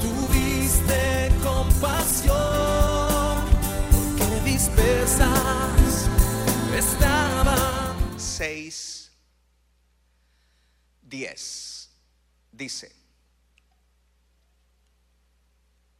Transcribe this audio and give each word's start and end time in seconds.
tuviste 0.00 1.30
compasión, 1.42 2.36
porque 3.90 4.40
dispersas 4.44 6.08
estaban. 6.74 8.18
6, 8.18 9.12
10. 11.02 11.90
Dice, 12.52 12.92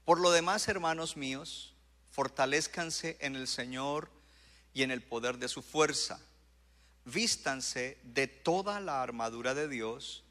por 0.04 0.20
lo 0.20 0.30
demás, 0.30 0.68
hermanos 0.68 1.16
míos, 1.16 1.74
fortalezcanse 2.10 3.16
en 3.20 3.37
el 3.37 3.46
Señor 3.46 4.10
y 4.74 4.82
en 4.82 4.90
el 4.90 5.02
poder 5.02 5.38
de 5.38 5.48
su 5.48 5.62
fuerza. 5.62 6.20
Vístanse 7.04 7.98
de 8.02 8.26
toda 8.26 8.80
la 8.80 9.02
armadura 9.02 9.54
de 9.54 9.68
Dios 9.68 10.24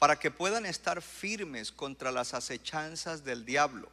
para 0.00 0.18
que 0.18 0.30
puedan 0.30 0.64
estar 0.64 1.02
firmes 1.02 1.70
contra 1.70 2.10
las 2.10 2.32
acechanzas 2.32 3.22
del 3.22 3.44
diablo. 3.44 3.90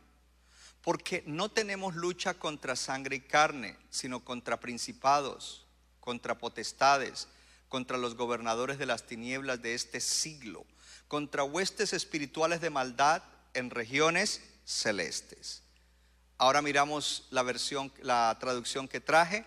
Porque 0.82 1.22
no 1.28 1.50
tenemos 1.50 1.96
lucha 1.96 2.34
contra 2.34 2.78
sangre 2.78 3.18
y 3.18 3.20
carne, 3.20 3.78
sino 3.90 4.24
contra 4.24 4.58
principados, 4.58 5.66
contra 6.00 6.38
potestades, 6.38 7.28
contra 7.68 7.98
los 7.98 8.16
gobernadores 8.16 8.78
de 8.78 8.86
las 8.86 9.06
tinieblas 9.06 9.62
de 9.62 9.74
este 9.74 10.00
siglo, 10.00 10.66
contra 11.10 11.44
huestes 11.44 11.92
espirituales 11.92 12.62
de 12.62 12.70
maldad 12.70 13.22
en 13.54 13.70
regiones 13.70 14.42
celestes. 14.64 15.62
Ahora 16.38 16.62
miramos 16.62 17.28
la 17.32 17.44
versión, 17.44 17.92
la 18.02 18.38
traducción 18.40 18.88
que 18.88 19.02
traje 19.02 19.46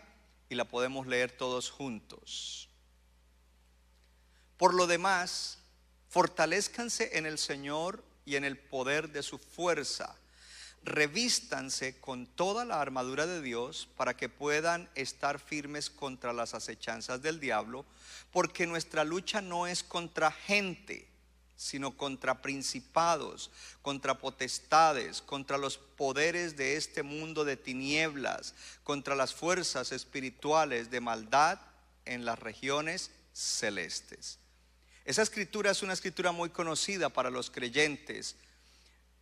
y 0.51 0.57
la 0.57 0.67
podemos 0.67 1.07
leer 1.07 1.33
todos 1.33 1.71
juntos. 1.71 2.69
Por 4.59 4.75
lo 4.75 4.87
demás, 4.87 5.60
fortalezcanse 6.11 7.17
en 7.17 7.25
el 7.25 7.39
Señor 7.39 8.05
y 8.27 8.37
en 8.37 8.45
el 8.45 8.59
poder 8.59 9.11
de 9.11 9.23
su 9.23 9.39
fuerza. 9.39 10.15
Revístanse 10.83 12.01
con 12.01 12.27
toda 12.27 12.65
la 12.65 12.81
armadura 12.81 13.27
de 13.27 13.41
Dios 13.41 13.89
para 13.97 14.17
que 14.17 14.29
puedan 14.29 14.91
estar 14.95 15.39
firmes 15.39 15.89
contra 15.89 16.33
las 16.33 16.55
acechanzas 16.55 17.23
del 17.23 17.39
diablo, 17.39 17.85
porque 18.33 18.67
nuestra 18.67 19.05
lucha 19.05 19.41
no 19.41 19.67
es 19.67 19.85
contra 19.85 20.33
gente, 20.33 21.07
sino 21.57 21.97
contra 21.97 22.43
principados, 22.43 23.51
contra 23.83 24.19
potestades, 24.19 25.23
contra 25.23 25.59
los 25.59 25.79
poderes 25.79 26.57
de 26.57 26.77
este 26.77 27.03
mundo 27.05 27.45
de 27.45 27.57
tinieblas, 27.57 28.55
contra 28.83 29.15
las 29.15 29.33
fuerzas 29.33 29.93
espirituales 29.93 30.91
de 30.91 31.01
maldad 31.01 31.61
en 32.05 32.25
las 32.25 32.39
regiones 32.39 33.13
celestes. 33.33 34.40
Esa 35.11 35.23
escritura 35.23 35.73
es 35.73 35.83
una 35.83 35.93
escritura 35.93 36.31
muy 36.31 36.51
conocida 36.51 37.09
para 37.09 37.31
los 37.31 37.51
creyentes, 37.51 38.37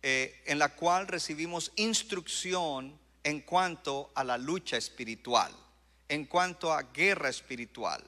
eh, 0.03 0.39
en 0.45 0.59
la 0.59 0.75
cual 0.75 1.07
recibimos 1.07 1.71
instrucción 1.77 2.95
en 3.23 3.41
cuanto 3.41 4.11
a 4.13 4.23
la 4.23 4.37
lucha 4.37 4.77
espiritual, 4.77 5.51
en 6.07 6.27
cuanto 6.27 6.71
a 6.71 6.83
guerra 6.83 7.29
espiritual. 7.29 8.03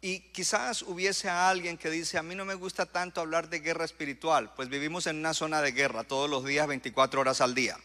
Y 0.00 0.30
quizás 0.30 0.82
hubiese 0.82 1.28
alguien 1.28 1.76
que 1.76 1.90
dice, 1.90 2.18
a 2.18 2.22
mí 2.22 2.36
no 2.36 2.44
me 2.44 2.54
gusta 2.54 2.86
tanto 2.86 3.20
hablar 3.20 3.48
de 3.48 3.58
guerra 3.58 3.84
espiritual, 3.84 4.54
pues 4.54 4.68
vivimos 4.68 5.08
en 5.08 5.16
una 5.16 5.34
zona 5.34 5.60
de 5.60 5.72
guerra 5.72 6.04
todos 6.04 6.30
los 6.30 6.44
días, 6.44 6.68
24 6.68 7.20
horas 7.20 7.40
al 7.40 7.56
día. 7.56 7.76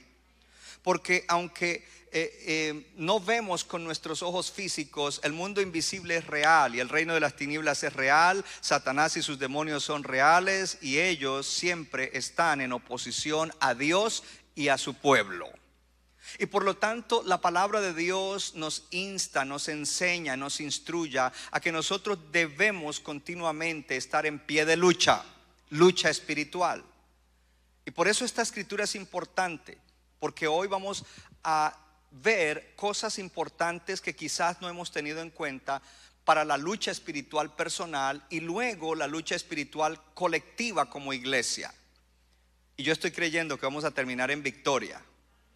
Porque 0.87 1.25
aunque 1.27 1.85
eh, 2.13 2.43
eh, 2.45 2.93
no 2.95 3.19
vemos 3.19 3.65
con 3.65 3.83
nuestros 3.83 4.23
ojos 4.23 4.49
físicos, 4.53 5.19
el 5.21 5.33
mundo 5.33 5.59
invisible 5.59 6.15
es 6.15 6.27
real 6.27 6.73
y 6.75 6.79
el 6.79 6.87
reino 6.87 7.13
de 7.13 7.19
las 7.19 7.35
tinieblas 7.35 7.83
es 7.83 7.91
real, 7.91 8.45
Satanás 8.61 9.17
y 9.17 9.21
sus 9.21 9.37
demonios 9.37 9.83
son 9.83 10.05
reales 10.05 10.77
y 10.79 10.99
ellos 10.99 11.45
siempre 11.45 12.11
están 12.13 12.61
en 12.61 12.71
oposición 12.71 13.51
a 13.59 13.73
Dios 13.73 14.23
y 14.55 14.69
a 14.69 14.77
su 14.77 14.93
pueblo. 14.93 15.49
Y 16.39 16.45
por 16.45 16.63
lo 16.63 16.77
tanto 16.77 17.21
la 17.25 17.41
palabra 17.41 17.81
de 17.81 17.93
Dios 17.93 18.55
nos 18.55 18.87
insta, 18.91 19.43
nos 19.43 19.67
enseña, 19.67 20.37
nos 20.37 20.61
instruya 20.61 21.33
a 21.51 21.59
que 21.59 21.73
nosotros 21.73 22.17
debemos 22.31 23.01
continuamente 23.01 23.97
estar 23.97 24.25
en 24.25 24.39
pie 24.39 24.63
de 24.63 24.77
lucha, 24.77 25.21
lucha 25.69 26.09
espiritual. 26.09 26.81
Y 27.83 27.91
por 27.91 28.07
eso 28.07 28.23
esta 28.23 28.41
escritura 28.41 28.85
es 28.85 28.95
importante, 28.95 29.79
porque 30.19 30.47
hoy 30.47 30.67
vamos 30.67 31.05
a 31.43 31.75
ver 32.11 32.73
cosas 32.75 33.19
importantes 33.19 34.01
que 34.01 34.15
quizás 34.15 34.61
no 34.61 34.69
hemos 34.69 34.91
tenido 34.91 35.21
en 35.21 35.29
cuenta 35.29 35.81
para 36.23 36.43
la 36.43 36.57
lucha 36.57 36.91
espiritual 36.91 37.55
personal 37.55 38.25
y 38.29 38.39
luego 38.39 38.95
la 38.95 39.07
lucha 39.07 39.35
espiritual 39.35 40.01
colectiva 40.13 40.89
como 40.89 41.13
iglesia. 41.13 41.73
Y 42.75 42.83
yo 42.83 42.93
estoy 42.93 43.11
creyendo 43.11 43.57
que 43.57 43.65
vamos 43.65 43.85
a 43.85 43.91
terminar 43.91 44.29
en 44.31 44.43
victoria 44.43 45.01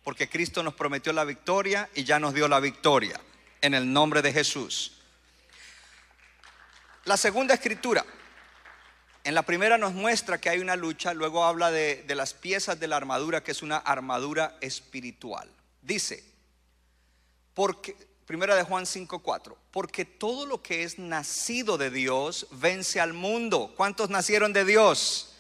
porque 0.04 0.30
Cristo 0.30 0.64
nos 0.64 0.74
prometió 0.74 1.14
la 1.14 1.24
victoria 1.24 1.90
y 1.94 2.04
ya 2.04 2.20
nos 2.20 2.34
dio 2.34 2.48
la 2.48 2.60
victoria 2.60 3.20
en 3.62 3.74
el 3.74 3.92
nombre 3.92 4.22
de 4.22 4.34
Jesús. 4.34 4.94
La 7.06 7.18
segunda 7.18 7.54
escritura, 7.54 8.06
en 9.24 9.36
la 9.36 9.44
primera 9.44 9.78
nos 9.78 9.94
muestra 9.94 10.40
que 10.40 10.50
hay 10.50 10.60
una 10.60 10.76
lucha, 10.76 11.14
luego 11.14 11.44
habla 11.44 11.72
de, 11.72 12.04
las 12.08 12.34
piezas 12.34 12.80
de 12.80 12.88
la 12.88 12.98
armadura, 12.98 13.44
que 13.44 13.52
es 13.52 13.62
una 13.62 13.78
armadura 13.78 14.58
espiritual. 14.62 15.50
Dice, 15.82 16.24
porque, 17.54 17.96
primera 18.26 18.56
de 18.56 18.64
Juan 18.64 18.86
5:4, 18.86 19.56
porque 19.72 20.06
todo 20.06 20.46
lo 20.46 20.62
que 20.64 20.84
es 20.84 20.98
nacido 20.98 21.78
de 21.78 21.92
Dios 21.92 22.48
vence 22.52 23.00
al 23.00 23.14
mundo. 23.14 23.74
¿Cuántos 23.78 24.10
nacieron 24.10 24.54
de 24.54 24.66
Dios? 24.66 25.36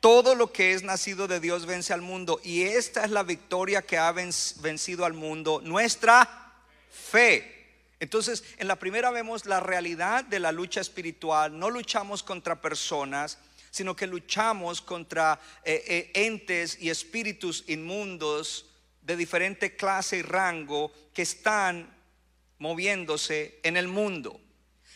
Todo 0.00 0.34
lo 0.34 0.52
que 0.52 0.72
es 0.72 0.82
nacido 0.82 1.28
de 1.28 1.40
Dios 1.40 1.66
vence 1.66 1.92
al 1.92 2.02
mundo. 2.02 2.40
Y 2.42 2.62
esta 2.62 3.04
es 3.04 3.10
la 3.10 3.22
victoria 3.22 3.82
que 3.82 3.98
ha 3.98 4.10
vencido 4.12 5.04
al 5.04 5.12
mundo, 5.12 5.60
nuestra 5.62 6.54
fe. 6.90 7.51
Entonces, 8.02 8.42
en 8.56 8.66
la 8.66 8.80
primera 8.80 9.12
vemos 9.12 9.46
la 9.46 9.60
realidad 9.60 10.24
de 10.24 10.40
la 10.40 10.50
lucha 10.50 10.80
espiritual. 10.80 11.56
No 11.56 11.70
luchamos 11.70 12.24
contra 12.24 12.60
personas, 12.60 13.38
sino 13.70 13.94
que 13.94 14.08
luchamos 14.08 14.82
contra 14.82 15.38
eh, 15.62 15.84
eh, 15.86 16.26
entes 16.26 16.78
y 16.80 16.90
espíritus 16.90 17.62
inmundos 17.68 18.66
de 19.02 19.16
diferente 19.16 19.76
clase 19.76 20.16
y 20.16 20.22
rango 20.22 20.92
que 21.14 21.22
están 21.22 21.94
moviéndose 22.58 23.60
en 23.62 23.76
el 23.76 23.86
mundo. 23.86 24.40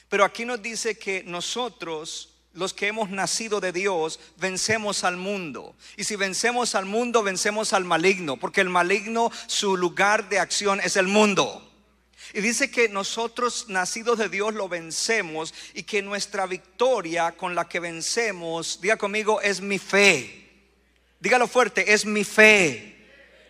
Pero 0.09 0.25
aquí 0.25 0.45
nos 0.45 0.61
dice 0.61 0.99
que 0.99 1.23
nosotros 1.23 2.33
los 2.55 2.75
que 2.75 2.89
hemos 2.89 3.11
nacido 3.11 3.61
de 3.61 3.71
Dios, 3.71 4.19
vencemos 4.39 5.05
al 5.05 5.17
mundo. 5.17 5.77
Y 5.97 6.03
si 6.03 6.17
vencemos 6.17 6.75
al 6.75 6.87
mundo, 6.87 7.23
vencemos 7.23 7.73
al 7.73 7.85
maligno, 7.85 8.37
porque 8.39 8.63
el 8.63 8.71
maligno, 8.71 9.31
su 9.47 9.77
lugar 9.77 10.29
de 10.29 10.41
acción 10.41 10.81
es 10.81 10.97
el 10.97 11.07
mundo. 11.07 11.63
Y 12.33 12.41
dice 12.41 12.71
que 12.71 12.89
nosotros, 12.89 13.67
nacidos 13.69 14.19
de 14.19 14.29
Dios, 14.29 14.55
lo 14.55 14.69
vencemos 14.69 15.55
y 15.75 15.85
que 15.85 16.03
nuestra 16.03 16.47
victoria 16.47 17.33
con 17.33 17.55
la 17.55 17.69
que 17.69 17.81
vencemos, 17.81 18.81
diga 18.81 18.97
conmigo, 18.97 19.41
es 19.41 19.61
mi 19.61 19.79
fe. 19.79 20.47
Dígalo 21.21 21.49
fuerte, 21.49 21.93
es 21.93 22.05
mi 22.05 22.25
fe. 22.25 22.93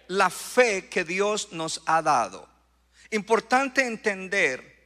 La 0.08 0.30
fe 0.30 0.88
que 0.88 1.04
Dios 1.04 1.52
nos 1.52 1.82
ha 1.86 2.02
dado. 2.02 2.48
Importante 3.10 3.86
entender 3.86 4.76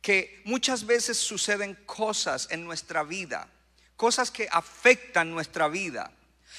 que 0.00 0.42
muchas 0.44 0.84
veces 0.84 1.16
suceden 1.16 1.74
cosas 1.86 2.48
en 2.50 2.64
nuestra 2.64 3.04
vida, 3.04 3.48
cosas 3.96 4.30
que 4.30 4.48
afectan 4.50 5.30
nuestra 5.30 5.68
vida. 5.68 6.12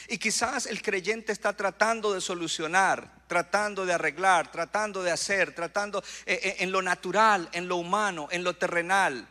Y 0.07 0.17
quizás 0.17 0.65
el 0.65 0.81
creyente 0.81 1.31
está 1.31 1.53
tratando 1.53 2.13
de 2.13 2.21
solucionar, 2.21 3.23
tratando 3.27 3.85
de 3.85 3.93
arreglar, 3.93 4.51
tratando 4.51 5.01
de 5.03 5.11
hacer, 5.11 5.55
tratando 5.55 6.03
eh, 6.25 6.39
eh, 6.43 6.55
en 6.59 6.71
lo 6.71 6.81
natural, 6.81 7.49
en 7.53 7.67
lo 7.67 7.77
humano, 7.77 8.27
en 8.31 8.43
lo 8.43 8.55
terrenal, 8.55 9.27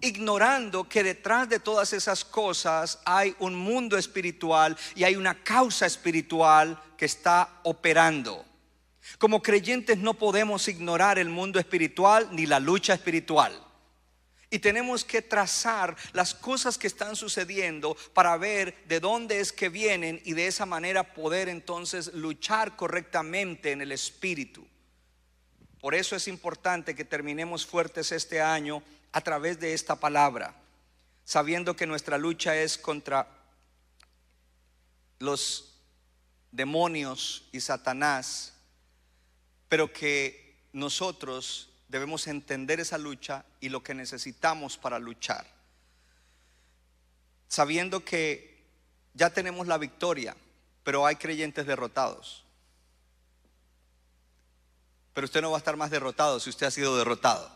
ignorando 0.00 0.88
que 0.88 1.02
detrás 1.02 1.48
de 1.48 1.60
todas 1.60 1.92
esas 1.92 2.24
cosas 2.24 3.00
hay 3.04 3.34
un 3.38 3.54
mundo 3.54 3.96
espiritual 3.98 4.76
y 4.94 5.04
hay 5.04 5.16
una 5.16 5.42
causa 5.42 5.86
espiritual 5.86 6.80
que 6.96 7.06
está 7.06 7.60
operando. 7.64 8.44
Como 9.18 9.42
creyentes 9.42 9.98
no 9.98 10.14
podemos 10.14 10.66
ignorar 10.68 11.18
el 11.18 11.28
mundo 11.28 11.58
espiritual 11.58 12.28
ni 12.32 12.46
la 12.46 12.58
lucha 12.58 12.94
espiritual. 12.94 13.65
Y 14.56 14.58
tenemos 14.58 15.04
que 15.04 15.20
trazar 15.20 15.94
las 16.14 16.32
cosas 16.32 16.78
que 16.78 16.86
están 16.86 17.14
sucediendo 17.14 17.94
para 18.14 18.38
ver 18.38 18.74
de 18.86 19.00
dónde 19.00 19.38
es 19.38 19.52
que 19.52 19.68
vienen 19.68 20.22
y 20.24 20.32
de 20.32 20.46
esa 20.46 20.64
manera 20.64 21.12
poder 21.12 21.50
entonces 21.50 22.14
luchar 22.14 22.74
correctamente 22.74 23.72
en 23.72 23.82
el 23.82 23.92
espíritu. 23.92 24.66
Por 25.78 25.94
eso 25.94 26.16
es 26.16 26.26
importante 26.26 26.94
que 26.94 27.04
terminemos 27.04 27.66
fuertes 27.66 28.12
este 28.12 28.40
año 28.40 28.82
a 29.12 29.20
través 29.20 29.60
de 29.60 29.74
esta 29.74 29.96
palabra, 29.96 30.54
sabiendo 31.26 31.76
que 31.76 31.86
nuestra 31.86 32.16
lucha 32.16 32.56
es 32.56 32.78
contra 32.78 33.28
los 35.18 35.82
demonios 36.50 37.46
y 37.52 37.60
Satanás, 37.60 38.54
pero 39.68 39.92
que 39.92 40.64
nosotros 40.72 41.75
debemos 41.88 42.26
entender 42.26 42.80
esa 42.80 42.98
lucha 42.98 43.44
y 43.60 43.68
lo 43.68 43.82
que 43.82 43.94
necesitamos 43.94 44.76
para 44.76 44.98
luchar. 44.98 45.46
Sabiendo 47.48 48.04
que 48.04 48.64
ya 49.14 49.30
tenemos 49.30 49.66
la 49.66 49.78
victoria, 49.78 50.36
pero 50.82 51.06
hay 51.06 51.16
creyentes 51.16 51.66
derrotados. 51.66 52.44
Pero 55.14 55.24
usted 55.24 55.40
no 55.40 55.50
va 55.50 55.56
a 55.56 55.58
estar 55.58 55.76
más 55.76 55.90
derrotado 55.90 56.38
si 56.40 56.50
usted 56.50 56.66
ha 56.66 56.70
sido 56.70 56.96
derrotado. 56.96 57.50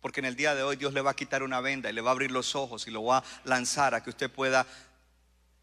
Porque 0.00 0.20
en 0.20 0.26
el 0.26 0.36
día 0.36 0.54
de 0.54 0.62
hoy 0.62 0.76
Dios 0.76 0.92
le 0.92 1.00
va 1.00 1.12
a 1.12 1.16
quitar 1.16 1.42
una 1.42 1.60
venda 1.60 1.88
y 1.88 1.94
le 1.94 2.02
va 2.02 2.10
a 2.10 2.12
abrir 2.12 2.30
los 2.30 2.54
ojos 2.54 2.86
y 2.86 2.90
lo 2.90 3.04
va 3.04 3.18
a 3.18 3.24
lanzar 3.44 3.94
a 3.94 4.02
que 4.02 4.10
usted 4.10 4.30
pueda 4.30 4.66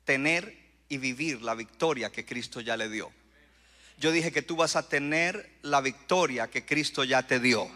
tener 0.04 0.58
y 0.90 0.98
vivir 0.98 1.42
la 1.44 1.54
victoria 1.54 2.12
que 2.12 2.26
Cristo 2.26 2.60
ya 2.60 2.76
le 2.76 2.90
dio. 2.90 3.12
Yo 4.00 4.12
dije 4.12 4.32
que 4.32 4.42
tú 4.42 4.56
vas 4.56 4.76
a 4.76 4.90
tener 4.90 5.60
la 5.62 5.80
victoria 5.80 6.50
que 6.50 6.66
Cristo 6.66 7.04
ya 7.04 7.22
te 7.22 7.40
dio. 7.40 7.70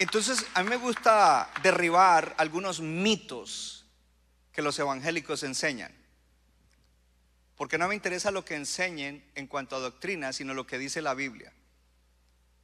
Entonces, 0.00 0.46
a 0.54 0.62
mí 0.62 0.70
me 0.70 0.78
gusta 0.78 1.50
derribar 1.62 2.34
algunos 2.38 2.80
mitos 2.80 3.84
que 4.50 4.62
los 4.62 4.78
evangélicos 4.78 5.42
enseñan. 5.42 5.94
Porque 7.54 7.76
no 7.76 7.86
me 7.86 7.94
interesa 7.94 8.30
lo 8.30 8.42
que 8.42 8.54
enseñen 8.54 9.22
en 9.34 9.46
cuanto 9.46 9.76
a 9.76 9.80
doctrina, 9.80 10.32
sino 10.32 10.54
lo 10.54 10.66
que 10.66 10.78
dice 10.78 11.02
la 11.02 11.12
Biblia. 11.12 11.52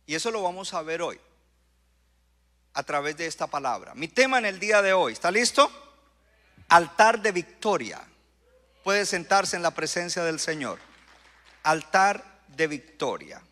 Y 0.06 0.14
eso 0.14 0.30
lo 0.30 0.42
vamos 0.42 0.72
a 0.72 0.80
ver 0.80 1.02
hoy, 1.02 1.20
a 2.72 2.82
través 2.84 3.18
de 3.18 3.26
esta 3.26 3.46
palabra. 3.46 3.94
Mi 3.94 4.08
tema 4.08 4.38
en 4.38 4.46
el 4.46 4.58
día 4.58 4.80
de 4.80 4.94
hoy, 4.94 5.12
¿está 5.12 5.30
listo? 5.30 5.70
Altar 6.68 7.20
de 7.20 7.32
victoria. 7.32 8.02
Puede 8.82 9.04
sentarse 9.04 9.56
en 9.56 9.62
la 9.62 9.72
presencia 9.72 10.24
del 10.24 10.40
Señor. 10.40 10.78
Altar 11.64 12.40
de 12.48 12.66
victoria. 12.66 13.42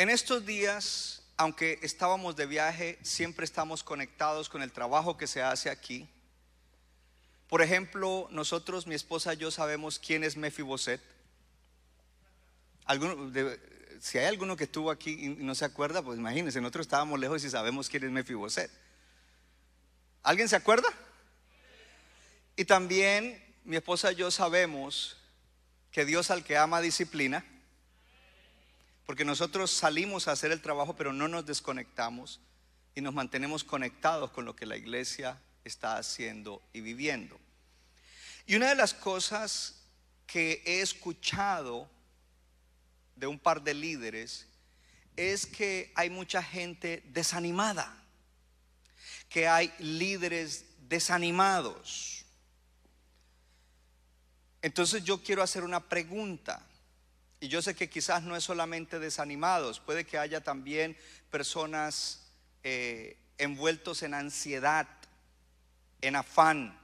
En 0.00 0.08
estos 0.08 0.46
días, 0.46 1.20
aunque 1.36 1.78
estábamos 1.82 2.34
de 2.34 2.46
viaje, 2.46 2.98
siempre 3.02 3.44
estamos 3.44 3.84
conectados 3.84 4.48
con 4.48 4.62
el 4.62 4.72
trabajo 4.72 5.18
que 5.18 5.26
se 5.26 5.42
hace 5.42 5.68
aquí. 5.68 6.08
Por 7.50 7.60
ejemplo, 7.60 8.26
nosotros, 8.30 8.86
mi 8.86 8.94
esposa 8.94 9.34
y 9.34 9.36
yo 9.36 9.50
sabemos 9.50 9.98
quién 9.98 10.24
es 10.24 10.38
Mefiboset. 10.38 11.02
si 14.00 14.16
hay 14.16 14.24
alguno 14.24 14.56
que 14.56 14.64
estuvo 14.64 14.90
aquí 14.90 15.22
y 15.22 15.28
no 15.28 15.54
se 15.54 15.66
acuerda, 15.66 16.00
pues 16.00 16.18
imagínense, 16.18 16.62
nosotros 16.62 16.86
estábamos 16.86 17.20
lejos 17.20 17.44
y 17.44 17.50
sabemos 17.50 17.90
quién 17.90 18.04
es 18.04 18.10
Mefiboset. 18.10 18.70
¿Alguien 20.22 20.48
se 20.48 20.56
acuerda? 20.56 20.88
Y 22.56 22.64
también 22.64 23.38
mi 23.64 23.76
esposa 23.76 24.12
y 24.12 24.14
yo 24.14 24.30
sabemos 24.30 25.18
que 25.92 26.06
Dios 26.06 26.30
al 26.30 26.42
que 26.42 26.56
ama 26.56 26.80
disciplina 26.80 27.44
porque 29.10 29.24
nosotros 29.24 29.72
salimos 29.72 30.28
a 30.28 30.30
hacer 30.30 30.52
el 30.52 30.62
trabajo, 30.62 30.94
pero 30.94 31.12
no 31.12 31.26
nos 31.26 31.44
desconectamos 31.44 32.38
y 32.94 33.00
nos 33.00 33.12
mantenemos 33.12 33.64
conectados 33.64 34.30
con 34.30 34.44
lo 34.44 34.54
que 34.54 34.66
la 34.66 34.76
iglesia 34.76 35.36
está 35.64 35.96
haciendo 35.96 36.62
y 36.72 36.80
viviendo. 36.80 37.36
Y 38.46 38.54
una 38.54 38.68
de 38.68 38.76
las 38.76 38.94
cosas 38.94 39.82
que 40.28 40.62
he 40.64 40.80
escuchado 40.80 41.90
de 43.16 43.26
un 43.26 43.40
par 43.40 43.62
de 43.62 43.74
líderes 43.74 44.46
es 45.16 45.44
que 45.44 45.90
hay 45.96 46.08
mucha 46.08 46.40
gente 46.40 47.02
desanimada, 47.06 47.92
que 49.28 49.48
hay 49.48 49.72
líderes 49.80 50.66
desanimados. 50.88 52.24
Entonces 54.62 55.02
yo 55.02 55.20
quiero 55.20 55.42
hacer 55.42 55.64
una 55.64 55.80
pregunta. 55.80 56.64
Y 57.40 57.48
yo 57.48 57.62
sé 57.62 57.74
que 57.74 57.88
quizás 57.88 58.22
no 58.22 58.36
es 58.36 58.44
solamente 58.44 58.98
desanimados, 58.98 59.80
puede 59.80 60.04
que 60.04 60.18
haya 60.18 60.42
también 60.42 60.96
personas 61.30 62.20
eh, 62.62 63.16
envueltos 63.38 64.02
en 64.02 64.12
ansiedad, 64.12 64.86
en 66.02 66.16
afán, 66.16 66.78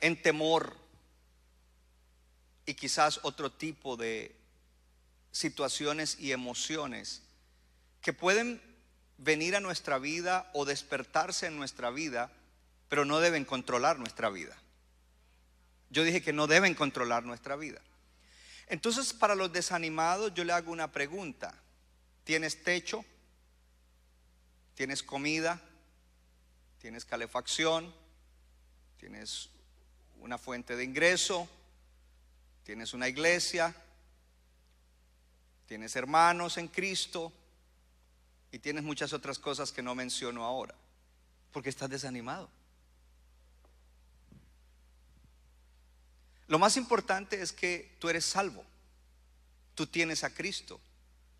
en 0.00 0.20
temor 0.20 0.76
y 2.66 2.74
quizás 2.74 3.20
otro 3.22 3.50
tipo 3.50 3.96
de 3.96 4.36
situaciones 5.32 6.18
y 6.20 6.32
emociones 6.32 7.22
que 8.02 8.12
pueden 8.12 8.60
venir 9.16 9.56
a 9.56 9.60
nuestra 9.60 9.98
vida 9.98 10.50
o 10.52 10.66
despertarse 10.66 11.46
en 11.46 11.56
nuestra 11.56 11.90
vida, 11.90 12.30
pero 12.90 13.06
no 13.06 13.20
deben 13.20 13.46
controlar 13.46 13.98
nuestra 13.98 14.28
vida. 14.28 14.54
Yo 15.88 16.04
dije 16.04 16.20
que 16.20 16.34
no 16.34 16.46
deben 16.46 16.74
controlar 16.74 17.24
nuestra 17.24 17.56
vida. 17.56 17.80
Entonces, 18.68 19.12
para 19.12 19.34
los 19.34 19.52
desanimados, 19.52 20.32
yo 20.34 20.44
le 20.44 20.52
hago 20.52 20.72
una 20.72 20.90
pregunta. 20.90 21.54
¿Tienes 22.24 22.62
techo? 22.62 23.04
¿Tienes 24.74 25.02
comida? 25.02 25.60
¿Tienes 26.78 27.04
calefacción? 27.04 27.94
¿Tienes 28.98 29.50
una 30.20 30.38
fuente 30.38 30.76
de 30.76 30.84
ingreso? 30.84 31.48
¿Tienes 32.64 32.94
una 32.94 33.08
iglesia? 33.08 33.74
¿Tienes 35.66 35.94
hermanos 35.96 36.56
en 36.56 36.68
Cristo? 36.68 37.32
Y 38.50 38.58
tienes 38.58 38.84
muchas 38.84 39.12
otras 39.12 39.38
cosas 39.38 39.72
que 39.72 39.82
no 39.82 39.94
menciono 39.94 40.44
ahora. 40.44 40.74
Porque 41.52 41.68
estás 41.68 41.90
desanimado. 41.90 42.48
Lo 46.46 46.58
más 46.58 46.76
importante 46.76 47.40
es 47.40 47.52
que 47.52 47.96
tú 47.98 48.08
eres 48.08 48.24
salvo. 48.24 48.64
Tú 49.74 49.86
tienes 49.86 50.22
a 50.24 50.32
Cristo, 50.32 50.80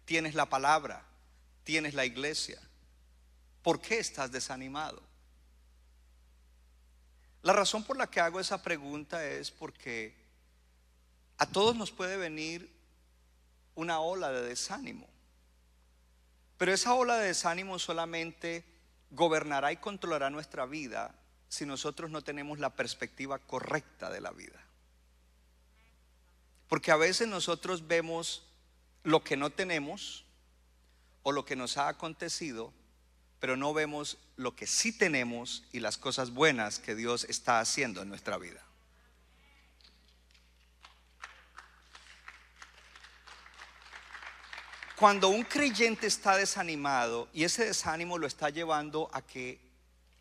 tienes 0.04 0.34
la 0.34 0.46
palabra, 0.46 1.04
tienes 1.62 1.94
la 1.94 2.04
iglesia. 2.04 2.60
¿Por 3.62 3.80
qué 3.80 3.98
estás 3.98 4.32
desanimado? 4.32 5.02
La 7.42 7.52
razón 7.52 7.84
por 7.84 7.96
la 7.96 8.08
que 8.08 8.20
hago 8.20 8.40
esa 8.40 8.62
pregunta 8.62 9.24
es 9.24 9.50
porque 9.50 10.14
a 11.36 11.46
todos 11.46 11.76
nos 11.76 11.92
puede 11.92 12.16
venir 12.16 12.70
una 13.74 14.00
ola 14.00 14.30
de 14.30 14.42
desánimo. 14.42 15.06
Pero 16.56 16.72
esa 16.72 16.94
ola 16.94 17.18
de 17.18 17.28
desánimo 17.28 17.78
solamente 17.78 18.64
gobernará 19.10 19.72
y 19.72 19.76
controlará 19.76 20.30
nuestra 20.30 20.66
vida 20.66 21.14
si 21.48 21.66
nosotros 21.66 22.10
no 22.10 22.22
tenemos 22.22 22.58
la 22.58 22.70
perspectiva 22.70 23.38
correcta 23.38 24.10
de 24.10 24.20
la 24.20 24.30
vida. 24.30 24.60
Porque 26.74 26.90
a 26.90 26.96
veces 26.96 27.28
nosotros 27.28 27.86
vemos 27.86 28.42
lo 29.04 29.22
que 29.22 29.36
no 29.36 29.50
tenemos 29.50 30.24
o 31.22 31.30
lo 31.30 31.44
que 31.44 31.54
nos 31.54 31.76
ha 31.76 31.86
acontecido, 31.86 32.72
pero 33.38 33.56
no 33.56 33.72
vemos 33.72 34.18
lo 34.34 34.56
que 34.56 34.66
sí 34.66 34.90
tenemos 34.90 35.62
y 35.70 35.78
las 35.78 35.98
cosas 35.98 36.30
buenas 36.30 36.80
que 36.80 36.96
Dios 36.96 37.26
está 37.30 37.60
haciendo 37.60 38.02
en 38.02 38.08
nuestra 38.08 38.38
vida. 38.38 38.60
Cuando 44.96 45.28
un 45.28 45.44
creyente 45.44 46.08
está 46.08 46.36
desanimado 46.36 47.28
y 47.32 47.44
ese 47.44 47.66
desánimo 47.66 48.18
lo 48.18 48.26
está 48.26 48.50
llevando 48.50 49.08
a 49.12 49.22
que 49.22 49.60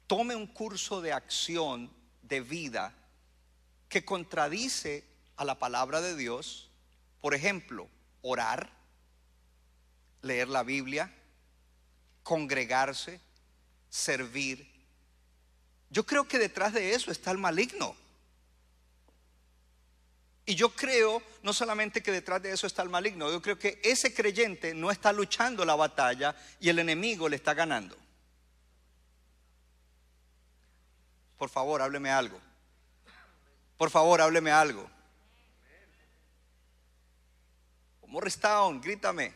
tome 0.05 0.35
un 0.35 0.45
curso 0.45 1.01
de 1.01 1.13
acción 1.13 1.91
de 2.21 2.41
vida 2.41 2.93
que 3.89 4.05
contradice 4.05 5.11
a 5.35 5.45
la 5.45 5.59
palabra 5.59 6.01
de 6.01 6.15
Dios, 6.15 6.69
por 7.21 7.33
ejemplo, 7.33 7.89
orar, 8.21 8.69
leer 10.21 10.47
la 10.47 10.63
Biblia, 10.63 11.13
congregarse, 12.23 13.19
servir. 13.89 14.71
Yo 15.89 16.05
creo 16.05 16.27
que 16.27 16.39
detrás 16.39 16.73
de 16.73 16.93
eso 16.93 17.11
está 17.11 17.31
el 17.31 17.37
maligno. 17.37 17.95
Y 20.45 20.55
yo 20.55 20.69
creo 20.69 21.21
no 21.41 21.53
solamente 21.53 22.03
que 22.03 22.11
detrás 22.11 22.41
de 22.41 22.51
eso 22.51 22.67
está 22.67 22.81
el 22.81 22.89
maligno, 22.89 23.31
yo 23.31 23.41
creo 23.41 23.57
que 23.57 23.79
ese 23.83 24.13
creyente 24.13 24.73
no 24.73 24.91
está 24.91 25.13
luchando 25.13 25.63
la 25.63 25.75
batalla 25.75 26.35
y 26.59 26.69
el 26.69 26.79
enemigo 26.79 27.29
le 27.29 27.37
está 27.37 27.53
ganando. 27.53 27.97
Por 31.37 31.49
favor, 31.49 31.81
hábleme 31.81 32.09
algo. 32.09 32.39
Por 33.77 33.89
favor, 33.89 34.21
hábleme 34.21 34.51
algo. 34.51 34.89
Morristown, 38.13 38.79
grítame. 38.79 39.33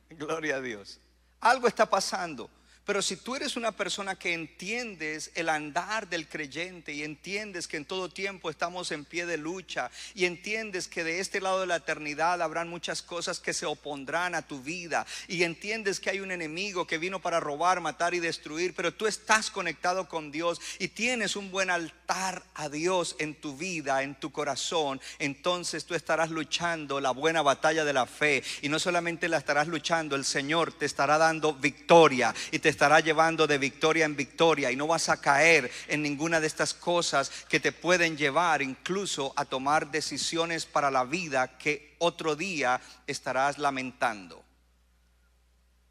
Gloria 0.10 0.55
a 0.55 0.62
Dios. 0.62 1.01
Algo 1.41 1.67
está 1.67 1.86
pasando. 1.86 2.50
Pero 2.86 3.01
si 3.01 3.15
tú 3.18 3.36
eres 3.36 3.56
una 3.56 3.72
persona 3.72 4.15
que 4.15 4.34
entiendes 4.34 5.32
el 5.34 5.50
andar 5.50 6.08
del 6.08 6.30
creyente 6.30 6.94
y 6.94 7.04
entiendes 7.04 7.68
que 7.68 7.77
en 7.77 7.86
todo 7.86 8.10
tiempo 8.10 8.51
estamos 8.51 8.92
en 8.92 9.06
pie 9.06 9.25
de 9.25 9.38
lucha 9.38 9.89
y 10.13 10.25
entiendes 10.25 10.88
que 10.88 11.04
de 11.04 11.20
este 11.20 11.42
lado 11.42 11.62
de 11.62 11.65
la 11.65 11.77
eternidad 11.77 12.44
habrán 12.44 12.70
muchas 12.70 13.01
cosas 13.01 13.39
que 13.39 13.54
se 13.54 13.65
opondrán 13.65 14.36
a 14.36 14.44
tu 14.44 14.62
vida 14.62 15.08
y 15.27 15.42
entiendes 15.42 16.00
que 16.00 16.12
hay 16.12 16.20
un 16.20 16.32
enemigo 16.32 16.86
que 16.86 17.00
vino 17.00 17.20
para 17.20 17.39
robar, 17.39 17.82
matar 17.82 18.13
y 18.13 18.20
destruir, 18.20 18.75
pero 18.75 18.94
tú 18.94 19.08
estás 19.08 19.50
conectado 19.50 20.08
con 20.08 20.32
Dios 20.32 20.62
y 20.77 20.89
tienes 20.89 21.36
un 21.36 21.50
buen 21.50 21.72
altar 21.72 22.44
a 22.54 22.70
Dios 22.70 23.15
en 23.18 23.34
tu 23.34 23.58
vida, 23.58 24.04
en 24.04 24.13
tu 24.13 24.32
corazón, 24.32 25.01
entonces 25.18 25.86
tú 25.86 25.96
estarás 25.96 26.30
luchando 26.30 27.01
la 27.01 27.10
buena 27.10 27.42
batalla 27.42 27.84
de 27.84 27.94
la 27.94 28.06
fe 28.06 28.44
y 28.62 28.70
no 28.70 28.77
solamente 28.77 29.27
la 29.27 29.38
estarás 29.38 29.68
luchando, 29.68 30.15
el 30.15 30.24
Señor 30.24 30.72
te 30.72 30.86
estará 30.86 31.18
dando 31.18 31.54
victoria 31.56 32.36
y 32.51 32.60
te 32.60 32.75
estará 32.75 33.00
llevando 33.00 33.48
de 33.48 33.58
victoria 33.58 34.03
en 34.03 34.17
victoria 34.17 34.70
y 34.70 34.75
no 34.75 34.86
vas 34.86 35.08
a 35.08 35.22
caer 35.22 35.72
en 35.88 36.01
ninguna 36.01 36.41
de 36.41 36.48
estas 36.48 36.74
cosas 36.74 37.32
que 37.48 37.62
te 37.62 37.72
pueden 37.72 38.17
llevar 38.17 38.62
incluso 38.62 39.32
a 39.38 39.46
tomar 39.46 39.91
decisiones 39.91 40.65
para 40.65 40.91
la 40.91 41.05
vida 41.05 41.58
que 41.58 41.96
otro 42.00 42.36
día 42.36 42.82
estarás 43.08 43.60
lamentando. 43.60 44.44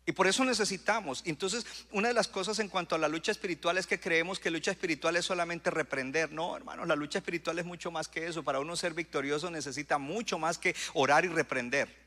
Y 0.05 0.13
por 0.13 0.27
eso 0.27 0.45
necesitamos. 0.45 1.23
Entonces, 1.25 1.65
una 1.91 2.09
de 2.09 2.15
las 2.15 2.29
cosas 2.29 2.59
en 2.59 2.69
cuanto 2.69 2.95
a 2.95 2.99
la 2.99 3.09
lucha 3.09 3.33
espiritual 3.33 3.79
es 3.79 3.87
que 3.87 3.99
creemos 3.99 4.39
que 4.39 4.51
lucha 4.51 4.71
espiritual 4.71 5.17
es 5.17 5.25
solamente 5.25 5.71
reprender. 5.71 6.33
No, 6.33 6.55
hermano, 6.55 6.85
la 6.85 6.97
lucha 6.97 7.21
espiritual 7.21 7.59
es 7.59 7.65
mucho 7.65 7.91
más 7.91 8.09
que 8.09 8.27
eso. 8.27 8.43
Para 8.43 8.61
uno 8.61 8.77
ser 8.77 8.93
victorioso 8.93 9.51
necesita 9.51 9.97
mucho 9.97 10.39
más 10.39 10.59
que 10.59 10.77
orar 10.93 11.25
y 11.25 11.29
reprender. 11.29 12.04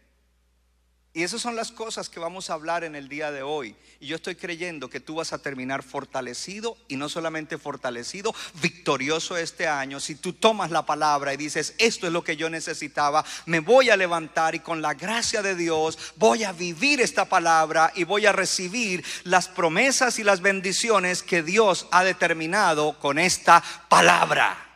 Y 1.17 1.23
esas 1.23 1.41
son 1.41 1.55
las 1.55 1.71
cosas 1.71 2.09
que 2.09 2.19
vamos 2.19 2.51
a 2.51 2.53
hablar 2.53 2.83
en 2.83 2.95
el 2.95 3.09
día 3.09 3.31
de 3.31 3.41
hoy. 3.41 3.75
Y 3.99 4.05
yo 4.05 4.17
estoy 4.17 4.35
creyendo 4.35 4.87
que 4.87 4.99
tú 4.99 5.15
vas 5.15 5.33
a 5.33 5.39
terminar 5.39 5.81
fortalecido 5.81 6.77
y 6.87 6.95
no 6.95 7.09
solamente 7.09 7.57
fortalecido, 7.57 8.35
victorioso 8.61 9.35
este 9.35 9.67
año. 9.67 9.99
Si 9.99 10.13
tú 10.13 10.33
tomas 10.33 10.69
la 10.69 10.85
palabra 10.85 11.33
y 11.33 11.37
dices, 11.37 11.73
esto 11.79 12.05
es 12.05 12.13
lo 12.13 12.23
que 12.23 12.37
yo 12.37 12.51
necesitaba, 12.51 13.25
me 13.47 13.61
voy 13.61 13.89
a 13.89 13.97
levantar 13.97 14.53
y 14.53 14.59
con 14.59 14.83
la 14.83 14.93
gracia 14.93 15.41
de 15.41 15.55
Dios 15.55 15.97
voy 16.17 16.43
a 16.43 16.51
vivir 16.51 17.01
esta 17.01 17.25
palabra 17.25 17.91
y 17.95 18.03
voy 18.03 18.27
a 18.27 18.31
recibir 18.31 19.03
las 19.23 19.47
promesas 19.47 20.19
y 20.19 20.23
las 20.23 20.41
bendiciones 20.41 21.23
que 21.23 21.41
Dios 21.41 21.87
ha 21.89 22.03
determinado 22.03 22.99
con 22.99 23.17
esta 23.17 23.63
palabra. 23.89 24.66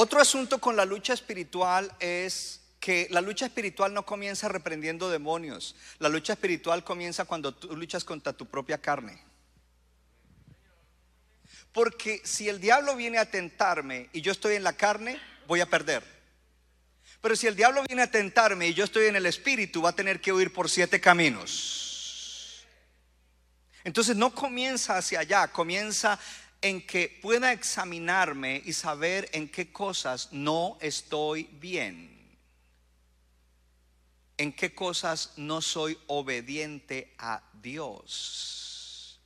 Otro 0.00 0.20
asunto 0.20 0.60
con 0.60 0.76
la 0.76 0.84
lucha 0.84 1.12
espiritual 1.12 1.92
es 1.98 2.60
que 2.78 3.08
la 3.10 3.20
lucha 3.20 3.46
espiritual 3.46 3.92
no 3.92 4.06
comienza 4.06 4.46
reprendiendo 4.46 5.10
demonios. 5.10 5.74
La 5.98 6.08
lucha 6.08 6.34
espiritual 6.34 6.84
comienza 6.84 7.24
cuando 7.24 7.52
tú 7.52 7.74
luchas 7.76 8.04
contra 8.04 8.32
tu 8.32 8.46
propia 8.46 8.78
carne. 8.78 9.20
Porque 11.72 12.20
si 12.22 12.48
el 12.48 12.60
diablo 12.60 12.94
viene 12.94 13.18
a 13.18 13.28
tentarme 13.28 14.08
y 14.12 14.20
yo 14.20 14.30
estoy 14.30 14.54
en 14.54 14.62
la 14.62 14.72
carne, 14.74 15.20
voy 15.48 15.62
a 15.62 15.68
perder. 15.68 16.04
Pero 17.20 17.34
si 17.34 17.48
el 17.48 17.56
diablo 17.56 17.82
viene 17.82 18.02
a 18.02 18.10
tentarme 18.12 18.68
y 18.68 18.74
yo 18.74 18.84
estoy 18.84 19.06
en 19.06 19.16
el 19.16 19.26
espíritu, 19.26 19.82
va 19.82 19.90
a 19.90 19.96
tener 19.96 20.20
que 20.20 20.32
huir 20.32 20.52
por 20.52 20.70
siete 20.70 21.00
caminos. 21.00 22.64
Entonces 23.82 24.14
no 24.14 24.32
comienza 24.32 24.96
hacia 24.96 25.18
allá, 25.18 25.48
comienza 25.48 26.20
en 26.60 26.84
que 26.86 27.18
pueda 27.22 27.52
examinarme 27.52 28.62
y 28.64 28.72
saber 28.72 29.28
en 29.32 29.48
qué 29.48 29.72
cosas 29.72 30.28
no 30.32 30.76
estoy 30.80 31.44
bien, 31.60 32.36
en 34.36 34.52
qué 34.52 34.74
cosas 34.74 35.34
no 35.36 35.62
soy 35.62 35.98
obediente 36.06 37.14
a 37.18 37.42
Dios. 37.62 39.20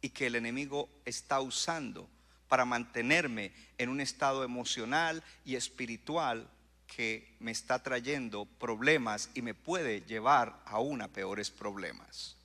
Y 0.00 0.10
que 0.10 0.26
el 0.26 0.34
enemigo 0.34 0.88
está 1.06 1.40
usando 1.40 2.08
para 2.48 2.64
mantenerme 2.64 3.52
en 3.78 3.88
un 3.88 4.00
estado 4.00 4.44
emocional 4.44 5.22
y 5.44 5.56
espiritual 5.56 6.48
que 6.86 7.36
me 7.40 7.50
está 7.50 7.82
trayendo 7.82 8.44
problemas 8.44 9.30
y 9.34 9.42
me 9.42 9.54
puede 9.54 10.02
llevar 10.02 10.62
aún 10.66 11.02
a 11.02 11.08
peores 11.08 11.50
problemas. 11.50 12.36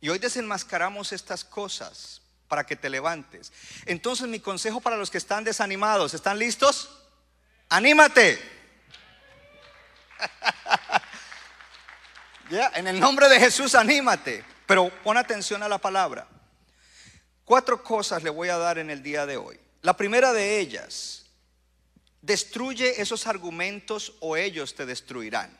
Y 0.00 0.10
hoy 0.10 0.18
desenmascaramos 0.18 1.12
estas 1.12 1.44
cosas 1.44 2.22
para 2.48 2.64
que 2.64 2.76
te 2.76 2.90
levantes. 2.90 3.52
Entonces 3.86 4.26
mi 4.26 4.40
consejo 4.40 4.80
para 4.80 4.96
los 4.96 5.10
que 5.10 5.18
están 5.18 5.44
desanimados, 5.44 6.14
¿están 6.14 6.38
listos? 6.38 6.90
Anímate. 7.68 8.40
ya, 12.50 12.72
en 12.74 12.88
el 12.88 12.98
nombre 12.98 13.28
de 13.28 13.38
Jesús, 13.38 13.74
anímate. 13.74 14.44
Pero 14.66 14.90
pon 15.02 15.16
atención 15.16 15.62
a 15.62 15.68
la 15.68 15.78
palabra. 15.78 16.26
Cuatro 17.44 17.82
cosas 17.82 18.22
le 18.22 18.30
voy 18.30 18.48
a 18.48 18.58
dar 18.58 18.78
en 18.78 18.90
el 18.90 19.02
día 19.02 19.26
de 19.26 19.36
hoy. 19.36 19.58
La 19.82 19.96
primera 19.96 20.32
de 20.32 20.58
ellas, 20.58 21.26
destruye 22.20 23.00
esos 23.00 23.26
argumentos 23.26 24.14
o 24.20 24.36
ellos 24.36 24.74
te 24.74 24.86
destruirán. 24.86 25.56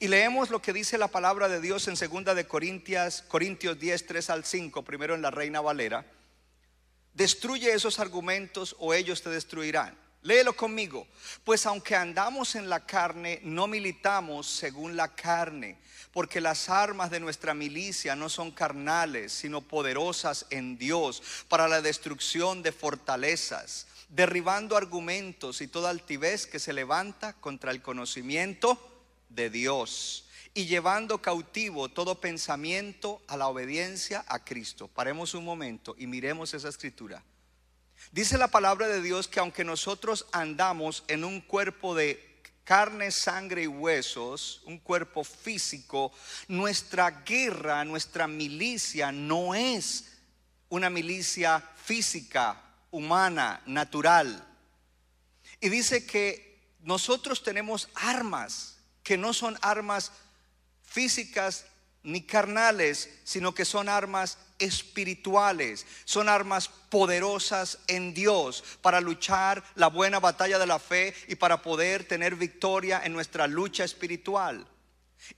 Y 0.00 0.06
leemos 0.06 0.50
lo 0.50 0.62
que 0.62 0.72
dice 0.72 0.96
la 0.96 1.08
palabra 1.08 1.48
de 1.48 1.60
Dios 1.60 1.88
en 1.88 1.96
segunda 1.96 2.36
de 2.36 2.46
Corintias, 2.46 3.22
Corintios 3.22 3.80
10, 3.80 4.06
3 4.06 4.30
al 4.30 4.44
5, 4.44 4.84
primero 4.84 5.16
en 5.16 5.22
la 5.22 5.32
Reina 5.32 5.60
Valera. 5.60 6.06
Destruye 7.14 7.72
esos 7.72 7.98
argumentos 7.98 8.76
o 8.78 8.94
ellos 8.94 9.22
te 9.22 9.30
destruirán. 9.30 9.98
Léelo 10.22 10.52
conmigo. 10.52 11.08
Pues 11.42 11.66
aunque 11.66 11.96
andamos 11.96 12.54
en 12.54 12.68
la 12.68 12.86
carne, 12.86 13.40
no 13.42 13.66
militamos 13.66 14.46
según 14.46 14.96
la 14.96 15.16
carne, 15.16 15.78
porque 16.12 16.40
las 16.40 16.68
armas 16.68 17.10
de 17.10 17.18
nuestra 17.18 17.52
milicia 17.52 18.14
no 18.14 18.28
son 18.28 18.52
carnales, 18.52 19.32
sino 19.32 19.62
poderosas 19.62 20.46
en 20.50 20.78
Dios 20.78 21.44
para 21.48 21.66
la 21.66 21.82
destrucción 21.82 22.62
de 22.62 22.70
fortalezas, 22.70 23.88
derribando 24.10 24.76
argumentos 24.76 25.60
y 25.60 25.66
toda 25.66 25.90
altivez 25.90 26.46
que 26.46 26.60
se 26.60 26.72
levanta 26.72 27.32
contra 27.32 27.72
el 27.72 27.82
conocimiento 27.82 28.94
de 29.28 29.50
Dios 29.50 30.28
y 30.54 30.66
llevando 30.66 31.22
cautivo 31.22 31.88
todo 31.88 32.20
pensamiento 32.20 33.22
a 33.28 33.36
la 33.36 33.48
obediencia 33.48 34.24
a 34.26 34.44
Cristo. 34.44 34.88
Paremos 34.88 35.34
un 35.34 35.44
momento 35.44 35.94
y 35.98 36.06
miremos 36.06 36.52
esa 36.54 36.68
escritura. 36.68 37.22
Dice 38.12 38.38
la 38.38 38.48
palabra 38.48 38.88
de 38.88 39.02
Dios 39.02 39.28
que 39.28 39.40
aunque 39.40 39.64
nosotros 39.64 40.26
andamos 40.32 41.04
en 41.08 41.24
un 41.24 41.40
cuerpo 41.40 41.94
de 41.94 42.42
carne, 42.64 43.10
sangre 43.10 43.62
y 43.62 43.66
huesos, 43.66 44.62
un 44.66 44.78
cuerpo 44.78 45.24
físico, 45.24 46.12
nuestra 46.48 47.22
guerra, 47.22 47.84
nuestra 47.84 48.26
milicia 48.26 49.12
no 49.12 49.54
es 49.54 50.18
una 50.68 50.90
milicia 50.90 51.60
física, 51.76 52.62
humana, 52.90 53.62
natural. 53.66 54.44
Y 55.60 55.68
dice 55.68 56.04
que 56.06 56.74
nosotros 56.80 57.42
tenemos 57.42 57.88
armas 57.94 58.77
que 59.02 59.16
no 59.16 59.32
son 59.32 59.58
armas 59.62 60.12
físicas 60.82 61.66
ni 62.02 62.22
carnales, 62.22 63.10
sino 63.24 63.54
que 63.54 63.64
son 63.64 63.88
armas 63.88 64.38
espirituales, 64.58 65.86
son 66.04 66.28
armas 66.28 66.68
poderosas 66.88 67.78
en 67.86 68.14
Dios 68.14 68.64
para 68.80 69.00
luchar 69.00 69.62
la 69.74 69.88
buena 69.88 70.20
batalla 70.20 70.58
de 70.58 70.66
la 70.66 70.78
fe 70.78 71.14
y 71.28 71.34
para 71.34 71.62
poder 71.62 72.04
tener 72.04 72.34
victoria 72.34 73.02
en 73.04 73.12
nuestra 73.12 73.46
lucha 73.46 73.84
espiritual. 73.84 74.66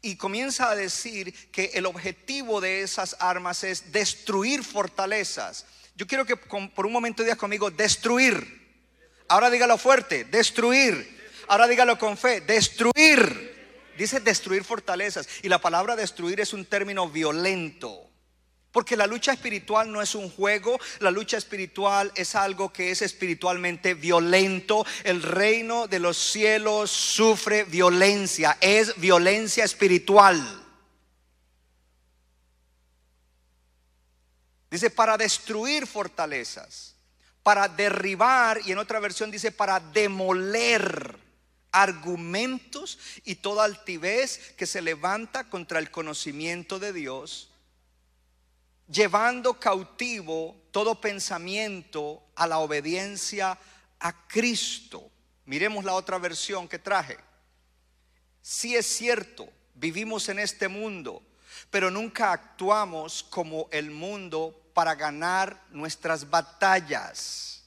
Y 0.02 0.17
comienza 0.17 0.71
a 0.71 0.76
decir 0.76 1.50
que 1.50 1.73
el 1.75 1.87
objetivo 1.87 2.61
de 2.61 2.83
esas 2.83 3.17
armas 3.19 3.64
es 3.64 3.93
destruir 3.93 4.62
fortalezas. 4.62 5.67
Yo 5.97 6.07
quiero 6.07 6.25
que 6.25 6.37
por 6.37 6.87
un 6.87 6.93
momento 6.93 7.23
digas 7.23 7.38
conmigo, 7.38 7.71
destruir. 7.71 8.61
Ahora 9.29 9.50
dígalo 9.50 9.79
fuerte, 9.79 10.25
destruir. 10.25 11.19
Ahora 11.49 11.67
dígalo 11.67 11.99
con 11.99 12.17
fe, 12.17 12.43
destruir. 12.43 13.50
Dice 14.00 14.19
destruir 14.19 14.64
fortalezas. 14.64 15.28
Y 15.42 15.50
la 15.50 15.61
palabra 15.61 15.95
destruir 15.95 16.40
es 16.40 16.54
un 16.54 16.64
término 16.64 17.11
violento. 17.11 18.09
Porque 18.73 18.97
la 18.97 19.07
lucha 19.07 19.30
espiritual 19.30 19.92
no 19.92 20.00
es 20.00 20.14
un 20.14 20.30
juego, 20.30 20.78
la 21.00 21.11
lucha 21.11 21.37
espiritual 21.37 22.11
es 22.14 22.35
algo 22.35 22.73
que 22.73 22.92
es 22.92 23.02
espiritualmente 23.02 23.92
violento. 23.92 24.87
El 25.04 25.23
reino 25.23 25.87
de 25.87 25.99
los 25.99 26.16
cielos 26.16 26.90
sufre 26.90 27.64
violencia, 27.64 28.57
es 28.62 28.99
violencia 28.99 29.64
espiritual. 29.64 30.40
Dice 34.71 34.88
para 34.88 35.19
destruir 35.19 35.87
fortalezas, 35.87 36.97
para 37.42 37.69
derribar, 37.69 38.61
y 38.64 38.73
en 38.73 38.78
otra 38.78 38.99
versión 38.99 39.30
dice 39.30 39.52
para 39.52 39.78
demoler 39.78 41.30
argumentos 41.73 42.99
y 43.25 43.37
toda 43.37 43.65
altivez 43.65 44.55
que 44.57 44.67
se 44.67 44.83
levanta 44.83 45.49
contra 45.49 45.79
el 45.79 45.91
conocimiento 45.91 46.79
de 46.79 46.93
Dios, 46.93 47.50
llevando 48.91 49.59
cautivo 49.61 50.57
todo 50.71 51.00
pensamiento 51.00 52.23
a 52.35 52.47
la 52.47 52.59
obediencia 52.59 53.59
a 53.99 54.27
Cristo. 54.27 55.11
Miremos 55.47 55.85
la 55.85 55.95
otra 55.95 56.19
versión 56.19 56.69
que 56.69 56.79
traje. 56.79 57.19
Si 58.43 58.75
es 58.75 58.87
cierto, 58.87 59.49
vivimos 59.75 60.29
en 60.29 60.39
este 60.39 60.69
mundo, 60.69 61.23
pero 61.71 61.91
nunca 61.91 62.33
actuamos 62.33 63.23
como 63.23 63.69
el 63.71 63.91
mundo 63.91 64.71
para 64.75 64.95
ganar 64.95 65.62
nuestras 65.71 66.29
batallas. 66.29 67.60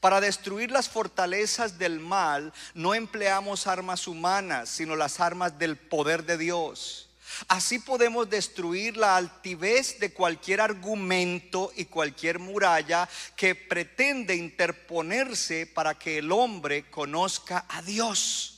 Para 0.00 0.20
destruir 0.20 0.70
las 0.70 0.88
fortalezas 0.88 1.78
del 1.78 2.00
mal 2.00 2.52
no 2.74 2.94
empleamos 2.94 3.66
armas 3.66 4.06
humanas, 4.06 4.68
sino 4.68 4.96
las 4.96 5.20
armas 5.20 5.58
del 5.58 5.76
poder 5.76 6.24
de 6.24 6.38
Dios. 6.38 7.08
Así 7.48 7.78
podemos 7.78 8.28
destruir 8.30 8.96
la 8.96 9.16
altivez 9.16 9.98
de 9.98 10.12
cualquier 10.12 10.60
argumento 10.60 11.72
y 11.74 11.86
cualquier 11.86 12.38
muralla 12.38 13.08
que 13.34 13.54
pretende 13.54 14.36
interponerse 14.36 15.66
para 15.66 15.98
que 15.98 16.18
el 16.18 16.30
hombre 16.30 16.90
conozca 16.90 17.64
a 17.68 17.82
Dios. 17.82 18.54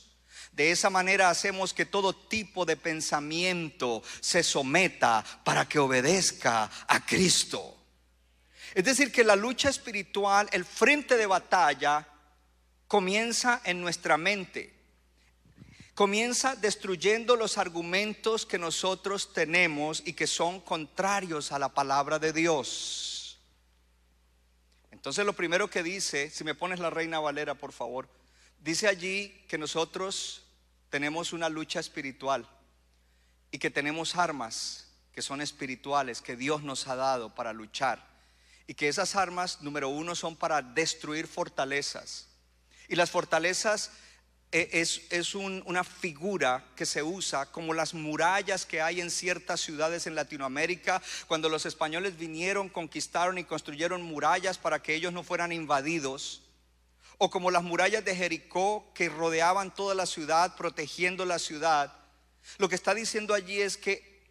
De 0.51 0.71
esa 0.71 0.89
manera 0.89 1.29
hacemos 1.29 1.73
que 1.73 1.85
todo 1.85 2.15
tipo 2.15 2.65
de 2.65 2.77
pensamiento 2.77 4.01
se 4.21 4.43
someta 4.43 5.23
para 5.43 5.67
que 5.67 5.79
obedezca 5.79 6.69
a 6.87 7.05
Cristo. 7.05 7.76
Es 8.73 8.83
decir, 8.83 9.11
que 9.11 9.23
la 9.23 9.35
lucha 9.35 9.69
espiritual, 9.69 10.49
el 10.51 10.65
frente 10.65 11.17
de 11.17 11.25
batalla, 11.25 12.07
comienza 12.87 13.61
en 13.63 13.81
nuestra 13.81 14.17
mente. 14.17 14.73
Comienza 15.93 16.55
destruyendo 16.55 17.35
los 17.35 17.57
argumentos 17.57 18.45
que 18.45 18.59
nosotros 18.59 19.33
tenemos 19.33 20.03
y 20.05 20.13
que 20.13 20.27
son 20.27 20.61
contrarios 20.61 21.51
a 21.51 21.59
la 21.59 21.69
palabra 21.69 22.19
de 22.19 22.33
Dios. 22.33 23.39
Entonces 24.91 25.25
lo 25.25 25.33
primero 25.33 25.69
que 25.69 25.83
dice, 25.83 26.29
si 26.29 26.43
me 26.43 26.55
pones 26.55 26.79
la 26.79 26.89
reina 26.89 27.19
Valera, 27.19 27.55
por 27.55 27.71
favor, 27.71 28.07
dice 28.59 28.87
allí 28.87 29.29
que 29.47 29.57
nosotros 29.57 30.43
tenemos 30.89 31.33
una 31.33 31.49
lucha 31.49 31.79
espiritual 31.79 32.47
y 33.51 33.57
que 33.57 33.69
tenemos 33.69 34.15
armas 34.15 34.87
que 35.13 35.21
son 35.21 35.41
espirituales, 35.41 36.21
que 36.21 36.35
Dios 36.35 36.61
nos 36.61 36.87
ha 36.87 36.95
dado 36.95 37.33
para 37.33 37.53
luchar. 37.53 38.16
Y 38.67 38.73
que 38.73 38.89
esas 38.89 39.15
armas, 39.15 39.61
número 39.61 39.89
uno, 39.89 40.13
son 40.13 40.35
para 40.35 40.61
destruir 40.61 41.25
fortalezas. 41.25 42.27
Y 42.89 42.95
las 42.95 43.09
fortalezas 43.09 43.91
eh, 44.51 44.69
es, 44.73 45.01
es 45.09 45.35
una 45.35 45.83
figura 45.83 46.65
que 46.75 46.85
se 46.85 47.01
usa 47.01 47.47
como 47.47 47.73
las 47.73 47.93
murallas 47.93 48.65
que 48.65 48.81
hay 48.81 49.01
en 49.01 49.09
ciertas 49.09 49.61
ciudades 49.61 50.05
en 50.05 50.15
Latinoamérica, 50.15 51.01
cuando 51.27 51.49
los 51.49 51.65
españoles 51.65 52.17
vinieron, 52.17 52.69
conquistaron 52.69 53.37
y 53.37 53.45
construyeron 53.45 54.01
murallas 54.01 54.57
para 54.57 54.81
que 54.81 54.95
ellos 54.95 55.13
no 55.13 55.23
fueran 55.23 55.51
invadidos 55.51 56.43
o 57.17 57.29
como 57.29 57.51
las 57.51 57.63
murallas 57.63 58.05
de 58.05 58.15
Jericó 58.15 58.91
que 58.93 59.09
rodeaban 59.09 59.73
toda 59.73 59.95
la 59.95 60.05
ciudad, 60.05 60.55
protegiendo 60.55 61.25
la 61.25 61.39
ciudad. 61.39 61.93
Lo 62.57 62.69
que 62.69 62.75
está 62.75 62.93
diciendo 62.93 63.33
allí 63.33 63.59
es 63.59 63.77
que 63.77 64.23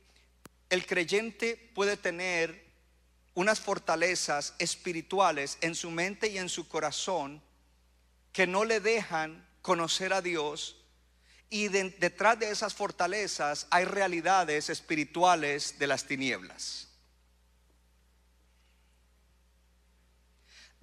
el 0.70 0.86
creyente 0.86 1.56
puede 1.74 1.96
tener 1.96 2.65
unas 3.36 3.60
fortalezas 3.60 4.54
espirituales 4.58 5.58
en 5.60 5.76
su 5.76 5.92
mente 5.92 6.26
y 6.26 6.38
en 6.38 6.48
su 6.48 6.66
corazón 6.66 7.40
que 8.32 8.48
no 8.48 8.64
le 8.64 8.80
dejan 8.80 9.48
conocer 9.62 10.12
a 10.12 10.20
Dios 10.20 10.76
y 11.48 11.68
detrás 11.68 12.40
de 12.40 12.50
esas 12.50 12.74
fortalezas 12.74 13.68
hay 13.70 13.84
realidades 13.84 14.68
espirituales 14.68 15.78
de 15.78 15.86
las 15.86 16.06
tinieblas. 16.06 16.86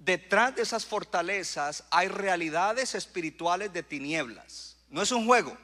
detrás 0.04 0.54
de 0.54 0.62
esas 0.62 0.84
fortalezas 0.84 1.84
hay 1.90 2.08
realidades 2.08 2.94
espirituales 2.94 3.72
de 3.72 3.82
tinieblas. 3.82 4.76
No 4.88 5.02
es 5.02 5.10
un 5.12 5.26
juego. 5.26 5.56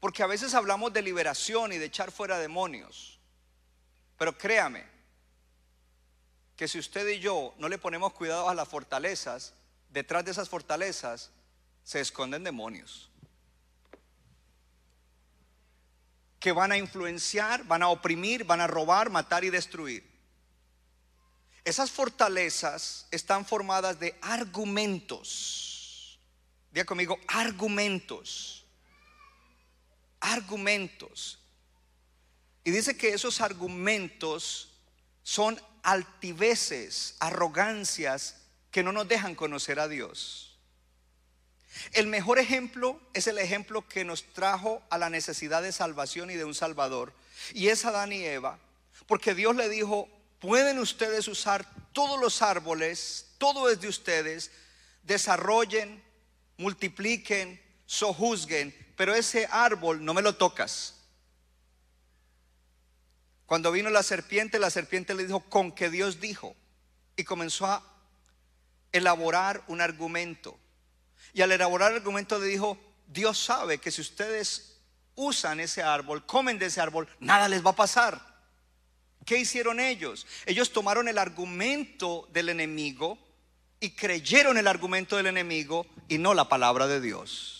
Porque 0.00 0.22
a 0.22 0.26
veces 0.26 0.54
hablamos 0.54 0.92
de 0.92 1.02
liberación 1.02 1.72
y 1.72 1.78
de 1.78 1.86
echar 1.86 2.10
fuera 2.10 2.38
demonios. 2.38 3.17
Pero 4.18 4.36
créame, 4.36 4.84
que 6.56 6.66
si 6.66 6.78
usted 6.78 7.06
y 7.06 7.20
yo 7.20 7.54
no 7.58 7.68
le 7.68 7.78
ponemos 7.78 8.12
cuidado 8.12 8.48
a 8.48 8.54
las 8.54 8.68
fortalezas, 8.68 9.54
detrás 9.90 10.24
de 10.24 10.32
esas 10.32 10.48
fortalezas 10.48 11.30
se 11.84 12.00
esconden 12.00 12.42
demonios. 12.42 13.08
Que 16.40 16.50
van 16.50 16.72
a 16.72 16.76
influenciar, 16.76 17.64
van 17.64 17.84
a 17.84 17.88
oprimir, 17.88 18.44
van 18.44 18.60
a 18.60 18.66
robar, 18.66 19.08
matar 19.08 19.44
y 19.44 19.50
destruir. 19.50 20.04
Esas 21.64 21.92
fortalezas 21.92 23.06
están 23.12 23.46
formadas 23.46 24.00
de 24.00 24.18
argumentos. 24.20 25.68
Diga 26.72 26.84
conmigo, 26.84 27.18
argumentos. 27.28 28.66
Argumentos. 30.18 31.37
Y 32.68 32.70
dice 32.70 32.98
que 32.98 33.14
esos 33.14 33.40
argumentos 33.40 34.74
son 35.22 35.58
altiveces, 35.82 37.14
arrogancias 37.18 38.42
que 38.70 38.82
no 38.82 38.92
nos 38.92 39.08
dejan 39.08 39.34
conocer 39.34 39.80
a 39.80 39.88
Dios. 39.88 40.58
El 41.92 42.08
mejor 42.08 42.38
ejemplo 42.38 43.00
es 43.14 43.26
el 43.26 43.38
ejemplo 43.38 43.88
que 43.88 44.04
nos 44.04 44.22
trajo 44.34 44.82
a 44.90 44.98
la 44.98 45.08
necesidad 45.08 45.62
de 45.62 45.72
salvación 45.72 46.30
y 46.30 46.34
de 46.34 46.44
un 46.44 46.54
Salvador. 46.54 47.14
Y 47.54 47.68
es 47.68 47.86
Adán 47.86 48.12
y 48.12 48.22
Eva. 48.22 48.58
Porque 49.06 49.34
Dios 49.34 49.56
le 49.56 49.70
dijo, 49.70 50.06
pueden 50.38 50.78
ustedes 50.78 51.26
usar 51.26 51.64
todos 51.94 52.20
los 52.20 52.42
árboles, 52.42 53.28
todo 53.38 53.70
es 53.70 53.80
de 53.80 53.88
ustedes, 53.88 54.50
desarrollen, 55.04 56.04
multipliquen, 56.58 57.62
sojuzguen, 57.86 58.74
pero 58.94 59.14
ese 59.14 59.48
árbol 59.50 60.04
no 60.04 60.12
me 60.12 60.20
lo 60.20 60.36
tocas. 60.36 60.97
Cuando 63.48 63.72
vino 63.72 63.88
la 63.88 64.02
serpiente, 64.02 64.58
la 64.58 64.68
serpiente 64.68 65.14
le 65.14 65.24
dijo, 65.24 65.40
con 65.40 65.72
que 65.72 65.88
Dios 65.88 66.20
dijo, 66.20 66.54
y 67.16 67.24
comenzó 67.24 67.64
a 67.64 67.82
elaborar 68.92 69.64
un 69.68 69.80
argumento. 69.80 70.60
Y 71.32 71.40
al 71.40 71.52
elaborar 71.52 71.92
el 71.92 71.96
argumento 71.96 72.38
le 72.38 72.44
dijo, 72.44 72.76
Dios 73.06 73.38
sabe 73.38 73.78
que 73.78 73.90
si 73.90 74.02
ustedes 74.02 74.82
usan 75.14 75.60
ese 75.60 75.82
árbol, 75.82 76.26
comen 76.26 76.58
de 76.58 76.66
ese 76.66 76.82
árbol, 76.82 77.08
nada 77.20 77.48
les 77.48 77.64
va 77.64 77.70
a 77.70 77.76
pasar. 77.76 78.20
¿Qué 79.24 79.38
hicieron 79.38 79.80
ellos? 79.80 80.26
Ellos 80.44 80.70
tomaron 80.70 81.08
el 81.08 81.16
argumento 81.16 82.28
del 82.30 82.50
enemigo 82.50 83.16
y 83.80 83.92
creyeron 83.92 84.58
el 84.58 84.66
argumento 84.66 85.16
del 85.16 85.26
enemigo 85.26 85.86
y 86.06 86.18
no 86.18 86.34
la 86.34 86.50
palabra 86.50 86.86
de 86.86 87.00
Dios. 87.00 87.57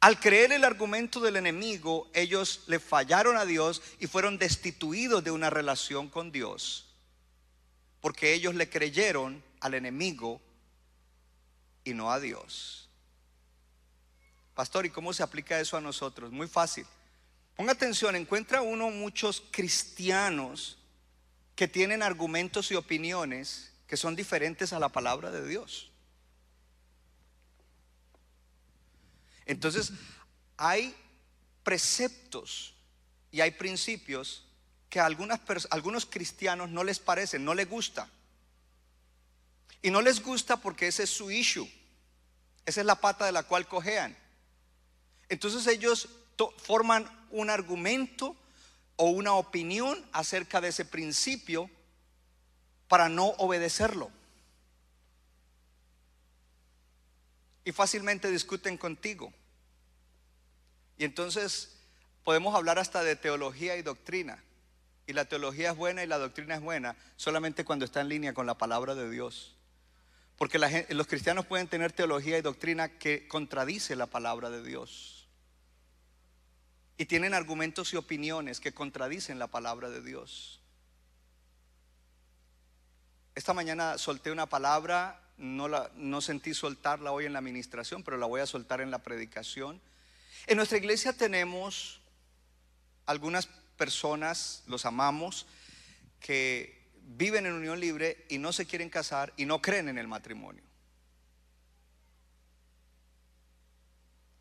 Al 0.00 0.18
creer 0.18 0.52
el 0.52 0.64
argumento 0.64 1.20
del 1.20 1.36
enemigo, 1.36 2.10
ellos 2.14 2.62
le 2.66 2.80
fallaron 2.80 3.36
a 3.36 3.44
Dios 3.44 3.82
y 3.98 4.06
fueron 4.06 4.38
destituidos 4.38 5.22
de 5.22 5.30
una 5.30 5.50
relación 5.50 6.08
con 6.08 6.32
Dios. 6.32 6.86
Porque 8.00 8.32
ellos 8.32 8.54
le 8.54 8.70
creyeron 8.70 9.42
al 9.60 9.74
enemigo 9.74 10.40
y 11.84 11.92
no 11.92 12.10
a 12.10 12.18
Dios. 12.18 12.88
Pastor, 14.54 14.86
¿y 14.86 14.90
cómo 14.90 15.12
se 15.12 15.22
aplica 15.22 15.60
eso 15.60 15.76
a 15.76 15.82
nosotros? 15.82 16.32
Muy 16.32 16.48
fácil. 16.48 16.86
Ponga 17.54 17.72
atención, 17.72 18.16
encuentra 18.16 18.62
uno 18.62 18.90
muchos 18.90 19.42
cristianos 19.50 20.78
que 21.54 21.68
tienen 21.68 22.02
argumentos 22.02 22.70
y 22.70 22.74
opiniones 22.74 23.70
que 23.86 23.98
son 23.98 24.16
diferentes 24.16 24.72
a 24.72 24.78
la 24.78 24.88
palabra 24.88 25.30
de 25.30 25.46
Dios. 25.46 25.89
Entonces, 29.50 29.92
hay 30.56 30.94
preceptos 31.64 32.72
y 33.32 33.40
hay 33.40 33.50
principios 33.50 34.44
que 34.88 35.00
a 35.00 35.06
algunos 35.06 36.06
cristianos 36.06 36.70
no 36.70 36.84
les 36.84 37.00
parecen, 37.00 37.44
no 37.44 37.52
les 37.52 37.68
gusta. 37.68 38.08
Y 39.82 39.90
no 39.90 40.02
les 40.02 40.22
gusta 40.22 40.58
porque 40.58 40.86
ese 40.86 41.02
es 41.02 41.10
su 41.10 41.32
issue. 41.32 41.68
Esa 42.64 42.80
es 42.80 42.86
la 42.86 43.00
pata 43.00 43.26
de 43.26 43.32
la 43.32 43.42
cual 43.42 43.66
cojean. 43.66 44.16
Entonces 45.28 45.66
ellos 45.66 46.08
forman 46.58 47.10
un 47.30 47.50
argumento 47.50 48.36
o 48.94 49.06
una 49.06 49.32
opinión 49.32 50.00
acerca 50.12 50.60
de 50.60 50.68
ese 50.68 50.84
principio 50.84 51.68
para 52.86 53.08
no 53.08 53.30
obedecerlo. 53.38 54.12
Y 57.64 57.72
fácilmente 57.72 58.30
discuten 58.30 58.78
contigo. 58.78 59.32
Y 61.00 61.04
entonces 61.04 61.78
podemos 62.24 62.54
hablar 62.54 62.78
hasta 62.78 63.02
de 63.02 63.16
teología 63.16 63.74
y 63.78 63.82
doctrina. 63.82 64.44
Y 65.06 65.14
la 65.14 65.24
teología 65.24 65.70
es 65.70 65.76
buena 65.78 66.04
y 66.04 66.06
la 66.06 66.18
doctrina 66.18 66.56
es 66.56 66.60
buena 66.60 66.94
solamente 67.16 67.64
cuando 67.64 67.86
está 67.86 68.02
en 68.02 68.10
línea 68.10 68.34
con 68.34 68.44
la 68.44 68.58
palabra 68.58 68.94
de 68.94 69.08
Dios. 69.08 69.56
Porque 70.36 70.58
los 70.58 71.06
cristianos 71.06 71.46
pueden 71.46 71.68
tener 71.68 71.90
teología 71.92 72.36
y 72.36 72.42
doctrina 72.42 72.98
que 72.98 73.26
contradice 73.28 73.96
la 73.96 74.08
palabra 74.08 74.50
de 74.50 74.62
Dios. 74.62 75.26
y 76.98 77.06
tienen 77.06 77.32
argumentos 77.32 77.94
y 77.94 77.96
opiniones 77.96 78.60
que 78.60 78.74
contradicen 78.74 79.38
la 79.38 79.46
palabra 79.46 79.88
de 79.88 80.02
Dios. 80.02 80.60
Esta 83.34 83.54
mañana 83.54 83.96
solté 83.96 84.30
una 84.30 84.44
palabra, 84.44 85.18
no, 85.38 85.66
la, 85.66 85.90
no 85.94 86.20
sentí 86.20 86.52
soltarla 86.52 87.10
hoy 87.10 87.24
en 87.24 87.32
la 87.32 87.38
administración, 87.38 88.02
pero 88.02 88.18
la 88.18 88.26
voy 88.26 88.42
a 88.42 88.46
soltar 88.46 88.82
en 88.82 88.90
la 88.90 88.98
predicación. 88.98 89.80
En 90.46 90.56
nuestra 90.56 90.78
iglesia 90.78 91.12
tenemos 91.12 92.00
algunas 93.06 93.46
personas, 93.76 94.62
los 94.66 94.84
amamos, 94.84 95.46
que 96.20 96.90
viven 97.02 97.46
en 97.46 97.54
unión 97.54 97.80
libre 97.80 98.24
y 98.28 98.38
no 98.38 98.52
se 98.52 98.66
quieren 98.66 98.90
casar 98.90 99.32
y 99.36 99.46
no 99.46 99.60
creen 99.60 99.88
en 99.88 99.98
el 99.98 100.06
matrimonio. 100.06 100.62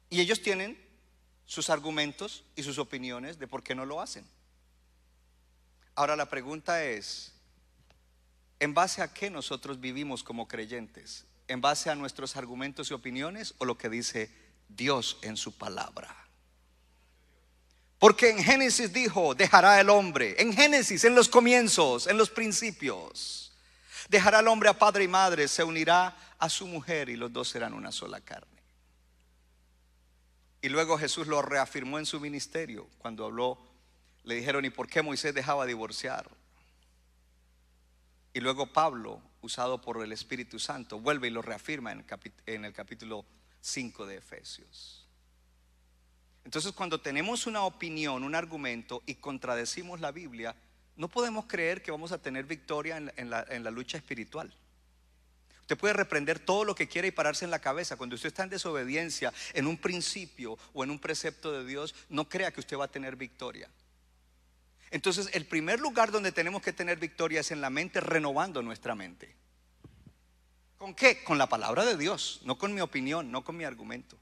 Y 0.09 0.21
ellos 0.21 0.41
tienen 0.41 0.77
sus 1.45 1.69
argumentos 1.69 2.43
y 2.55 2.63
sus 2.63 2.77
opiniones 2.77 3.39
de 3.39 3.47
por 3.47 3.63
qué 3.63 3.75
no 3.75 3.85
lo 3.85 4.01
hacen. 4.01 4.25
Ahora 5.95 6.15
la 6.15 6.29
pregunta 6.29 6.83
es, 6.83 7.33
¿en 8.59 8.73
base 8.73 9.01
a 9.01 9.13
qué 9.13 9.29
nosotros 9.29 9.79
vivimos 9.79 10.23
como 10.23 10.47
creyentes? 10.47 11.25
¿En 11.47 11.61
base 11.61 11.89
a 11.89 11.95
nuestros 11.95 12.35
argumentos 12.35 12.91
y 12.91 12.93
opiniones 12.93 13.55
o 13.57 13.65
lo 13.65 13.77
que 13.77 13.89
dice 13.89 14.31
Dios 14.69 15.17
en 15.21 15.35
su 15.35 15.57
palabra? 15.57 16.15
Porque 17.99 18.29
en 18.29 18.41
Génesis 18.41 18.93
dijo, 18.93 19.35
dejará 19.35 19.81
el 19.81 19.89
hombre, 19.89 20.41
en 20.41 20.53
Génesis, 20.53 21.03
en 21.03 21.15
los 21.15 21.27
comienzos, 21.27 22.07
en 22.07 22.17
los 22.17 22.29
principios, 22.29 23.51
dejará 24.07 24.39
el 24.39 24.47
hombre 24.47 24.69
a 24.69 24.79
padre 24.79 25.03
y 25.03 25.09
madre, 25.09 25.49
se 25.49 25.65
unirá 25.65 26.15
a 26.37 26.47
su 26.47 26.65
mujer 26.65 27.09
y 27.09 27.17
los 27.17 27.33
dos 27.33 27.49
serán 27.49 27.73
una 27.73 27.91
sola 27.91 28.21
carne. 28.21 28.59
Y 30.61 30.69
luego 30.69 30.97
Jesús 30.97 31.27
lo 31.27 31.41
reafirmó 31.41 31.99
en 31.99 32.05
su 32.05 32.19
ministerio 32.19 32.87
cuando 32.97 33.25
habló, 33.25 33.57
le 34.23 34.35
dijeron, 34.35 34.63
¿y 34.65 34.69
por 34.69 34.87
qué 34.87 35.01
Moisés 35.01 35.33
dejaba 35.33 35.65
divorciar? 35.65 36.29
Y 38.33 38.41
luego 38.41 38.67
Pablo, 38.67 39.21
usado 39.41 39.81
por 39.81 40.03
el 40.03 40.11
Espíritu 40.11 40.59
Santo, 40.59 40.99
vuelve 40.99 41.27
y 41.27 41.31
lo 41.31 41.41
reafirma 41.41 41.91
en 41.91 42.65
el, 42.65 42.73
capítulo 42.73 43.25
5 43.61 44.05
de 44.05 44.17
Efesios. 44.17 45.07
Entonces 46.45 46.71
cuando 46.71 47.01
tenemos 47.01 47.47
una 47.47 47.63
opinión, 47.63 48.23
un 48.23 48.35
argumento 48.35 49.03
y 49.05 49.15
contradecimos 49.15 49.99
la 49.99 50.11
Biblia, 50.11 50.55
no 50.95 51.07
podemos 51.07 51.45
creer 51.45 51.81
que 51.81 51.91
vamos 51.91 52.11
a 52.11 52.21
tener 52.21 52.45
victoria 52.45 52.97
en 52.97 53.29
la 53.29 53.71
lucha 53.71 53.97
espiritual. 53.97 54.53
Usted 55.61 55.77
puede 55.77 55.93
reprender 55.93 56.39
todo 56.39 56.63
lo 56.63 56.73
que 56.73 56.87
quiera 56.87 57.07
y 57.07 57.11
pararse 57.11 57.45
en 57.45 57.51
la 57.51 57.59
cabeza. 57.59 57.95
Cuando 57.95 58.15
usted 58.15 58.29
está 58.29 58.41
en 58.41 58.49
desobediencia 58.49 59.31
en 59.53 59.67
un 59.67 59.77
principio 59.77 60.57
o 60.73 60.83
en 60.83 60.89
un 60.89 60.97
precepto 60.97 61.51
de 61.51 61.63
Dios, 61.63 61.93
no 62.09 62.27
crea 62.27 62.51
que 62.51 62.59
usted 62.59 62.75
va 62.75 62.85
a 62.85 62.91
tener 62.91 63.15
victoria. 63.15 63.69
Entonces, 64.89 65.29
el 65.33 65.45
primer 65.45 65.79
lugar 65.79 66.09
donde 66.09 66.31
tenemos 66.31 66.63
que 66.63 66.73
tener 66.73 66.97
victoria 66.97 67.41
es 67.41 67.51
en 67.51 67.61
la 67.61 67.69
mente, 67.69 68.01
renovando 68.01 68.63
nuestra 68.63 68.95
mente. 68.95 69.35
¿Con 70.79 70.95
qué? 70.95 71.23
Con 71.25 71.37
la 71.37 71.49
palabra 71.49 71.83
de 71.85 71.97
Dios, 71.97 72.39
no 72.45 72.57
con 72.57 72.73
mi 72.73 72.79
opinión, 72.79 73.31
no 73.31 73.43
con 73.43 73.57
mi 73.57 73.65
argumento. 73.65 74.17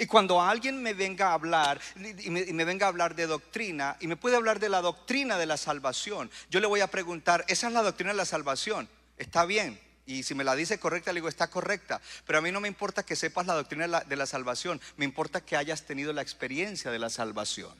Y 0.00 0.06
cuando 0.06 0.42
alguien 0.42 0.82
me 0.82 0.94
venga 0.94 1.28
a 1.28 1.34
hablar 1.34 1.80
y 1.96 2.30
me, 2.30 2.64
venga 2.64 2.86
a 2.86 2.88
hablar 2.88 3.14
de 3.14 3.28
doctrina 3.28 3.96
y 4.00 4.08
me 4.08 4.16
puede 4.16 4.34
hablar 4.34 4.58
de 4.58 4.68
la 4.68 4.80
doctrina 4.80 5.38
de 5.38 5.46
la 5.46 5.56
salvación, 5.56 6.28
yo 6.50 6.58
le 6.58 6.66
voy 6.66 6.80
a 6.80 6.88
preguntar, 6.88 7.44
¿esa 7.46 7.68
es 7.68 7.72
la 7.72 7.82
doctrina 7.82 8.10
de 8.10 8.16
la 8.16 8.24
salvación? 8.24 8.88
Está 9.16 9.44
bien, 9.44 9.80
y 10.06 10.24
si 10.24 10.34
me 10.34 10.42
la 10.42 10.56
dice 10.56 10.80
correcta, 10.80 11.12
le 11.12 11.18
digo, 11.18 11.28
está 11.28 11.48
correcta. 11.48 12.00
Pero 12.26 12.40
a 12.40 12.42
mí 12.42 12.50
no 12.50 12.60
me 12.60 12.66
importa 12.66 13.04
que 13.04 13.14
sepas 13.14 13.46
la 13.46 13.54
doctrina 13.54 14.02
de 14.02 14.16
la, 14.16 14.26
salvación, 14.26 14.80
me 14.96 15.04
importa 15.04 15.44
que 15.44 15.56
hayas 15.56 15.84
tenido 15.84 16.12
la 16.12 16.22
experiencia 16.22 16.90
de 16.90 16.98
la 16.98 17.10
salvación. 17.10 17.72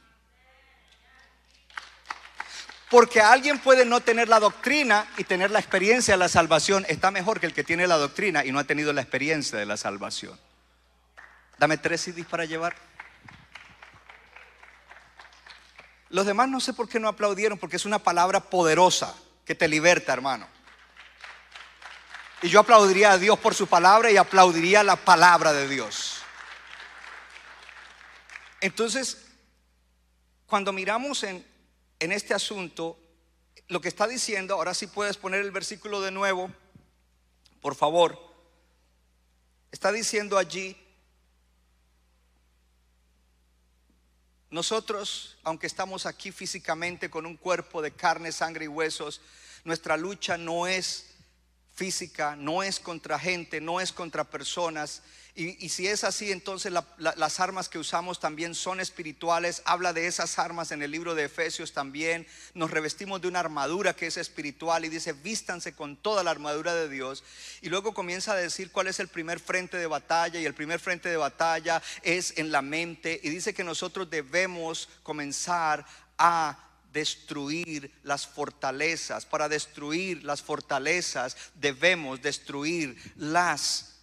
Porque 2.95 3.21
alguien 3.21 3.59
puede 3.59 3.85
no 3.85 4.01
tener 4.03 4.29
la 4.29 4.39
doctrina 4.39 5.09
y 5.17 5.25
tener 5.25 5.51
la 5.51 5.59
experiencia 5.59 6.15
de 6.15 6.19
la 6.19 6.29
salvación. 6.29 6.87
Está 6.89 7.11
mejor 7.11 7.41
que 7.41 7.47
el 7.47 7.53
que 7.53 7.65
tiene 7.65 7.89
la 7.89 7.97
doctrina 7.97 8.45
y 8.45 8.53
no 8.53 8.61
ha 8.61 8.65
tenido 8.69 8.93
la 8.93 9.01
experiencia 9.01 9.59
de 9.59 9.67
la 9.67 9.77
salvación. 9.77 10.39
Dame 11.59 11.77
tres 11.77 12.03
CDs 12.03 12.25
para 12.25 12.45
llevar. 12.45 12.77
Los 16.09 16.25
demás 16.25 16.49
no 16.49 16.61
sé 16.61 16.73
por 16.73 16.89
qué 16.89 17.01
no 17.01 17.09
aplaudieron, 17.09 17.59
porque 17.59 17.75
es 17.75 17.85
una 17.85 17.99
palabra 17.99 18.39
poderosa 18.39 19.13
que 19.45 19.57
te 19.57 19.67
liberta, 19.67 20.13
hermano. 20.13 20.47
Y 22.43 22.49
yo 22.49 22.61
aplaudiría 22.61 23.11
a 23.11 23.19
Dios 23.19 23.41
por 23.41 23.57
su 23.57 23.67
palabra 23.67 24.13
y 24.13 24.17
aplaudiría 24.17 24.85
la 24.85 24.95
palabra 24.95 25.53
de 25.53 25.67
Dios. 25.67 26.19
Entonces, 28.61 29.27
cuando 30.47 30.73
miramos 30.73 31.25
en, 31.25 31.54
en 32.05 32.13
este 32.13 32.35
asunto, 32.35 32.99
lo 33.69 33.81
que 33.81 33.89
está 33.89 34.07
diciendo, 34.07 34.55
ahora 34.55 34.75
sí 34.75 34.87
puedes 34.87 35.17
poner 35.17 35.41
el 35.41 35.51
versículo 35.51 36.03
de 36.03 36.11
nuevo, 36.11 36.51
por 37.63 37.75
favor. 37.75 38.19
Está 39.73 39.91
diciendo 39.91 40.37
allí, 40.37 40.77
nosotros, 44.51 45.39
aunque 45.43 45.67
estamos 45.67 46.05
aquí 46.05 46.31
físicamente 46.31 47.11
con 47.11 47.25
un 47.25 47.37
cuerpo 47.37 47.81
de 47.81 47.93
carne, 47.93 48.33
sangre 48.33 48.67
y 48.67 48.69
huesos, 48.69 49.23
nuestra 49.65 49.97
lucha 49.97 50.37
no 50.37 50.67
es 50.67 51.07
física, 51.73 52.37
no 52.37 52.63
es 52.63 52.79
contra 52.79 53.19
gente, 53.19 53.61
no 53.61 53.81
es 53.81 53.93
contra 53.93 54.25
personas. 54.25 55.03
Y, 55.37 55.69
si 55.69 55.89
es 55.89 56.05
así, 56.05 56.31
entonces 56.31 56.71
la, 56.71 56.87
la, 56.97 57.13
las 57.17 57.41
armas 57.41 57.69
que 57.69 57.81
usamos 57.81 58.21
también 58.21 58.55
son 58.55 58.79
espirituales. 58.79 59.63
Habla 59.65 59.93
de 59.93 60.07
esas 60.07 60.39
armas 60.39 60.71
en 60.71 60.81
el 60.81 60.93
libro 60.93 61.17
de 61.17 61.25
Efesios 61.25 61.73
también. 61.73 62.25
Nos 62.55 62.71
revestimos 62.71 63.21
de 63.21 63.27
una 63.27 63.41
armadura 63.41 63.97
que 63.97 64.07
es 64.07 64.17
espiritual 64.17 64.85
y 64.85 64.91
dice, 64.91 65.13
vístanse 65.13 65.73
con 65.73 65.97
toda 65.97 66.23
la 66.23 66.31
armadura 66.31 66.77
de 66.77 66.89
Dios. 66.89 67.25
Y 67.63 67.69
luego 67.69 67.95
comienza 67.95 68.35
a 68.35 68.37
decir 68.37 68.71
cuál 68.71 68.87
es 68.87 69.01
el 69.01 69.09
primer 69.09 69.41
frente 69.41 69.77
de 69.77 69.89
batalla. 69.89 70.39
Y 70.39 70.47
el 70.47 70.55
primer 70.55 70.79
frente 70.79 71.09
de 71.09 71.17
batalla 71.17 71.83
es 72.03 72.35
en 72.37 72.53
la 72.53 72.63
mente. 72.63 73.19
Y 73.25 73.31
dice 73.31 73.55
que 73.55 73.65
nosotros 73.65 74.09
debemos 74.09 74.89
comenzar 75.03 75.85
a 76.17 76.65
destruir 76.93 77.93
las 78.05 78.25
fortalezas. 78.25 79.27
Para 79.27 79.49
destruir 79.49 80.23
las 80.23 80.43
fortalezas 80.43 81.37
debemos 81.57 82.23
destruir 82.23 82.97
las 83.17 83.94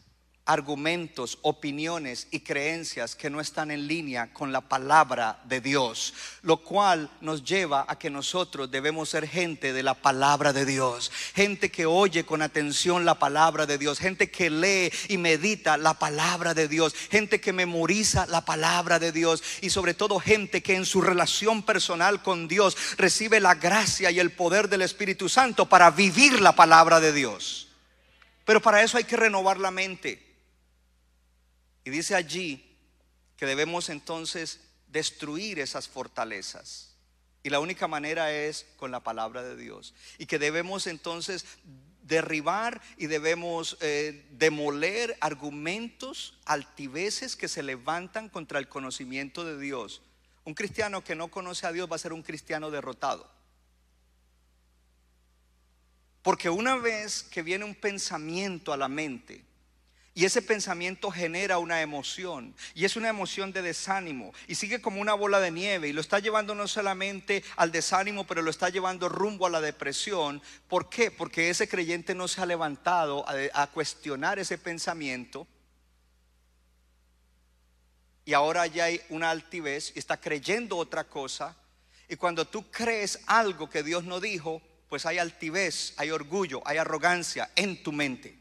argumentos, 0.45 1.38
opiniones 1.43 2.27
y 2.32 2.39
creencias 2.39 3.15
que 3.15 3.30
no 3.30 3.39
están 3.39 3.69
en 3.69 3.88
línea 3.88 4.34
con 4.34 4.51
la 4.51 4.62
palabra 4.62 5.39
de 5.45 5.62
Dios, 5.62 6.13
lo 6.41 6.58
cual 6.58 7.12
nos 7.21 7.43
lleva 7.43 7.86
a 7.88 7.97
que 7.97 8.10
nosotros 8.10 8.71
debemos 8.71 9.10
ser 9.10 9.27
gente 9.27 9.71
de 9.71 9.84
la 9.84 9.93
palabra 9.93 10.51
de 10.51 10.65
Dios, 10.65 11.12
gente 11.36 11.69
que 11.69 11.86
oye 11.86 12.25
con 12.25 12.41
atención 12.41 13.06
la 13.06 13.19
palabra 13.19 13.65
de 13.65 13.77
Dios, 13.77 13.99
gente 13.99 14.32
que 14.32 14.49
lee 14.49 14.91
y 15.10 15.17
medita 15.17 15.77
la 15.77 15.93
palabra 15.93 16.54
de 16.54 16.67
Dios, 16.67 16.95
gente 17.12 17.39
que 17.39 17.54
memoriza 17.54 18.25
la 18.25 18.43
palabra 18.43 18.97
de 18.97 19.12
Dios 19.12 19.43
y 19.62 19.69
sobre 19.69 19.93
todo 19.93 20.19
gente 20.19 20.63
que 20.63 20.75
en 20.75 20.86
su 20.86 21.01
relación 21.01 21.62
personal 21.63 22.23
con 22.23 22.47
Dios 22.47 22.75
recibe 22.97 23.39
la 23.39 23.56
gracia 23.56 24.10
y 24.10 24.19
el 24.19 24.32
poder 24.32 24.69
del 24.69 24.82
Espíritu 24.82 25.30
Santo 25.30 25.69
para 25.69 25.91
vivir 25.91 26.41
la 26.41 26.56
palabra 26.56 26.99
de 26.99 27.13
Dios. 27.13 27.67
Pero 28.43 28.60
para 28.60 28.82
eso 28.82 28.97
hay 28.97 29.04
que 29.04 29.17
renovar 29.17 29.60
la 29.60 29.71
mente. 29.71 30.31
Y 31.84 31.89
dice 31.89 32.15
allí 32.15 32.78
que 33.38 33.46
debemos 33.46 33.89
entonces 33.89 34.60
destruir 34.88 35.60
esas 35.60 35.88
fortalezas. 35.88 36.96
Y 37.44 37.50
la 37.50 37.60
única 37.60 37.88
manera 37.88 38.32
es 38.32 38.67
con 38.78 38.91
la 38.91 39.00
palabra 39.00 39.41
de 39.41 39.56
Dios. 39.56 39.96
Y 40.17 40.28
que 40.28 40.38
debemos 40.38 40.86
entonces 40.86 41.46
derribar 42.04 42.82
y 42.98 43.08
debemos 43.08 43.78
eh, 43.82 44.28
demoler 44.32 45.17
argumentos, 45.22 46.38
altiveces 46.46 47.36
que 47.36 47.48
se 47.48 47.63
levantan 47.63 48.30
contra 48.30 48.60
el 48.60 48.67
conocimiento 48.67 49.44
de 49.44 49.58
Dios. 49.60 50.02
Un 50.44 50.54
cristiano 50.54 51.04
que 51.04 51.15
no 51.15 51.30
conoce 51.30 51.65
a 51.65 51.72
Dios 51.72 51.89
va 51.91 51.96
a 51.96 52.00
ser 52.00 52.13
un 52.13 52.24
cristiano 52.24 52.70
derrotado. 52.70 53.30
Porque 56.22 56.50
una 56.50 56.76
vez 56.76 57.24
que 57.24 57.41
viene 57.41 57.65
un 57.65 57.76
pensamiento 57.76 58.74
a 58.74 58.78
la 58.78 58.88
mente, 58.88 59.44
y 60.13 60.26
ese 60.26 60.41
pensamiento 60.41 61.10
genera 61.10 61.58
una 61.58 61.82
emoción. 61.82 62.54
Y 62.74 62.84
es 62.84 62.97
una 62.97 63.08
emoción 63.08 63.54
de 63.54 63.62
desánimo. 63.62 64.34
Y 64.47 64.56
sigue 64.56 64.82
como 64.82 65.00
una 65.00 65.13
bola 65.13 65.39
de 65.39 65.52
nieve. 65.52 65.88
Y 65.88 65.93
lo 65.93 66.02
está 66.02 66.19
llevando 66.19 66.54
no 66.54 66.67
solamente 66.67 67.43
al 67.56 67.71
desánimo, 67.71 68.28
pero 68.28 68.41
lo 68.41 68.50
está 68.50 68.67
llevando 68.67 69.08
rumbo 69.08 69.45
a 69.45 69.50
la 69.50 69.62
depresión. 69.62 70.41
¿Por 70.67 70.89
qué? 70.89 71.12
Porque 71.12 71.50
ese 71.50 71.69
creyente 71.69 72.13
no 72.13 72.28
se 72.28 72.41
ha 72.41 72.45
levantado 72.45 73.26
a, 73.54 73.67
cuestionar 73.67 74.38
ese 74.38 74.58
pensamiento. 74.58 75.47
Y 78.26 78.34
ahora 78.34 78.67
ya 78.67 78.86
hay 78.86 79.02
una 79.10 79.30
altivez 79.30 79.93
y 79.95 80.00
está 80.00 80.17
creyendo 80.17 80.76
otra 80.76 81.06
cosa. 81.06 81.56
Y 82.10 82.17
cuando 82.17 82.45
tú 82.45 82.69
crees 82.69 83.21
algo 83.28 83.69
que 83.69 83.82
Dios 83.82 84.04
no 84.04 84.19
dijo, 84.19 84.62
pues 84.89 85.06
hay 85.06 85.19
altivez, 85.19 85.93
hay 85.95 86.12
orgullo, 86.12 86.62
hay 86.65 86.78
arrogancia 86.78 87.50
en 87.56 87.82
tu 87.82 87.93
mente. 87.93 88.40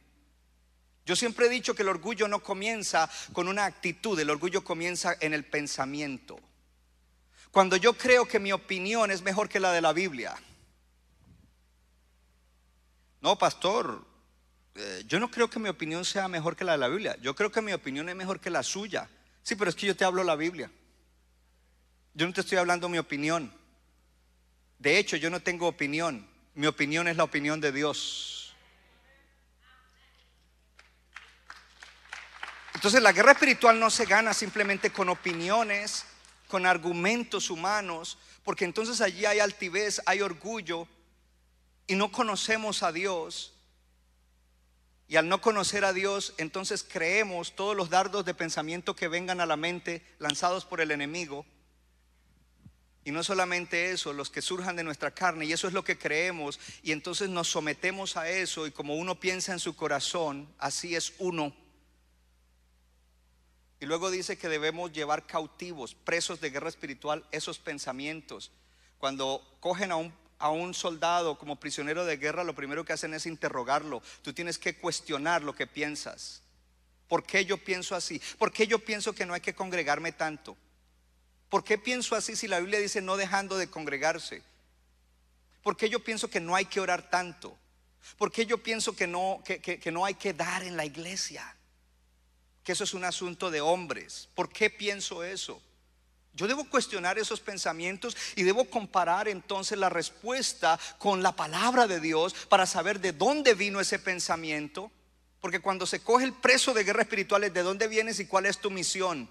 Yo 1.10 1.16
siempre 1.16 1.46
he 1.46 1.48
dicho 1.48 1.74
que 1.74 1.82
el 1.82 1.88
orgullo 1.88 2.28
no 2.28 2.38
comienza 2.40 3.10
con 3.32 3.48
una 3.48 3.64
actitud, 3.64 4.16
el 4.20 4.30
orgullo 4.30 4.62
comienza 4.62 5.16
en 5.18 5.34
el 5.34 5.44
pensamiento. 5.44 6.38
Cuando 7.50 7.74
yo 7.74 7.94
creo 7.94 8.28
que 8.28 8.38
mi 8.38 8.52
opinión 8.52 9.10
es 9.10 9.20
mejor 9.20 9.48
que 9.48 9.58
la 9.58 9.72
de 9.72 9.80
la 9.80 9.92
Biblia. 9.92 10.36
No, 13.20 13.36
pastor, 13.36 14.06
eh, 14.76 15.02
yo 15.08 15.18
no 15.18 15.32
creo 15.32 15.50
que 15.50 15.58
mi 15.58 15.68
opinión 15.68 16.04
sea 16.04 16.28
mejor 16.28 16.54
que 16.54 16.62
la 16.62 16.72
de 16.72 16.78
la 16.78 16.86
Biblia. 16.86 17.16
Yo 17.20 17.34
creo 17.34 17.50
que 17.50 17.60
mi 17.60 17.72
opinión 17.72 18.08
es 18.08 18.14
mejor 18.14 18.38
que 18.38 18.50
la 18.50 18.62
suya. 18.62 19.10
Sí, 19.42 19.56
pero 19.56 19.68
es 19.68 19.74
que 19.74 19.88
yo 19.88 19.96
te 19.96 20.04
hablo 20.04 20.22
la 20.22 20.36
Biblia. 20.36 20.70
Yo 22.14 22.24
no 22.24 22.32
te 22.32 22.42
estoy 22.42 22.58
hablando 22.58 22.88
mi 22.88 22.98
opinión. 22.98 23.52
De 24.78 24.96
hecho, 24.96 25.16
yo 25.16 25.28
no 25.28 25.40
tengo 25.40 25.66
opinión. 25.66 26.24
Mi 26.54 26.68
opinión 26.68 27.08
es 27.08 27.16
la 27.16 27.24
opinión 27.24 27.60
de 27.60 27.72
Dios. 27.72 28.39
Entonces 32.74 33.02
la 33.02 33.12
guerra 33.12 33.32
espiritual 33.32 33.78
no 33.78 33.90
se 33.90 34.06
gana 34.06 34.32
simplemente 34.32 34.90
con 34.90 35.08
opiniones, 35.08 36.04
con 36.48 36.66
argumentos 36.66 37.50
humanos, 37.50 38.18
porque 38.44 38.64
entonces 38.64 39.00
allí 39.00 39.24
hay 39.24 39.38
altivez, 39.38 40.00
hay 40.06 40.20
orgullo 40.20 40.88
y 41.86 41.94
no 41.94 42.10
conocemos 42.12 42.82
a 42.82 42.92
Dios. 42.92 43.54
Y 45.08 45.16
al 45.16 45.28
no 45.28 45.40
conocer 45.40 45.84
a 45.84 45.92
Dios, 45.92 46.34
entonces 46.38 46.84
creemos 46.84 47.56
todos 47.56 47.76
los 47.76 47.90
dardos 47.90 48.24
de 48.24 48.32
pensamiento 48.32 48.94
que 48.94 49.08
vengan 49.08 49.40
a 49.40 49.46
la 49.46 49.56
mente 49.56 50.06
lanzados 50.20 50.64
por 50.64 50.80
el 50.80 50.92
enemigo. 50.92 51.44
Y 53.04 53.10
no 53.10 53.24
solamente 53.24 53.90
eso, 53.90 54.12
los 54.12 54.30
que 54.30 54.40
surjan 54.40 54.76
de 54.76 54.84
nuestra 54.84 55.10
carne, 55.10 55.46
y 55.46 55.52
eso 55.52 55.66
es 55.66 55.72
lo 55.72 55.82
que 55.82 55.98
creemos, 55.98 56.60
y 56.84 56.92
entonces 56.92 57.28
nos 57.28 57.48
sometemos 57.48 58.16
a 58.16 58.28
eso, 58.28 58.66
y 58.68 58.70
como 58.70 58.94
uno 58.94 59.18
piensa 59.18 59.52
en 59.52 59.58
su 59.58 59.74
corazón, 59.74 60.48
así 60.58 60.94
es 60.94 61.14
uno. 61.18 61.52
Y 63.80 63.86
luego 63.86 64.10
dice 64.10 64.36
que 64.36 64.48
debemos 64.48 64.92
llevar 64.92 65.26
cautivos, 65.26 65.94
presos 65.94 66.40
de 66.40 66.50
guerra 66.50 66.68
espiritual, 66.68 67.24
esos 67.32 67.58
pensamientos. 67.58 68.50
Cuando 68.98 69.42
cogen 69.60 69.90
a 69.90 69.96
un, 70.50 70.74
soldado 70.74 71.38
como 71.38 71.56
prisionero 71.56 72.04
de 72.04 72.18
guerra, 72.18 72.44
lo 72.44 72.54
primero 72.54 72.84
que 72.84 72.92
hacen 72.92 73.14
es 73.14 73.24
interrogarlo. 73.24 74.02
Tú 74.22 74.34
tienes 74.34 74.58
que 74.58 74.76
cuestionar 74.76 75.42
lo 75.42 75.54
que 75.54 75.66
piensas. 75.66 76.42
¿Por 77.08 77.24
qué 77.24 77.44
yo 77.46 77.56
pienso 77.56 77.96
así? 77.96 78.20
¿Por 78.38 78.52
qué 78.52 78.66
yo 78.66 78.78
pienso 78.78 79.14
que 79.14 79.24
no 79.24 79.32
hay 79.34 79.40
que 79.40 79.54
congregarme 79.54 80.12
tanto? 80.12 80.56
¿Por 81.48 81.64
qué 81.64 81.78
pienso 81.78 82.14
así 82.14 82.36
si 82.36 82.46
la 82.48 82.60
Biblia 82.60 82.78
dice 82.78 83.00
no 83.00 83.16
dejando 83.16 83.56
de 83.56 83.68
congregarse? 83.70 84.42
¿Por 85.62 85.76
qué 85.76 85.88
yo 85.88 86.04
pienso 86.04 86.28
que 86.28 86.38
no 86.40 86.54
hay 86.54 86.66
que 86.66 86.80
orar 86.80 87.10
tanto? 87.10 87.56
¿Por 88.18 88.30
qué 88.30 88.46
yo 88.46 88.62
pienso 88.62 88.94
que 88.94 89.06
no, 89.06 89.42
que, 89.44 89.60
que- 89.60 89.78
que 89.80 89.90
no 89.90 90.04
hay 90.04 90.14
que 90.14 90.32
dar 90.32 90.62
en 90.62 90.76
la 90.76 90.84
iglesia? 90.84 91.56
Que 92.64 92.72
eso 92.72 92.84
es 92.84 92.94
un 92.94 93.04
asunto 93.04 93.50
de 93.50 93.60
hombres. 93.60 94.28
¿Por 94.34 94.50
qué 94.50 94.70
pienso 94.70 95.24
eso? 95.24 95.60
Yo 96.32 96.46
debo 96.46 96.64
cuestionar 96.68 97.18
esos 97.18 97.40
pensamientos 97.40 98.16
y 98.36 98.44
debo 98.44 98.64
comparar 98.64 99.28
entonces 99.28 99.78
la 99.78 99.88
respuesta 99.88 100.78
con 100.98 101.22
la 101.22 101.34
palabra 101.34 101.86
de 101.86 102.00
Dios 102.00 102.34
para 102.48 102.66
saber 102.66 103.00
de 103.00 103.12
dónde 103.12 103.54
vino 103.54 103.80
ese 103.80 103.98
pensamiento. 103.98 104.90
Porque 105.40 105.60
cuando 105.60 105.86
se 105.86 106.00
coge 106.00 106.24
el 106.24 106.34
preso 106.34 106.72
de 106.72 106.84
guerra 106.84 107.02
espiritual 107.02 107.44
es 107.44 107.54
de 107.54 107.62
dónde 107.62 107.88
vienes 107.88 108.20
y 108.20 108.26
cuál 108.26 108.46
es 108.46 108.58
tu 108.58 108.70
misión. 108.70 109.28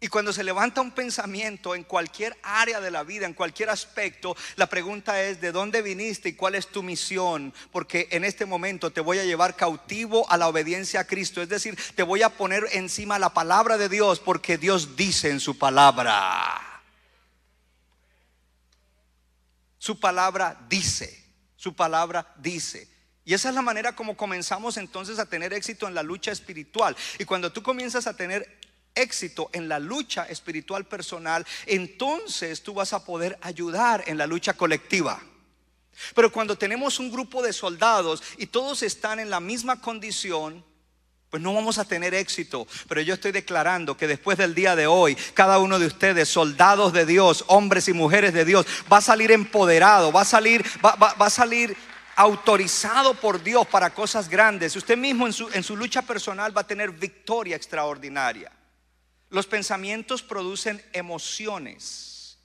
Y 0.00 0.06
cuando 0.06 0.32
se 0.32 0.44
levanta 0.44 0.80
un 0.80 0.92
pensamiento 0.92 1.74
en 1.74 1.82
cualquier 1.82 2.36
área 2.44 2.80
de 2.80 2.92
la 2.92 3.02
vida, 3.02 3.26
en 3.26 3.34
cualquier 3.34 3.68
aspecto, 3.68 4.36
la 4.54 4.68
pregunta 4.68 5.20
es, 5.24 5.40
¿de 5.40 5.50
dónde 5.50 5.82
viniste 5.82 6.28
y 6.28 6.34
cuál 6.34 6.54
es 6.54 6.68
tu 6.68 6.84
misión? 6.84 7.52
Porque 7.72 8.06
en 8.12 8.24
este 8.24 8.46
momento 8.46 8.92
te 8.92 9.00
voy 9.00 9.18
a 9.18 9.24
llevar 9.24 9.56
cautivo 9.56 10.30
a 10.30 10.36
la 10.36 10.46
obediencia 10.46 11.00
a 11.00 11.04
Cristo. 11.04 11.42
Es 11.42 11.48
decir, 11.48 11.76
te 11.96 12.04
voy 12.04 12.22
a 12.22 12.28
poner 12.28 12.64
encima 12.72 13.18
la 13.18 13.34
palabra 13.34 13.76
de 13.76 13.88
Dios 13.88 14.20
porque 14.20 14.56
Dios 14.56 14.94
dice 14.94 15.30
en 15.30 15.40
su 15.40 15.58
palabra. 15.58 16.62
Su 19.78 19.98
palabra 19.98 20.64
dice, 20.68 21.24
su 21.56 21.74
palabra 21.74 22.34
dice. 22.36 22.88
Y 23.24 23.34
esa 23.34 23.50
es 23.50 23.54
la 23.54 23.62
manera 23.62 23.94
como 23.94 24.16
comenzamos 24.16 24.76
entonces 24.76 25.18
a 25.18 25.26
tener 25.26 25.52
éxito 25.52 25.86
en 25.86 25.94
la 25.94 26.02
lucha 26.02 26.30
espiritual. 26.30 26.96
Y 27.18 27.24
cuando 27.24 27.52
tú 27.52 27.62
comienzas 27.62 28.06
a 28.06 28.16
tener 28.16 28.57
éxito 28.98 29.50
en 29.52 29.68
la 29.68 29.78
lucha 29.78 30.24
espiritual 30.24 30.84
personal, 30.86 31.46
entonces 31.66 32.62
tú 32.62 32.74
vas 32.74 32.92
a 32.92 33.04
poder 33.04 33.38
ayudar 33.42 34.04
en 34.06 34.18
la 34.18 34.26
lucha 34.26 34.54
colectiva. 34.54 35.20
Pero 36.14 36.30
cuando 36.30 36.56
tenemos 36.56 36.98
un 36.98 37.10
grupo 37.10 37.42
de 37.42 37.52
soldados 37.52 38.22
y 38.36 38.46
todos 38.46 38.82
están 38.82 39.18
en 39.18 39.30
la 39.30 39.40
misma 39.40 39.80
condición, 39.80 40.64
pues 41.30 41.42
no 41.42 41.52
vamos 41.52 41.78
a 41.78 41.84
tener 41.84 42.14
éxito. 42.14 42.66
Pero 42.88 43.00
yo 43.00 43.14
estoy 43.14 43.32
declarando 43.32 43.96
que 43.96 44.06
después 44.06 44.38
del 44.38 44.54
día 44.54 44.76
de 44.76 44.86
hoy, 44.86 45.16
cada 45.34 45.58
uno 45.58 45.78
de 45.78 45.86
ustedes, 45.86 46.28
soldados 46.28 46.92
de 46.92 47.04
Dios, 47.04 47.44
hombres 47.48 47.88
y 47.88 47.92
mujeres 47.92 48.32
de 48.32 48.44
Dios, 48.44 48.66
va 48.90 48.98
a 48.98 49.02
salir 49.02 49.30
empoderado, 49.30 50.12
va 50.12 50.22
a 50.22 50.24
salir, 50.24 50.64
va, 50.84 51.14
a 51.18 51.30
salir 51.30 51.76
autorizado 52.16 53.14
por 53.14 53.42
Dios 53.42 53.66
para 53.66 53.90
cosas 53.90 54.28
grandes. 54.28 54.74
Usted 54.74 54.96
mismo 54.96 55.26
en 55.26 55.32
su, 55.32 55.48
en 55.52 55.62
su 55.62 55.76
lucha 55.76 56.02
personal 56.02 56.56
va 56.56 56.62
a 56.62 56.66
tener 56.66 56.90
victoria 56.92 57.56
extraordinaria. 57.56 58.50
Los 59.30 59.46
pensamientos 59.46 60.22
producen 60.22 60.82
emociones. 60.92 62.38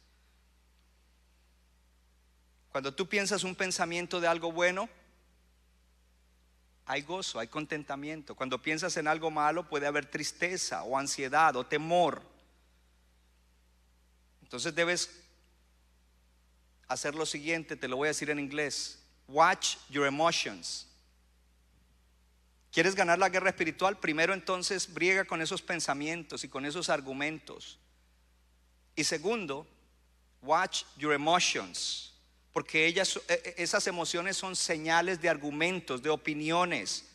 Cuando 2.70 2.94
tú 2.94 3.08
piensas 3.08 3.44
un 3.44 3.56
pensamiento 3.56 4.20
de 4.20 4.28
algo 4.28 4.52
bueno, 4.52 4.90
hay 6.86 7.04
gozo, 7.04 7.40
hay 7.40 7.48
contentamiento. 7.48 8.36
Cuando 8.36 8.62
piensas 8.62 8.98
en 8.98 9.08
algo 9.08 9.32
malo 9.32 9.70
puede 9.70 9.88
haber 9.88 10.06
tristeza 10.08 10.84
o 10.84 10.98
ansiedad 10.98 11.56
o 11.56 11.66
temor. 11.66 12.22
Entonces 14.42 14.76
debes 14.76 15.10
hacer 16.88 17.16
lo 17.16 17.26
siguiente, 17.26 17.76
te 17.76 17.88
lo 17.88 17.98
voy 17.98 18.08
a 18.08 18.10
decir 18.10 18.30
en 18.30 18.40
inglés. 18.40 19.00
Watch 19.28 19.78
your 19.90 20.06
emotions. 20.06 20.88
¿Quieres 22.74 22.96
ganar 22.96 23.20
la 23.20 23.30
guerra 23.30 23.52
espiritual? 23.52 24.00
Primero 24.00 24.34
entonces 24.34 24.92
briega 24.92 25.26
con 25.26 25.44
esos 25.44 25.62
pensamientos 25.62 26.44
y 26.44 26.50
con 26.50 26.66
esos 26.66 26.90
argumentos. 26.90 27.78
Y 28.96 29.04
segundo, 29.04 29.68
watch 30.42 30.84
your 30.98 31.14
emotions. 31.14 32.16
Porque 32.52 32.88
ellas, 32.88 33.18
eh, 33.28 33.44
eh, 33.46 33.54
esas 33.58 33.86
emociones 33.86 34.38
son 34.38 34.56
señales 34.56 35.22
de 35.22 35.30
argumentos, 35.30 36.02
de 36.02 36.10
opiniones, 36.10 37.06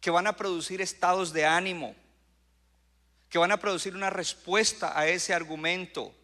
que 0.00 0.10
van 0.10 0.26
a 0.26 0.34
producir 0.34 0.80
estados 0.80 1.30
de 1.34 1.44
ánimo, 1.44 1.94
que 3.28 3.36
van 3.36 3.52
a 3.52 3.60
producir 3.60 3.94
una 3.94 4.08
respuesta 4.08 4.98
a 4.98 5.06
ese 5.06 5.34
argumento. 5.34 6.14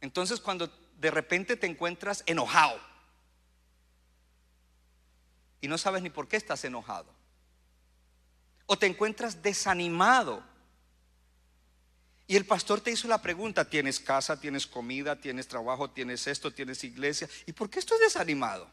Entonces 0.00 0.40
cuando 0.40 0.68
de 0.98 1.10
repente 1.12 1.56
te 1.56 1.68
encuentras 1.68 2.24
enojado 2.26 2.87
y 5.60 5.68
no 5.68 5.78
sabes 5.78 6.02
ni 6.02 6.10
por 6.10 6.28
qué 6.28 6.36
estás 6.36 6.64
enojado, 6.64 7.12
o 8.66 8.78
te 8.78 8.86
encuentras 8.86 9.42
desanimado 9.42 10.42
y 12.30 12.36
el 12.36 12.44
pastor 12.44 12.82
te 12.82 12.90
hizo 12.90 13.08
la 13.08 13.22
pregunta, 13.22 13.64
tienes 13.64 13.98
casa, 13.98 14.38
tienes 14.38 14.66
comida, 14.66 15.16
tienes 15.16 15.48
trabajo, 15.48 15.90
tienes 15.90 16.26
esto, 16.26 16.52
tienes 16.52 16.84
iglesia, 16.84 17.26
¿y 17.46 17.52
por 17.52 17.70
qué 17.70 17.78
estoy 17.78 17.98
desanimado? 18.00 18.68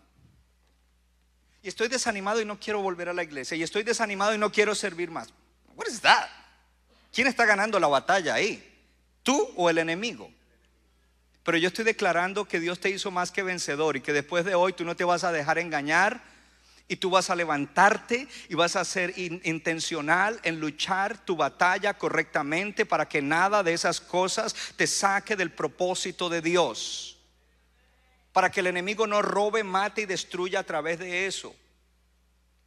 Y 1.63 1.69
estoy 1.69 1.87
desanimado 1.87 2.41
y 2.41 2.45
no 2.45 2.59
quiero 2.59 2.81
volver 2.81 3.07
a 3.07 3.13
la 3.13 3.23
iglesia, 3.23 3.55
y 3.55 3.63
estoy 3.63 3.83
desanimado 3.83 4.35
y 4.35 4.37
no 4.37 4.51
quiero 4.51 4.75
servir 4.75 5.09
más. 5.09 5.29
What 5.73 5.87
is 5.87 6.01
that? 6.01 6.27
¿Quién 7.13 7.27
está 7.27 7.45
ganando 7.45 7.79
la 7.79 7.87
batalla 7.87 8.33
ahí? 8.33 8.61
¿Tú 9.23 9.53
o 9.55 9.69
el 9.69 9.77
enemigo? 9.77 10.29
Pero 11.45 11.57
yo 11.57 11.69
estoy 11.69 11.85
declarando 11.85 12.45
que 12.45 12.59
Dios 12.59 12.81
te 12.81 12.89
hizo 12.89 13.09
más 13.09 13.31
que 13.31 13.41
vencedor 13.41 13.95
y 13.95 14.01
que 14.01 14.11
después 14.11 14.43
de 14.43 14.55
hoy 14.55 14.73
tú 14.73 14.83
no 14.83 14.97
te 14.97 15.05
vas 15.05 15.23
a 15.23 15.31
dejar 15.31 15.59
engañar 15.59 16.21
y 16.87 16.97
tú 16.97 17.09
vas 17.09 17.29
a 17.29 17.35
levantarte 17.35 18.27
y 18.47 18.55
vas 18.55 18.75
a 18.75 18.85
ser 18.85 19.17
in- 19.17 19.41
intencional 19.43 20.39
en 20.43 20.59
luchar 20.59 21.17
tu 21.25 21.35
batalla 21.35 21.95
correctamente 21.95 22.85
para 22.85 23.07
que 23.07 23.21
nada 23.21 23.63
de 23.63 23.73
esas 23.73 23.99
cosas 23.99 24.55
te 24.75 24.85
saque 24.85 25.35
del 25.35 25.51
propósito 25.51 26.29
de 26.29 26.41
Dios. 26.41 27.17
Para 28.33 28.51
que 28.51 28.59
el 28.59 28.67
enemigo 28.67 29.07
no 29.07 29.21
robe, 29.21 29.63
mate 29.63 30.01
y 30.01 30.05
destruya 30.05 30.59
a 30.59 30.63
través 30.63 30.99
de 30.99 31.25
eso. 31.25 31.55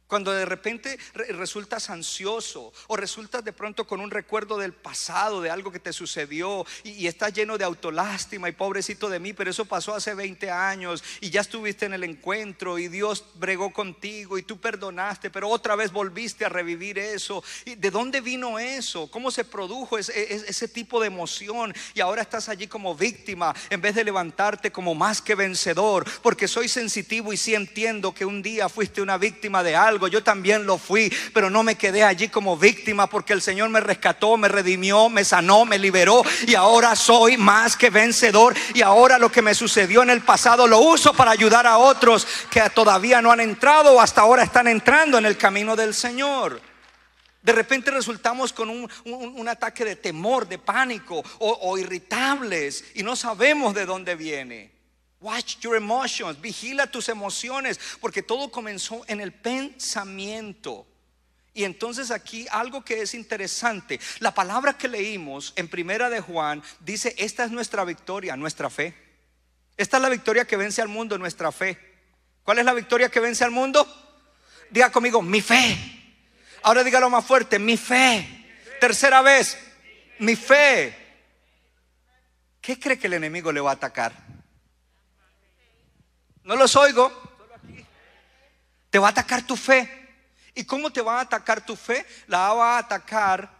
Cuando 0.09 0.31
de 0.33 0.43
repente 0.43 0.97
re- 1.13 1.27
resultas 1.33 1.89
ansioso 1.91 2.73
o 2.87 2.97
resultas 2.97 3.45
de 3.45 3.53
pronto 3.53 3.85
con 3.85 4.01
un 4.01 4.09
recuerdo 4.09 4.57
del 4.57 4.73
pasado, 4.73 5.39
de 5.39 5.51
algo 5.51 5.71
que 5.71 5.79
te 5.79 5.93
sucedió 5.93 6.65
y, 6.83 7.05
estás 7.05 7.31
lleno 7.31 7.59
de 7.59 7.63
autolástima 7.63 8.49
y 8.49 8.53
pobrecito 8.53 9.07
de 9.07 9.19
mí, 9.19 9.33
pero 9.33 9.51
eso 9.51 9.65
pasó 9.65 9.93
hace 9.93 10.15
20 10.15 10.49
años 10.49 11.03
y 11.21 11.29
ya 11.29 11.41
estuviste 11.41 11.85
en 11.85 11.93
el 11.93 12.03
encuentro 12.03 12.79
y 12.79 12.87
Dios 12.87 13.23
bregó 13.35 13.71
contigo 13.71 14.37
y 14.39 14.41
tú 14.43 14.59
perdonaste, 14.59 15.29
pero 15.29 15.47
otra 15.47 15.75
vez 15.75 15.91
volviste 15.91 16.43
a 16.43 16.49
revivir 16.49 16.97
eso. 16.97 17.43
¿Y 17.65 17.75
de 17.75 17.91
dónde 17.91 18.19
vino 18.19 18.57
eso? 18.57 19.09
¿Cómo 19.11 19.29
se 19.29 19.45
produjo 19.45 19.97
ese, 19.99 20.33
ese- 20.33 20.49
ese 20.49 20.67
tipo 20.67 20.99
de 20.99 21.07
emoción? 21.07 21.71
Y 21.93 22.01
ahora 22.01 22.23
estás 22.23 22.49
allí 22.49 22.67
como 22.67 22.95
víctima 22.95 23.53
en 23.69 23.79
vez 23.79 23.93
de 23.93 24.03
levantarte 24.03 24.71
como 24.71 24.95
más 24.95 25.21
que 25.21 25.35
vencedor, 25.35 26.03
porque 26.23 26.47
soy 26.47 26.67
sensitivo 26.67 27.31
y 27.31 27.37
sí 27.37 27.53
entiendo 27.53 28.11
que 28.13 28.25
un 28.25 28.41
día 28.41 28.69
fuiste 28.69 29.03
una 29.03 29.19
víctima 29.19 29.61
de 29.61 29.75
algo 29.75 29.98
yo 30.07 30.23
también 30.23 30.65
lo 30.65 30.77
fui, 30.77 31.13
pero 31.33 31.49
no 31.49 31.63
me 31.63 31.75
quedé 31.75 32.03
allí 32.03 32.29
como 32.29 32.57
víctima 32.57 33.07
porque 33.07 33.33
el 33.33 33.41
Señor 33.41 33.69
me 33.69 33.79
rescató, 33.79 34.37
me 34.37 34.47
redimió, 34.47 35.09
me 35.09 35.25
sanó, 35.25 35.65
me 35.65 35.79
liberó 35.79 36.23
y 36.47 36.55
ahora 36.55 36.95
soy 36.95 37.37
más 37.37 37.75
que 37.75 37.89
vencedor 37.89 38.55
y 38.73 38.81
ahora 38.81 39.17
lo 39.17 39.31
que 39.31 39.41
me 39.41 39.53
sucedió 39.53 40.03
en 40.03 40.09
el 40.09 40.21
pasado 40.21 40.67
lo 40.67 40.79
uso 40.79 41.13
para 41.13 41.31
ayudar 41.31 41.67
a 41.67 41.77
otros 41.77 42.27
que 42.49 42.61
todavía 42.69 43.21
no 43.21 43.31
han 43.31 43.39
entrado 43.39 43.93
o 43.93 44.01
hasta 44.01 44.21
ahora 44.21 44.43
están 44.43 44.67
entrando 44.67 45.17
en 45.17 45.25
el 45.25 45.37
camino 45.37 45.75
del 45.75 45.93
Señor. 45.93 46.61
De 47.41 47.53
repente 47.53 47.89
resultamos 47.89 48.51
con 48.51 48.69
un, 48.69 49.47
ataque 49.47 49.85
de 49.85 49.95
temor, 49.95 50.47
de 50.47 50.59
pánico 50.59 51.23
o 51.39 51.77
irritables 51.77 52.83
y 52.95 53.03
no 53.03 53.15
sabemos 53.15 53.73
de 53.73 53.85
dónde 53.85 54.15
viene. 54.15 54.78
Watch 55.21 55.59
your 55.59 55.75
emotions, 55.75 56.39
vigila 56.39 56.87
tus 56.87 57.09
emociones, 57.09 57.79
porque 57.99 58.23
todo 58.23 58.49
comenzó 58.49 59.03
en 59.07 59.19
el 59.19 59.33
pensamiento. 59.33 60.87
Y 61.53 61.65
entonces 61.65 62.09
aquí 62.09 62.47
algo 62.51 62.85
que 62.85 63.01
es 63.01 63.13
interesante, 63.13 63.99
la 64.19 64.33
palabra 64.33 64.77
que 64.77 64.87
leímos 64.87 65.51
en 65.57 65.67
Primera 65.67 66.09
de 66.09 66.21
Juan 66.21 66.63
dice, 66.79 67.13
esta 67.17 67.43
es 67.43 67.51
nuestra 67.51 67.83
victoria, 67.83 68.37
nuestra 68.37 68.69
fe. 68.69 68.93
Esta 69.75 69.97
es 69.97 70.03
la 70.03 70.09
victoria 70.09 70.45
que 70.45 70.55
vence 70.55 70.81
al 70.81 70.87
mundo, 70.87 71.17
nuestra 71.17 71.51
fe. 71.51 71.77
¿Cuál 72.43 72.59
es 72.59 72.65
la 72.65 72.73
victoria 72.73 73.09
que 73.09 73.19
vence 73.19 73.43
al 73.43 73.51
mundo? 73.51 73.85
Diga 74.69 74.91
conmigo, 74.91 75.21
mi 75.21 75.41
fe. 75.41 75.77
Ahora 76.63 76.83
dígalo 76.83 77.09
más 77.09 77.25
fuerte, 77.25 77.59
mi 77.59 77.75
fe. 77.75 78.45
Tercera 78.79 79.21
vez, 79.21 79.57
mi 80.19 80.35
fe. 80.35 80.95
¿Qué 82.61 82.79
cree 82.79 82.99
que 82.99 83.07
el 83.07 83.13
enemigo 83.13 83.51
le 83.51 83.59
va 83.59 83.71
a 83.71 83.73
atacar? 83.73 84.28
No 86.43 86.55
los 86.55 86.75
oigo. 86.75 87.11
Te 88.89 88.99
va 88.99 89.07
a 89.07 89.11
atacar 89.11 89.45
tu 89.45 89.55
fe. 89.55 89.97
¿Y 90.55 90.63
cómo 90.65 90.91
te 90.91 91.01
va 91.01 91.19
a 91.19 91.21
atacar 91.21 91.65
tu 91.65 91.75
fe? 91.75 92.05
La 92.27 92.53
va 92.53 92.75
a 92.75 92.79
atacar 92.79 93.59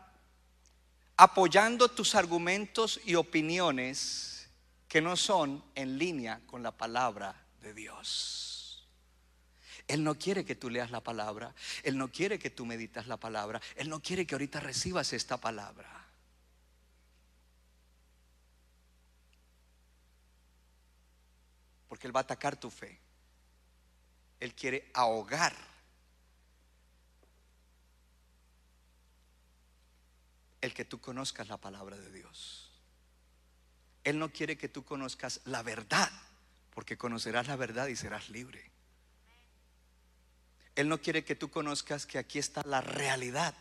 apoyando 1.17 1.89
tus 1.89 2.15
argumentos 2.15 2.99
y 3.05 3.15
opiniones 3.15 4.49
que 4.87 5.01
no 5.01 5.15
son 5.17 5.63
en 5.75 5.97
línea 5.97 6.41
con 6.47 6.63
la 6.63 6.71
palabra 6.71 7.35
de 7.61 7.73
Dios. 7.73 8.87
Él 9.87 10.03
no 10.03 10.17
quiere 10.17 10.45
que 10.45 10.55
tú 10.55 10.69
leas 10.69 10.91
la 10.91 11.01
palabra, 11.01 11.53
Él 11.83 11.97
no 11.97 12.11
quiere 12.11 12.39
que 12.39 12.49
tú 12.49 12.65
meditas 12.65 13.07
la 13.07 13.17
palabra, 13.17 13.59
Él 13.75 13.89
no 13.89 14.01
quiere 14.01 14.25
que 14.25 14.35
ahorita 14.35 14.59
recibas 14.59 15.13
esta 15.13 15.37
palabra. 15.37 15.98
Porque 21.89 22.07
Él 22.07 22.15
va 22.15 22.21
a 22.21 22.23
atacar 22.23 22.55
tu 22.55 22.69
fe. 22.69 22.97
Él 24.39 24.55
quiere 24.55 24.89
ahogar 24.93 25.53
el 30.61 30.73
que 30.73 30.85
tú 30.85 31.01
conozcas 31.01 31.49
la 31.49 31.57
palabra 31.57 31.97
de 31.97 32.11
Dios. 32.11 32.71
Él 34.03 34.17
no 34.17 34.31
quiere 34.31 34.57
que 34.57 34.69
tú 34.69 34.85
conozcas 34.85 35.41
la 35.45 35.61
verdad, 35.61 36.09
porque 36.73 36.97
conocerás 36.97 37.47
la 37.47 37.57
verdad 37.57 37.87
y 37.87 37.95
serás 37.95 38.29
libre. 38.29 38.71
Él 40.75 40.87
no 40.87 41.01
quiere 41.01 41.25
que 41.25 41.35
tú 41.35 41.49
conozcas 41.49 42.05
que 42.05 42.17
aquí 42.17 42.39
está 42.39 42.61
la 42.65 42.79
realidad 42.79 43.53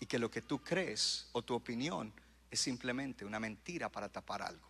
y 0.00 0.06
que 0.06 0.18
lo 0.18 0.30
que 0.30 0.42
tú 0.42 0.62
crees 0.62 1.28
o 1.32 1.42
tu 1.42 1.54
opinión 1.54 2.12
es 2.50 2.60
simplemente 2.60 3.24
una 3.24 3.40
mentira 3.40 3.88
para 3.88 4.10
tapar 4.10 4.42
algo. 4.42 4.67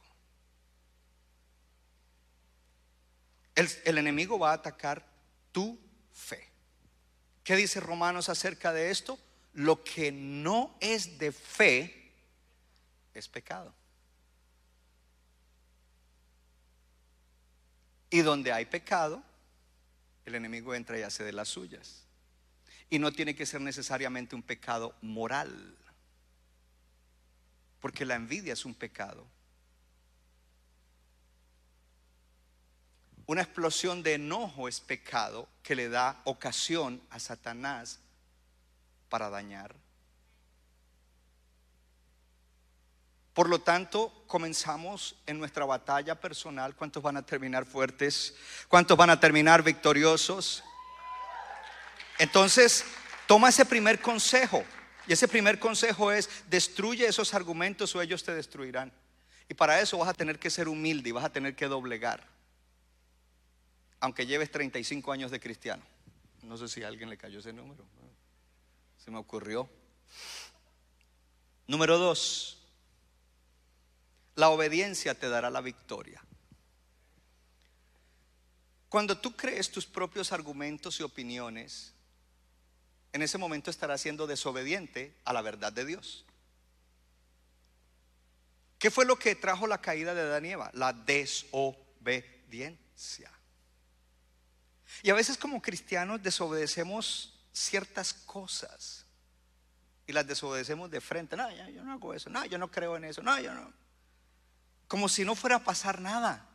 El, 3.58 3.98
enemigo 3.98 4.38
va 4.38 4.52
a 4.52 4.54
atacar 4.54 5.04
tu 5.50 5.76
fe. 6.12 6.48
¿Qué 7.42 7.56
dice 7.56 7.80
Romanos 7.80 8.28
acerca 8.28 8.72
de 8.72 8.90
esto? 8.90 9.18
Lo 9.52 9.82
que 9.82 10.12
no 10.12 10.76
es 10.80 11.18
de 11.18 11.32
fe 11.32 12.12
es 13.14 13.26
pecado. 13.26 13.74
Y 18.10 18.20
donde 18.20 18.52
hay 18.52 18.66
pecado, 18.66 19.24
el 20.24 20.36
enemigo 20.36 20.72
entra 20.72 20.96
y 20.96 21.02
hace 21.02 21.24
de 21.24 21.32
las 21.32 21.48
suyas. 21.48 22.06
Y 22.90 23.00
no 23.00 23.10
tiene 23.10 23.34
que 23.34 23.44
ser 23.44 23.60
necesariamente 23.60 24.36
un 24.36 24.44
pecado 24.44 24.94
moral, 25.02 25.76
porque 27.80 28.04
la 28.04 28.14
envidia 28.14 28.52
es 28.52 28.64
un 28.64 28.76
pecado. 28.76 29.26
Una 33.28 33.42
explosión 33.42 34.02
de 34.02 34.14
enojo 34.14 34.68
es 34.68 34.80
pecado 34.80 35.50
que 35.62 35.74
le 35.74 35.90
da 35.90 36.18
ocasión 36.24 36.98
a 37.10 37.20
Satanás 37.20 38.00
para 39.10 39.28
dañar. 39.28 39.74
Por 43.34 43.50
lo 43.50 43.60
tanto, 43.60 44.24
comenzamos 44.26 45.14
en 45.26 45.38
nuestra 45.38 45.66
batalla 45.66 46.14
personal. 46.18 46.74
¿Cuántos 46.74 47.02
van 47.02 47.18
a 47.18 47.26
terminar 47.26 47.66
fuertes? 47.66 48.34
¿Cuántos 48.66 48.96
van 48.96 49.10
a 49.10 49.20
terminar 49.20 49.62
victoriosos? 49.62 50.64
Entonces, 52.18 52.82
toma 53.26 53.50
ese 53.50 53.66
primer 53.66 54.00
consejo. 54.00 54.64
Y 55.06 55.12
ese 55.12 55.28
primer 55.28 55.58
consejo 55.58 56.12
es, 56.12 56.30
destruye 56.48 57.06
esos 57.06 57.34
argumentos 57.34 57.94
o 57.94 58.00
ellos 58.00 58.24
te 58.24 58.34
destruirán. 58.34 58.90
Y 59.50 59.52
para 59.52 59.80
eso 59.80 59.98
vas 59.98 60.08
a 60.08 60.14
tener 60.14 60.38
que 60.38 60.48
ser 60.48 60.66
humilde 60.66 61.10
y 61.10 61.12
vas 61.12 61.26
a 61.26 61.32
tener 61.32 61.54
que 61.54 61.66
doblegar. 61.66 62.37
Aunque 64.00 64.26
lleves 64.26 64.50
35 64.50 65.12
años 65.12 65.30
de 65.30 65.40
cristiano. 65.40 65.82
No 66.42 66.56
sé 66.56 66.68
si 66.68 66.82
a 66.82 66.88
alguien 66.88 67.10
le 67.10 67.16
cayó 67.16 67.40
ese 67.40 67.52
número. 67.52 67.84
Se 68.96 69.10
me 69.10 69.18
ocurrió. 69.18 69.68
Número 71.66 71.98
dos. 71.98 72.58
La 74.36 74.50
obediencia 74.50 75.14
te 75.14 75.28
dará 75.28 75.50
la 75.50 75.60
victoria. 75.60 76.22
Cuando 78.88 79.18
tú 79.18 79.36
crees 79.36 79.70
tus 79.70 79.84
propios 79.84 80.32
argumentos 80.32 80.98
y 81.00 81.02
opiniones, 81.02 81.92
en 83.12 83.22
ese 83.22 83.36
momento 83.36 83.70
estarás 83.70 84.00
siendo 84.00 84.26
desobediente 84.26 85.14
a 85.24 85.32
la 85.32 85.42
verdad 85.42 85.72
de 85.72 85.84
Dios. 85.84 86.24
¿Qué 88.78 88.90
fue 88.90 89.04
lo 89.04 89.18
que 89.18 89.34
trajo 89.34 89.66
la 89.66 89.80
caída 89.80 90.14
de 90.14 90.50
Eva? 90.50 90.70
La 90.72 90.92
desobediencia. 90.92 93.32
Y 95.02 95.10
a 95.10 95.14
veces 95.14 95.36
como 95.36 95.62
cristianos 95.62 96.22
desobedecemos 96.22 97.34
ciertas 97.52 98.12
cosas 98.12 99.06
y 100.06 100.12
las 100.12 100.26
desobedecemos 100.26 100.90
de 100.90 101.00
frente. 101.00 101.36
No, 101.36 101.50
yo, 101.50 101.84
no 101.84 101.92
hago 101.92 102.14
eso. 102.14 102.30
No, 102.30 102.44
yo 102.46 102.58
no 102.58 102.70
creo 102.70 102.96
en 102.96 103.04
eso. 103.04 103.22
No, 103.22 103.38
yo 103.40 103.52
no. 103.54 103.72
Como 104.88 105.08
si 105.08 105.24
no 105.24 105.34
fuera 105.34 105.56
a 105.56 105.64
pasar 105.64 106.00
nada. 106.00 106.46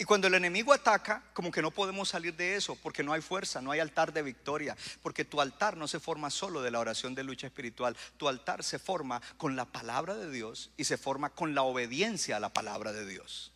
Y 0.00 0.04
cuando 0.04 0.28
el 0.28 0.34
enemigo 0.34 0.72
ataca, 0.72 1.24
como 1.34 1.50
que 1.50 1.60
no 1.60 1.72
podemos 1.72 2.08
salir 2.08 2.36
de 2.36 2.54
eso, 2.54 2.76
porque 2.76 3.02
no 3.02 3.12
hay 3.12 3.20
fuerza, 3.20 3.60
no 3.60 3.72
hay 3.72 3.80
altar 3.80 4.12
de 4.12 4.22
victoria, 4.22 4.76
porque 5.02 5.24
tu 5.24 5.40
altar 5.40 5.76
no 5.76 5.88
se 5.88 5.98
forma 5.98 6.30
solo 6.30 6.62
de 6.62 6.70
la 6.70 6.78
oración 6.78 7.16
de 7.16 7.24
lucha 7.24 7.48
espiritual, 7.48 7.96
tu 8.16 8.28
altar 8.28 8.62
se 8.62 8.78
forma 8.78 9.20
con 9.36 9.56
la 9.56 9.64
palabra 9.64 10.14
de 10.14 10.30
Dios 10.30 10.70
y 10.76 10.84
se 10.84 10.98
forma 10.98 11.30
con 11.30 11.52
la 11.52 11.62
obediencia 11.62 12.36
a 12.36 12.40
la 12.40 12.52
palabra 12.52 12.92
de 12.92 13.06
Dios. 13.06 13.50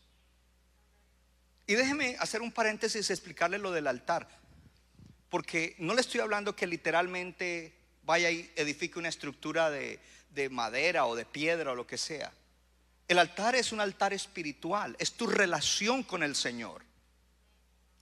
Y 1.66 1.74
déjeme 1.74 2.16
hacer 2.18 2.42
un 2.42 2.52
paréntesis 2.52 3.08
y 3.08 3.12
explicarle 3.12 3.58
lo 3.58 3.70
del 3.70 3.86
altar, 3.86 4.28
porque 5.30 5.76
no 5.78 5.94
le 5.94 6.00
estoy 6.00 6.20
hablando 6.20 6.56
que 6.56 6.66
literalmente 6.66 7.72
vaya 8.04 8.30
y 8.30 8.50
edifique 8.56 8.98
una 8.98 9.08
estructura 9.08 9.70
de, 9.70 10.00
de 10.30 10.48
madera 10.48 11.06
o 11.06 11.14
de 11.14 11.24
piedra 11.24 11.72
o 11.72 11.74
lo 11.74 11.86
que 11.86 11.98
sea. 11.98 12.32
El 13.08 13.18
altar 13.18 13.54
es 13.54 13.72
un 13.72 13.80
altar 13.80 14.12
espiritual, 14.12 14.96
es 14.98 15.12
tu 15.12 15.26
relación 15.26 16.02
con 16.02 16.22
el 16.22 16.34
Señor. 16.34 16.82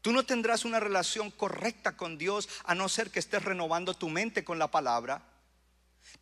Tú 0.03 0.13
no 0.13 0.25
tendrás 0.25 0.65
una 0.65 0.81
relación 0.81 1.31
correcta 1.31 1.97
con 1.97 2.17
Dios 2.17 2.49
a 2.65 2.75
no 2.75 2.89
ser 2.89 3.11
que 3.11 3.19
estés 3.19 3.45
renovando 3.45 3.95
tu 3.95 4.09
mente 4.09 4.45
con 4.45 4.59
la 4.59 4.71
palabra. 4.71 5.23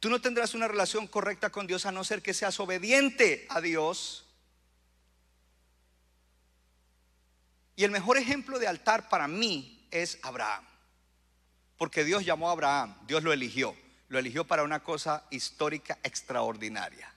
Tú 0.00 0.10
no 0.10 0.20
tendrás 0.20 0.54
una 0.54 0.68
relación 0.68 1.06
correcta 1.06 1.50
con 1.50 1.66
Dios 1.66 1.86
a 1.86 1.92
no 1.92 2.02
ser 2.02 2.22
que 2.22 2.34
seas 2.34 2.58
obediente 2.60 3.46
a 3.50 3.60
Dios. 3.60 4.24
Y 7.78 7.84
el 7.84 7.92
mejor 7.92 8.18
ejemplo 8.18 8.58
de 8.58 8.66
altar 8.66 9.08
para 9.08 9.28
mí 9.28 9.86
es 9.92 10.18
Abraham. 10.22 10.64
Porque 11.76 12.02
Dios 12.02 12.24
llamó 12.24 12.48
a 12.48 12.52
Abraham, 12.52 12.98
Dios 13.06 13.22
lo 13.22 13.32
eligió. 13.32 13.76
Lo 14.08 14.18
eligió 14.18 14.44
para 14.44 14.64
una 14.64 14.82
cosa 14.82 15.22
histórica 15.30 15.96
extraordinaria. 16.02 17.14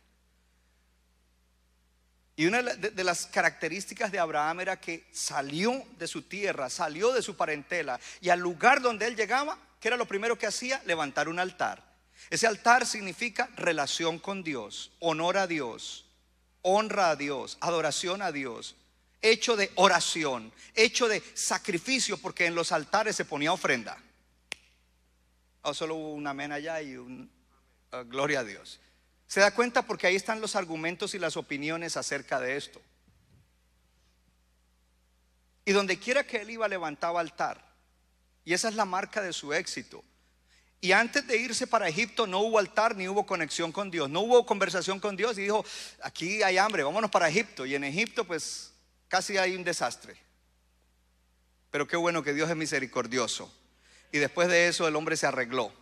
Y 2.36 2.46
una 2.46 2.62
de, 2.62 3.04
las 3.04 3.26
características 3.26 4.12
de 4.12 4.20
Abraham 4.20 4.60
era 4.60 4.80
que 4.80 5.08
salió 5.12 5.84
de 5.98 6.08
su 6.08 6.22
tierra, 6.22 6.70
salió 6.70 7.12
de 7.12 7.24
su 7.24 7.36
parentela 7.36 8.00
y 8.20 8.30
al 8.30 8.40
lugar 8.40 8.82
donde 8.82 9.08
él 9.08 9.16
llegaba, 9.16 9.58
¿qué 9.80 9.88
era 9.88 9.98
lo 9.98 10.06
primero 10.06 10.38
que 10.38 10.46
hacía? 10.46 10.80
Levantar 10.86 11.28
un 11.28 11.40
altar. 11.40 11.84
Ese 12.30 12.46
altar 12.46 12.86
significa 12.86 13.50
relación 13.56 14.20
con 14.20 14.44
Dios, 14.44 14.92
honor 15.00 15.40
a 15.40 15.48
Dios, 15.48 16.06
honra 16.62 17.10
a 17.10 17.16
Dios, 17.16 17.58
adoración 17.62 18.22
a 18.22 18.32
Dios, 18.32 18.76
hecho 19.22 19.56
de 19.56 19.72
oración, 19.76 20.52
hecho 20.74 21.08
de 21.08 21.22
sacrificio, 21.34 22.18
porque 22.18 22.46
en 22.46 22.56
los 22.56 22.72
altares 22.72 23.16
se 23.16 23.26
ponía 23.26 23.54
ofrenda. 23.54 23.98
O 25.62 25.74
solo 25.74 25.96
hubo 25.96 26.14
un 26.14 26.26
amén 26.26 26.52
allá 26.52 26.82
y 26.82 26.98
un 26.98 27.30
uh, 27.94 27.98
gloria 28.06 28.40
a 28.40 28.44
Dios. 28.44 28.80
¿Se 29.28 29.40
da 29.40 29.54
cuenta? 29.54 29.84
Porque 29.84 30.08
ahí 30.08 30.16
están 30.16 30.42
los 30.42 30.56
argumentos 30.56 31.14
y 31.14 31.20
las 31.20 31.38
opiniones 31.38 31.98
acerca 31.98 32.40
de 32.40 32.58
esto. 32.58 32.82
Y 35.64 35.72
donde 35.72 36.00
quiera 36.00 36.26
que 36.26 36.42
él 36.42 36.50
iba 36.50 36.68
levantaba 36.68 37.20
altar. 37.20 37.64
Y 38.44 38.54
esa 38.54 38.70
es 38.70 38.76
la 38.76 38.86
marca 38.86 39.22
de 39.22 39.32
su 39.32 39.54
éxito. 39.54 40.04
Y 40.82 40.94
antes 40.94 41.28
de 41.28 41.38
irse 41.38 41.68
para 41.68 41.88
Egipto 41.88 42.26
no 42.26 42.40
hubo 42.40 42.58
altar 42.58 42.96
ni 42.96 43.08
hubo 43.08 43.26
conexión 43.28 43.72
con 43.72 43.92
Dios. 43.92 44.10
No 44.10 44.22
hubo 44.22 44.46
conversación 44.48 45.00
con 45.00 45.16
Dios 45.16 45.38
y 45.38 45.44
dijo, 45.44 45.64
aquí 46.02 46.42
hay 46.42 46.58
hambre, 46.58 46.82
vámonos 46.82 47.12
para 47.12 47.30
Egipto. 47.30 47.68
Y 47.68 47.76
en 47.76 47.84
Egipto 47.84 48.26
pues 48.26 48.71
casi 49.12 49.38
hay 49.38 49.56
un 49.58 49.64
desastre. 49.66 50.16
Pero 51.70 51.86
qué 51.86 51.98
bueno 51.98 52.24
que 52.24 52.34
Dios 52.34 52.50
es 52.50 52.56
misericordioso. 52.56 53.54
Y 54.10 54.20
después 54.20 54.48
de 54.48 54.70
eso 54.70 54.88
el 54.88 54.96
hombre 54.96 55.18
se 55.18 55.28
arregló. 55.28 55.74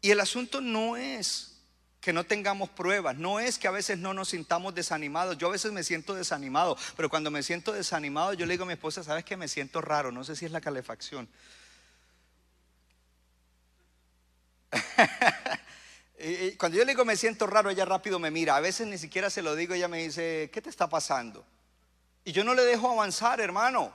Y 0.00 0.12
el 0.12 0.20
asunto 0.20 0.60
no 0.60 0.96
es 0.96 1.56
que 2.00 2.12
no 2.12 2.22
tengamos 2.22 2.70
pruebas, 2.70 3.16
no 3.16 3.40
es 3.40 3.58
que 3.58 3.66
a 3.66 3.72
veces 3.72 3.98
no 3.98 4.14
nos 4.14 4.28
sintamos 4.28 4.72
desanimados. 4.72 5.36
Yo 5.36 5.48
a 5.48 5.52
veces 5.52 5.72
me 5.72 5.82
siento 5.82 6.14
desanimado, 6.14 6.76
pero 6.96 7.10
cuando 7.10 7.32
me 7.32 7.42
siento 7.42 7.72
desanimado 7.72 8.34
yo 8.34 8.46
le 8.46 8.52
digo 8.52 8.62
a 8.62 8.68
mi 8.68 8.74
esposa, 8.74 9.02
¿sabes 9.02 9.24
que 9.24 9.36
me 9.36 9.48
siento 9.48 9.80
raro? 9.80 10.12
No 10.12 10.22
sé 10.22 10.36
si 10.36 10.44
es 10.44 10.52
la 10.52 10.60
calefacción. 10.60 11.28
cuando 16.58 16.78
yo 16.78 16.84
le 16.84 16.92
digo 16.92 17.04
me 17.04 17.16
siento 17.16 17.46
raro, 17.46 17.70
ella 17.70 17.84
rápido 17.84 18.18
me 18.18 18.30
mira. 18.30 18.56
A 18.56 18.60
veces 18.60 18.86
ni 18.86 18.98
siquiera 18.98 19.30
se 19.30 19.42
lo 19.42 19.54
digo, 19.54 19.74
ella 19.74 19.88
me 19.88 20.02
dice, 20.02 20.50
¿qué 20.52 20.60
te 20.60 20.70
está 20.70 20.88
pasando? 20.88 21.44
Y 22.24 22.32
yo 22.32 22.44
no 22.44 22.54
le 22.54 22.64
dejo 22.64 22.90
avanzar, 22.90 23.40
hermano. 23.40 23.92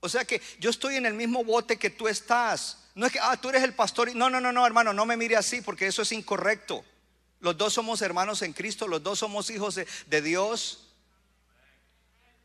O 0.00 0.08
sea 0.08 0.24
que 0.24 0.42
yo 0.58 0.70
estoy 0.70 0.96
en 0.96 1.06
el 1.06 1.14
mismo 1.14 1.44
bote 1.44 1.78
que 1.78 1.90
tú 1.90 2.08
estás. 2.08 2.78
No 2.94 3.06
es 3.06 3.12
que, 3.12 3.20
ah, 3.20 3.36
tú 3.36 3.48
eres 3.48 3.62
el 3.62 3.72
pastor. 3.72 4.14
No, 4.14 4.28
no, 4.28 4.40
no, 4.40 4.52
no, 4.52 4.66
hermano, 4.66 4.92
no 4.92 5.06
me 5.06 5.16
mire 5.16 5.36
así 5.36 5.62
porque 5.62 5.86
eso 5.86 6.02
es 6.02 6.12
incorrecto. 6.12 6.84
Los 7.40 7.56
dos 7.56 7.72
somos 7.72 8.02
hermanos 8.02 8.42
en 8.42 8.52
Cristo, 8.52 8.88
los 8.88 9.02
dos 9.02 9.20
somos 9.20 9.50
hijos 9.50 9.74
de 10.06 10.22
Dios. 10.22 10.83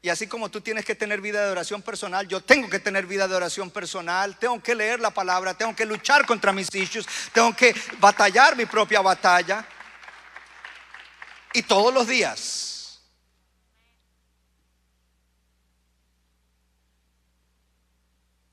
Y 0.02 0.10
así 0.10 0.28
como 0.28 0.50
tú 0.50 0.62
tienes 0.62 0.86
que 0.86 0.96
tener 0.96 1.20
vida 1.20 1.44
de 1.44 1.52
oración 1.52 1.82
personal, 1.82 2.28
yo 2.28 2.42
tengo 2.42 2.70
que 2.70 2.80
tener 2.80 3.06
vida 3.06 3.28
de 3.28 3.36
oración 3.36 3.70
personal, 3.70 4.38
tengo 4.38 4.62
que 4.64 4.74
leer 4.74 5.02
la 5.02 5.12
palabra, 5.12 5.54
tengo 5.54 5.76
que 5.76 5.86
luchar 5.86 6.26
contra 6.26 6.54
mis 6.54 6.74
issues, 6.74 7.06
tengo 7.34 7.54
que 7.54 7.76
batallar 8.00 8.56
mi 8.56 8.66
propia 8.66 9.02
batalla. 9.02 9.66
Y 11.54 11.64
todos 11.64 11.94
los 11.94 12.08
días. 12.08 13.02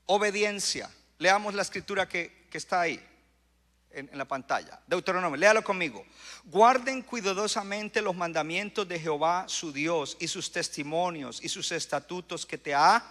Obediencia. 0.05 0.89
Leamos 1.19 1.53
la 1.53 1.61
escritura 1.61 2.09
que, 2.09 2.47
que 2.49 2.57
está 2.57 2.81
ahí 2.81 3.16
en, 3.97 4.17
la 4.17 4.25
pantalla. 4.25 4.79
Deuteronomio, 4.87 5.37
léalo 5.37 5.63
conmigo. 5.63 6.05
Guarden 6.45 7.01
cuidadosamente 7.01 8.01
los 8.01 8.15
mandamientos 8.15 8.87
de 8.87 8.99
Jehová 8.99 9.45
su 9.47 9.71
Dios 9.71 10.17
y 10.19 10.27
sus 10.27 10.51
testimonios 10.51 11.43
y 11.43 11.49
sus 11.49 11.71
estatutos 11.71 12.45
que 12.45 12.57
te 12.57 12.73
ha 12.73 13.03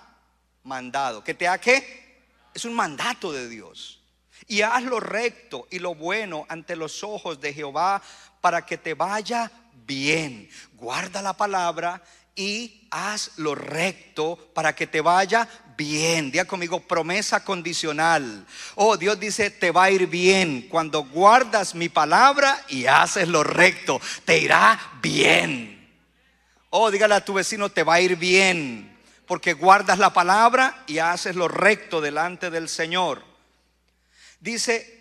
mandado. 0.63 1.23
¿Que 1.23 1.35
te 1.35 1.49
ha 1.49 1.59
qué? 1.59 2.25
Es 2.55 2.65
un 2.65 2.75
mandato 2.75 3.33
de 3.33 3.49
Dios. 3.49 4.01
Y 4.47 4.63
haz 4.63 4.83
lo 4.83 5.01
recto 5.01 5.67
y 5.71 5.79
lo 5.79 5.95
bueno 5.95 6.47
ante 6.49 6.77
los 6.77 7.03
ojos 7.03 7.41
de 7.41 7.53
Jehová 7.53 8.03
para 8.41 8.65
que 8.65 8.79
te 8.79 8.95
vaya 8.95 9.51
bien. 9.87 10.49
Guarda 10.75 11.23
la 11.23 11.33
palabra 11.33 12.03
y 12.37 12.87
haz 12.91 13.33
lo 13.39 13.55
recto 13.55 14.37
para 14.55 14.75
que 14.75 14.87
te 14.87 15.01
vaya 15.01 15.49
bien. 15.77 16.31
Día 16.31 16.45
conmigo, 16.45 16.81
promesa 16.81 17.45
condicional. 17.45 18.47
Oh, 18.75 18.97
Dios 18.97 19.19
dice, 19.19 19.51
te 19.51 19.71
va 19.71 19.85
a 19.85 19.91
ir 19.91 20.07
bien. 20.07 20.69
Cuando 20.69 21.05
guardas 21.05 21.75
mi 21.75 21.89
palabra 21.89 22.63
y 22.69 22.87
haces 22.87 23.29
lo 23.29 23.43
recto, 23.43 24.01
te 24.25 24.39
irá 24.39 24.79
bien. 25.03 25.91
Oh, 26.71 26.91
dígale 26.91 27.15
a 27.15 27.25
tu 27.25 27.35
vecino, 27.35 27.71
te 27.71 27.83
va 27.83 27.95
a 27.95 28.01
ir 28.01 28.17
bien. 28.17 28.97
Porque 29.27 29.55
guardas 29.55 29.99
la 29.99 30.13
palabra 30.13 30.85
y 30.87 30.99
haces 30.99 31.35
lo 31.35 31.49
recto 31.49 32.01
delante 32.01 32.51
del 32.51 32.69
Señor. 32.69 33.25
Dice, 34.41 34.96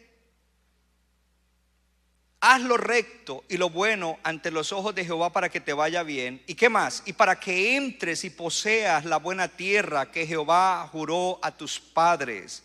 haz 2.45 2.61
lo 2.61 2.77
recto 2.77 3.43
y 3.49 3.57
lo 3.57 3.71
bueno 3.71 4.19
ante 4.21 4.51
los 4.51 4.71
ojos 4.71 4.93
de 4.93 5.03
Jehová 5.03 5.31
para 5.31 5.49
que 5.49 5.59
te 5.59 5.73
vaya 5.73 6.03
bien. 6.03 6.43
¿Y 6.45 6.53
qué 6.53 6.69
más? 6.69 7.01
Y 7.05 7.13
para 7.13 7.39
que 7.39 7.75
entres 7.75 8.23
y 8.23 8.29
poseas 8.29 9.03
la 9.05 9.17
buena 9.17 9.47
tierra 9.47 10.11
que 10.11 10.27
Jehová 10.27 10.87
juró 10.91 11.39
a 11.41 11.49
tus 11.49 11.79
padres. 11.79 12.61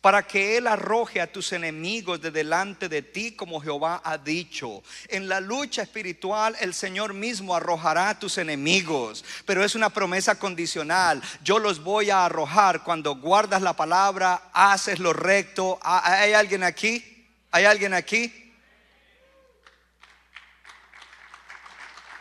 Para 0.00 0.26
que 0.26 0.56
Él 0.56 0.66
arroje 0.66 1.20
a 1.20 1.30
tus 1.30 1.52
enemigos 1.52 2.20
de 2.20 2.32
delante 2.32 2.88
de 2.88 3.02
ti 3.02 3.36
como 3.36 3.60
Jehová 3.60 4.02
ha 4.04 4.18
dicho. 4.18 4.82
En 5.06 5.28
la 5.28 5.40
lucha 5.40 5.82
espiritual 5.82 6.56
el 6.60 6.74
Señor 6.74 7.14
mismo 7.14 7.54
arrojará 7.54 8.08
a 8.08 8.18
tus 8.18 8.36
enemigos. 8.36 9.24
Pero 9.46 9.64
es 9.64 9.76
una 9.76 9.90
promesa 9.90 10.40
condicional. 10.40 11.22
Yo 11.44 11.60
los 11.60 11.84
voy 11.84 12.10
a 12.10 12.24
arrojar 12.24 12.82
cuando 12.82 13.14
guardas 13.14 13.62
la 13.62 13.74
palabra, 13.74 14.50
haces 14.52 14.98
lo 14.98 15.12
recto. 15.12 15.78
¿Hay 15.82 16.32
alguien 16.32 16.64
aquí? 16.64 17.28
¿Hay 17.52 17.64
alguien 17.64 17.94
aquí? 17.94 18.43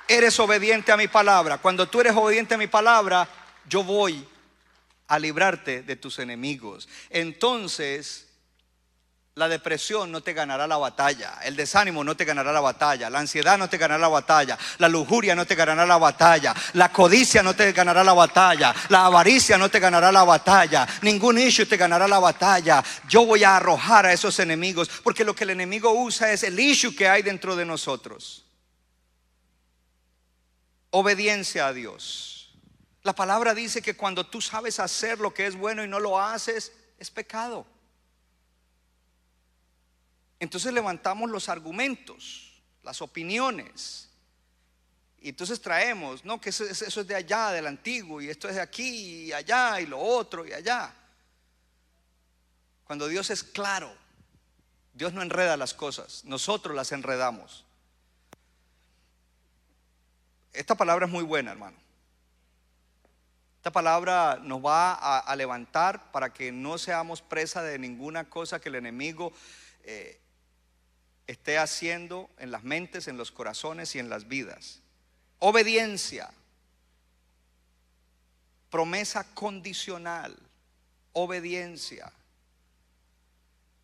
Eres 0.07 0.39
obediente 0.39 0.91
a 0.91 0.97
mi 0.97 1.07
palabra. 1.07 1.57
Cuando 1.57 1.87
tú 1.87 2.01
eres 2.01 2.15
obediente 2.15 2.55
a 2.55 2.57
mi 2.57 2.67
palabra, 2.67 3.27
yo 3.67 3.83
voy 3.83 4.27
a 5.07 5.19
librarte 5.19 5.83
de 5.83 5.95
tus 5.95 6.19
enemigos. 6.19 6.87
Entonces, 7.09 8.27
la 9.35 9.49
depresión 9.49 10.11
no 10.11 10.21
te 10.21 10.33
ganará 10.33 10.67
la 10.67 10.77
batalla, 10.77 11.39
el 11.43 11.55
desánimo 11.55 12.03
no 12.03 12.15
te 12.15 12.23
ganará 12.23 12.51
la 12.51 12.59
batalla, 12.59 13.09
la 13.09 13.17
ansiedad 13.17 13.57
no 13.57 13.67
te 13.67 13.79
ganará 13.79 13.99
la 13.99 14.07
batalla, 14.07 14.57
la 14.77 14.87
lujuria 14.87 15.33
no 15.33 15.47
te 15.47 15.55
ganará 15.55 15.87
la 15.87 15.97
batalla, 15.97 16.53
la 16.73 16.91
codicia 16.91 17.41
no 17.41 17.55
te 17.55 17.71
ganará 17.71 18.03
la 18.03 18.13
batalla, 18.13 18.75
la 18.89 19.05
avaricia 19.07 19.57
no 19.57 19.69
te 19.69 19.79
ganará 19.79 20.11
la 20.11 20.23
batalla, 20.23 20.87
ningún 21.01 21.39
issue 21.39 21.65
te 21.65 21.77
ganará 21.77 22.07
la 22.07 22.19
batalla. 22.19 22.83
Yo 23.09 23.25
voy 23.25 23.43
a 23.43 23.57
arrojar 23.57 24.05
a 24.05 24.13
esos 24.13 24.37
enemigos, 24.37 24.87
porque 25.03 25.23
lo 25.23 25.33
que 25.33 25.45
el 25.45 25.49
enemigo 25.49 25.91
usa 25.91 26.31
es 26.31 26.43
el 26.43 26.59
issue 26.59 26.95
que 26.95 27.07
hay 27.07 27.23
dentro 27.23 27.55
de 27.55 27.65
nosotros 27.65 28.43
obediencia 30.95 31.67
a 31.67 31.73
Dios. 31.73 32.51
La 33.01 33.13
palabra 33.13 33.53
dice 33.53 33.81
que 33.81 33.97
cuando 33.97 34.25
tú 34.25 34.41
sabes 34.41 34.79
hacer 34.79 35.19
lo 35.19 35.33
que 35.33 35.47
es 35.47 35.55
bueno 35.55 35.83
y 35.83 35.87
no 35.87 35.99
lo 35.99 36.19
haces, 36.19 36.71
es 36.99 37.09
pecado. 37.09 37.65
Entonces 40.39 40.71
levantamos 40.71 41.29
los 41.31 41.49
argumentos, 41.49 42.61
las 42.83 43.01
opiniones. 43.01 44.09
Y 45.19 45.29
entonces 45.29 45.59
traemos, 45.59 46.23
no, 46.23 46.39
que 46.39 46.49
eso, 46.49 46.63
eso, 46.63 47.01
es 47.01 47.07
de 47.07 47.15
allá, 47.15 47.49
del 47.51 47.65
antiguo, 47.65 48.21
y 48.21 48.29
esto 48.29 48.47
es 48.47 48.55
de 48.55 48.61
aquí, 48.61 49.25
y 49.25 49.33
allá, 49.33 49.81
y 49.81 49.87
lo 49.87 49.99
otro, 49.99 50.45
y 50.45 50.53
allá. 50.53 50.93
Cuando 52.83 53.07
Dios 53.07 53.31
es 53.31 53.43
claro, 53.43 53.91
Dios 54.93 55.11
no 55.13 55.23
enreda 55.23 55.57
las 55.57 55.73
cosas, 55.73 56.23
nosotros 56.25 56.75
las 56.75 56.91
enredamos. 56.91 57.65
Esta 60.53 60.75
palabra 60.75 61.07
es 61.07 61.11
muy 61.11 61.23
buena, 61.23 61.51
hermano. 61.51 61.77
Esta 63.57 63.71
palabra 63.71 64.39
nos 64.43 64.63
va 64.63 64.93
a, 64.93 65.35
levantar 65.35 66.11
para 66.11 66.33
que 66.33 66.51
no 66.51 66.77
seamos 66.77 67.21
presa 67.21 67.63
de 67.63 67.79
ninguna 67.79 68.29
cosa 68.29 68.59
que 68.59 68.69
el 68.69 68.75
enemigo 68.75 69.31
eh, 69.83 70.19
esté 71.27 71.57
haciendo 71.57 72.29
en 72.37 72.51
las 72.51 72.63
mentes, 72.63 73.07
en 73.07 73.17
los 73.17 73.31
corazones 73.31 73.95
y 73.95 73.99
en 73.99 74.09
las 74.09 74.27
vidas. 74.27 74.81
Obediencia. 75.39 76.29
Promesa 78.69 79.23
condicional. 79.33 80.37
Obediencia. 81.13 82.11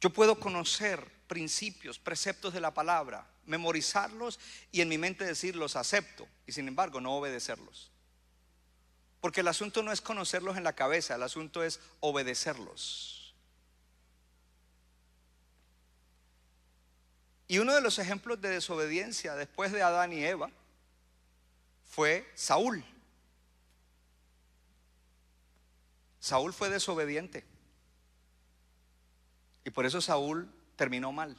Yo 0.02 0.10
puedo 0.10 0.40
conocer 0.40 1.19
principios, 1.30 1.98
preceptos 1.98 2.54
de 2.54 2.60
la 2.60 2.74
palabra, 2.74 3.26
memorizarlos 3.46 4.38
y 4.74 4.82
en 4.82 4.90
mi 4.90 4.98
mente 4.98 5.24
decir 5.24 5.56
los 5.56 5.78
acepto 5.78 6.28
y 6.46 6.52
sin 6.52 6.68
embargo 6.68 7.00
no 7.00 7.16
obedecerlos. 7.16 7.92
Porque 9.22 9.40
el 9.40 9.48
asunto 9.48 9.82
no 9.82 9.94
es 9.94 10.02
conocerlos 10.02 10.58
en 10.58 10.66
la 10.66 10.74
cabeza, 10.74 11.16
el 11.16 11.24
asunto 11.24 11.64
es 11.64 11.80
obedecerlos. 12.02 13.34
Y 17.48 17.60
uno 17.60 17.74
de 17.74 17.82
los 17.82 18.00
ejemplos 18.00 18.42
de 18.42 18.50
desobediencia 18.50 19.36
después 19.36 19.72
de 19.72 19.82
Adán 19.82 20.12
y 20.12 20.24
Eva 20.24 20.52
fue 21.86 22.30
Saúl. 22.36 22.84
Saúl 26.20 26.54
fue 26.54 26.70
desobediente. 26.70 27.46
Y 29.64 29.70
por 29.70 29.86
eso 29.86 30.02
Saúl 30.02 30.50
terminó 30.80 31.12
mal. 31.12 31.36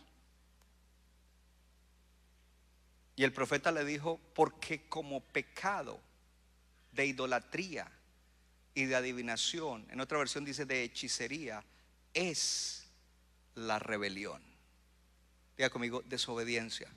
Y 3.16 3.24
el 3.24 3.32
profeta 3.32 3.72
le 3.72 3.86
dijo, 3.86 4.20
porque 4.34 4.86
como 4.86 5.22
pecado 5.22 5.98
de 6.92 7.06
idolatría 7.06 7.90
y 8.74 8.84
de 8.84 8.96
adivinación, 8.96 9.86
en 9.90 10.00
otra 10.00 10.18
versión 10.18 10.44
dice 10.44 10.66
de 10.66 10.82
hechicería, 10.82 11.64
es 12.12 12.84
la 13.54 13.78
rebelión. 13.78 14.42
Diga 15.56 15.70
conmigo, 15.70 16.02
desobediencia. 16.02 16.90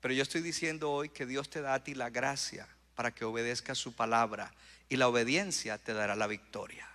Pero 0.00 0.14
yo 0.14 0.22
estoy 0.22 0.40
diciendo 0.40 0.90
hoy 0.90 1.10
que 1.10 1.26
Dios 1.26 1.50
te 1.50 1.60
da 1.60 1.74
a 1.74 1.84
ti 1.84 1.94
la 1.94 2.08
gracia 2.08 2.66
para 2.94 3.14
que 3.14 3.26
obedezcas 3.26 3.76
su 3.76 3.94
palabra 3.94 4.54
y 4.88 4.96
la 4.96 5.08
obediencia 5.08 5.76
te 5.76 5.92
dará 5.92 6.16
la 6.16 6.26
victoria. 6.26 6.88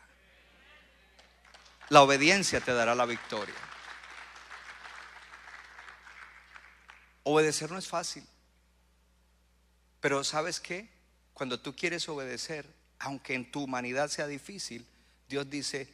La 1.90 2.02
obediencia 2.02 2.60
te 2.60 2.74
dará 2.74 2.96
la 2.96 3.06
victoria. 3.06 3.69
Obedecer 7.30 7.70
no 7.70 7.78
es 7.78 7.88
fácil. 7.88 8.24
Pero 10.02 10.24
¿sabes 10.24 10.60
qué? 10.60 10.90
Cuando 11.36 11.60
tú 11.60 11.76
quieres 11.76 12.10
obedecer, 12.10 12.66
aunque 12.98 13.36
en 13.36 13.52
tu 13.52 13.64
humanidad 13.64 14.10
sea 14.10 14.26
difícil, 14.26 14.84
Dios 15.28 15.48
dice, 15.48 15.88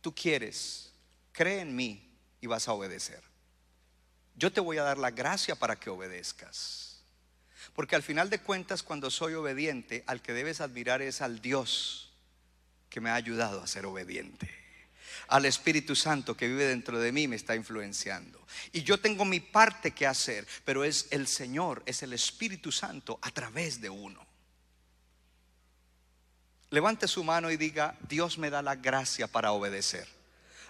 tú 0.00 0.14
quieres, 0.14 0.90
cree 1.32 1.60
en 1.60 1.76
mí 1.76 2.10
y 2.40 2.46
vas 2.46 2.66
a 2.66 2.72
obedecer. 2.72 3.22
Yo 4.36 4.50
te 4.50 4.60
voy 4.60 4.78
a 4.78 4.82
dar 4.82 4.96
la 4.96 5.10
gracia 5.10 5.54
para 5.54 5.76
que 5.76 5.90
obedezcas. 5.90 7.02
Porque 7.74 7.94
al 7.94 8.02
final 8.02 8.30
de 8.30 8.40
cuentas, 8.40 8.82
cuando 8.82 9.10
soy 9.10 9.34
obediente, 9.34 10.02
al 10.06 10.22
que 10.22 10.32
debes 10.32 10.62
admirar 10.62 11.02
es 11.02 11.20
al 11.20 11.42
Dios 11.42 12.10
que 12.88 13.02
me 13.02 13.10
ha 13.10 13.16
ayudado 13.16 13.62
a 13.62 13.66
ser 13.66 13.84
obediente 13.84 14.59
al 15.28 15.46
Espíritu 15.46 15.94
Santo 15.94 16.36
que 16.36 16.48
vive 16.48 16.66
dentro 16.66 16.98
de 16.98 17.12
mí 17.12 17.28
me 17.28 17.36
está 17.36 17.54
influenciando. 17.54 18.44
Y 18.72 18.82
yo 18.82 18.98
tengo 18.98 19.24
mi 19.24 19.40
parte 19.40 19.92
que 19.92 20.06
hacer, 20.06 20.46
pero 20.64 20.84
es 20.84 21.06
el 21.10 21.26
Señor, 21.26 21.82
es 21.86 22.02
el 22.02 22.12
Espíritu 22.12 22.72
Santo 22.72 23.18
a 23.22 23.30
través 23.30 23.80
de 23.80 23.90
uno. 23.90 24.26
Levante 26.70 27.08
su 27.08 27.24
mano 27.24 27.50
y 27.50 27.56
diga, 27.56 27.96
Dios 28.08 28.38
me 28.38 28.50
da 28.50 28.62
la 28.62 28.76
gracia 28.76 29.26
para 29.26 29.52
obedecer. 29.52 30.06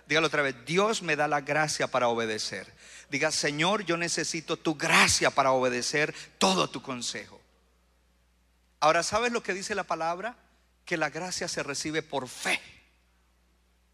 Dígalo 0.06 0.26
otra 0.26 0.42
vez, 0.42 0.56
Dios 0.64 1.02
me 1.02 1.14
da 1.14 1.28
la 1.28 1.42
gracia 1.42 1.86
para 1.86 2.08
obedecer. 2.08 2.66
Diga, 3.10 3.30
Señor, 3.30 3.84
yo 3.84 3.96
necesito 3.96 4.56
tu 4.56 4.74
gracia 4.74 5.30
para 5.30 5.52
obedecer 5.52 6.14
todo 6.38 6.68
tu 6.68 6.82
consejo. 6.82 7.40
Ahora, 8.80 9.02
¿sabes 9.02 9.30
lo 9.30 9.42
que 9.42 9.54
dice 9.54 9.74
la 9.74 9.84
palabra? 9.84 10.36
Que 10.84 10.96
la 10.96 11.10
gracia 11.10 11.48
se 11.48 11.62
recibe 11.62 12.02
por 12.02 12.28
fe. 12.28 12.60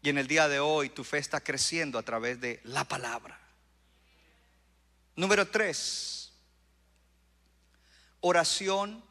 Y 0.01 0.09
en 0.09 0.17
el 0.17 0.27
día 0.27 0.47
de 0.47 0.59
hoy 0.59 0.89
tu 0.89 1.03
fe 1.03 1.17
está 1.17 1.41
creciendo 1.41 1.97
a 1.97 2.03
través 2.03 2.39
de 2.39 2.61
la 2.63 2.83
palabra. 2.83 3.39
Número 5.15 5.47
tres, 5.47 6.31
oración 8.19 9.03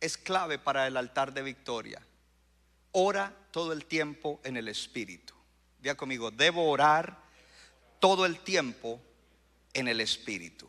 es 0.00 0.18
clave 0.18 0.58
para 0.58 0.86
el 0.86 0.96
altar 0.96 1.32
de 1.32 1.42
victoria. 1.42 2.02
Ora 2.92 3.32
todo 3.52 3.72
el 3.72 3.86
tiempo 3.86 4.40
en 4.42 4.56
el 4.56 4.68
Espíritu. 4.68 5.34
Diga 5.78 5.94
conmigo, 5.94 6.30
debo 6.30 6.68
orar 6.68 7.16
todo 8.00 8.26
el 8.26 8.40
tiempo 8.40 9.00
en 9.72 9.88
el 9.88 10.00
Espíritu. 10.00 10.68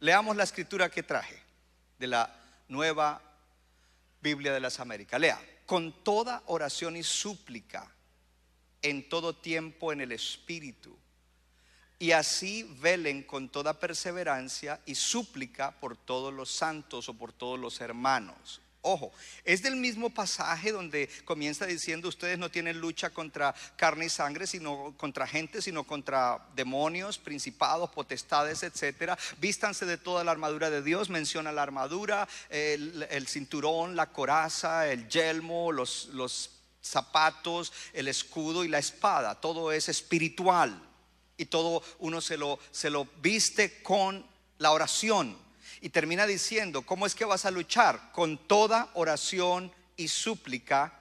Leamos 0.00 0.36
la 0.36 0.44
escritura 0.44 0.90
que 0.90 1.02
traje 1.02 1.42
de 1.98 2.06
la 2.06 2.34
nueva 2.68 3.20
Biblia 4.20 4.52
de 4.52 4.60
las 4.60 4.78
Américas. 4.78 5.20
Lea 5.20 5.51
con 5.72 6.04
toda 6.04 6.42
oración 6.48 6.96
y 6.96 7.02
súplica 7.02 7.90
en 8.82 9.08
todo 9.08 9.34
tiempo 9.34 9.90
en 9.90 10.02
el 10.02 10.12
Espíritu. 10.12 10.94
Y 11.98 12.10
así 12.10 12.64
velen 12.78 13.22
con 13.22 13.48
toda 13.48 13.80
perseverancia 13.80 14.82
y 14.84 14.94
súplica 14.94 15.70
por 15.80 15.96
todos 15.96 16.30
los 16.30 16.50
santos 16.50 17.08
o 17.08 17.14
por 17.14 17.32
todos 17.32 17.58
los 17.58 17.80
hermanos. 17.80 18.60
Ojo, 18.84 19.12
es 19.44 19.62
del 19.62 19.76
mismo 19.76 20.10
pasaje 20.10 20.72
donde 20.72 21.08
comienza 21.24 21.66
diciendo 21.66 22.08
ustedes 22.08 22.36
no 22.36 22.50
tienen 22.50 22.80
lucha 22.80 23.10
contra 23.10 23.54
carne 23.76 24.06
y 24.06 24.08
sangre, 24.08 24.44
sino 24.48 24.94
contra 24.96 25.24
gente, 25.24 25.62
sino 25.62 25.84
contra 25.84 26.44
demonios, 26.56 27.16
principados, 27.16 27.90
potestades, 27.90 28.64
etcétera. 28.64 29.16
Vístanse 29.38 29.86
de 29.86 29.98
toda 29.98 30.24
la 30.24 30.32
armadura 30.32 30.68
de 30.68 30.82
Dios, 30.82 31.10
menciona 31.10 31.52
la 31.52 31.62
armadura, 31.62 32.28
el, 32.50 33.28
cinturón, 33.28 33.94
la 33.94 34.10
coraza, 34.10 34.88
el 34.88 35.08
yelmo, 35.08 35.70
los, 35.70 36.06
los 36.06 36.50
zapatos, 36.82 37.72
el 37.92 38.08
escudo 38.08 38.64
y 38.64 38.68
la 38.68 38.80
espada. 38.80 39.40
Todo 39.40 39.70
es 39.70 39.88
espiritual 39.88 40.82
y 41.36 41.44
todo 41.44 41.84
uno 42.00 42.20
se 42.20 42.36
lo, 42.36 42.58
se 42.72 42.90
lo 42.90 43.06
viste 43.20 43.80
con 43.84 44.26
la 44.58 44.72
oración 44.72 45.36
y 45.82 45.88
termina 45.88 46.28
diciendo, 46.28 46.82
¿cómo 46.82 47.06
es 47.06 47.16
que 47.16 47.24
vas 47.24 47.44
a 47.44 47.50
luchar? 47.50 48.12
Con 48.12 48.38
toda 48.38 48.88
oración 48.94 49.72
y 49.96 50.06
súplica. 50.06 50.92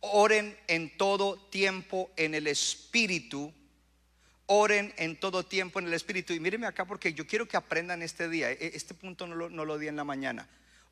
Oren 0.00 0.58
en 0.66 0.98
todo 0.98 1.36
tiempo 1.36 2.10
en 2.16 2.34
el 2.34 2.48
Espíritu. 2.48 3.54
Oren 4.46 4.92
en 4.96 5.16
todo 5.20 5.46
tiempo 5.46 5.78
en 5.78 5.86
el 5.86 5.94
Espíritu. 5.94 6.32
Y 6.32 6.40
mírenme 6.40 6.66
acá 6.66 6.84
porque 6.84 7.14
yo 7.14 7.28
quiero 7.28 7.46
que 7.46 7.56
aprendan 7.56 8.02
este 8.02 8.28
día. 8.28 8.50
E, 8.50 8.72
este 8.74 8.92
punto 8.92 9.28
no 9.28 9.36
lo, 9.36 9.50
no 9.50 9.64
lo 9.64 9.78
di 9.78 9.86
en 9.86 9.94
la 9.94 10.04
mañana. 10.04 10.48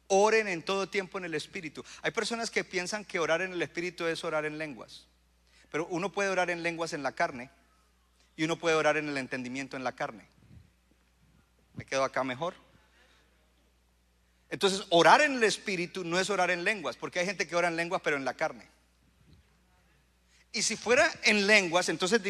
Oren 0.06 0.46
en 0.46 0.62
todo 0.62 0.88
tiempo 0.88 1.18
en 1.18 1.24
el 1.24 1.34
Espíritu. 1.34 1.84
Hay 2.02 2.12
personas 2.12 2.48
que 2.48 2.62
piensan 2.62 3.04
que 3.04 3.18
orar 3.18 3.42
en 3.42 3.52
el 3.52 3.62
Espíritu 3.62 4.06
es 4.06 4.22
orar 4.22 4.44
en 4.44 4.56
lenguas. 4.56 5.06
Pero 5.72 5.88
uno 5.90 6.12
puede 6.12 6.28
orar 6.28 6.48
en 6.48 6.62
lenguas 6.62 6.92
en 6.92 7.02
la 7.02 7.10
carne 7.10 7.50
y 8.36 8.44
uno 8.44 8.56
puede 8.56 8.76
orar 8.76 8.96
en 8.98 9.08
el 9.08 9.18
entendimiento 9.18 9.76
en 9.76 9.82
la 9.82 9.96
carne. 9.96 10.28
¿Me 11.74 11.84
quedo 11.84 12.04
acá 12.04 12.22
mejor? 12.22 12.54
Entonces, 14.54 14.86
orar 14.90 15.20
en 15.20 15.32
el 15.32 15.42
Espíritu 15.42 16.04
no 16.04 16.16
es 16.20 16.30
orar 16.30 16.48
en 16.52 16.62
lenguas, 16.62 16.96
porque 16.96 17.18
hay 17.18 17.26
gente 17.26 17.44
que 17.44 17.56
ora 17.56 17.66
en 17.66 17.74
lenguas 17.74 18.00
pero 18.04 18.16
en 18.16 18.24
la 18.24 18.34
carne. 18.34 18.64
Y 20.52 20.62
si 20.62 20.76
fuera 20.76 21.10
en 21.24 21.48
lenguas, 21.48 21.88
entonces 21.88 22.20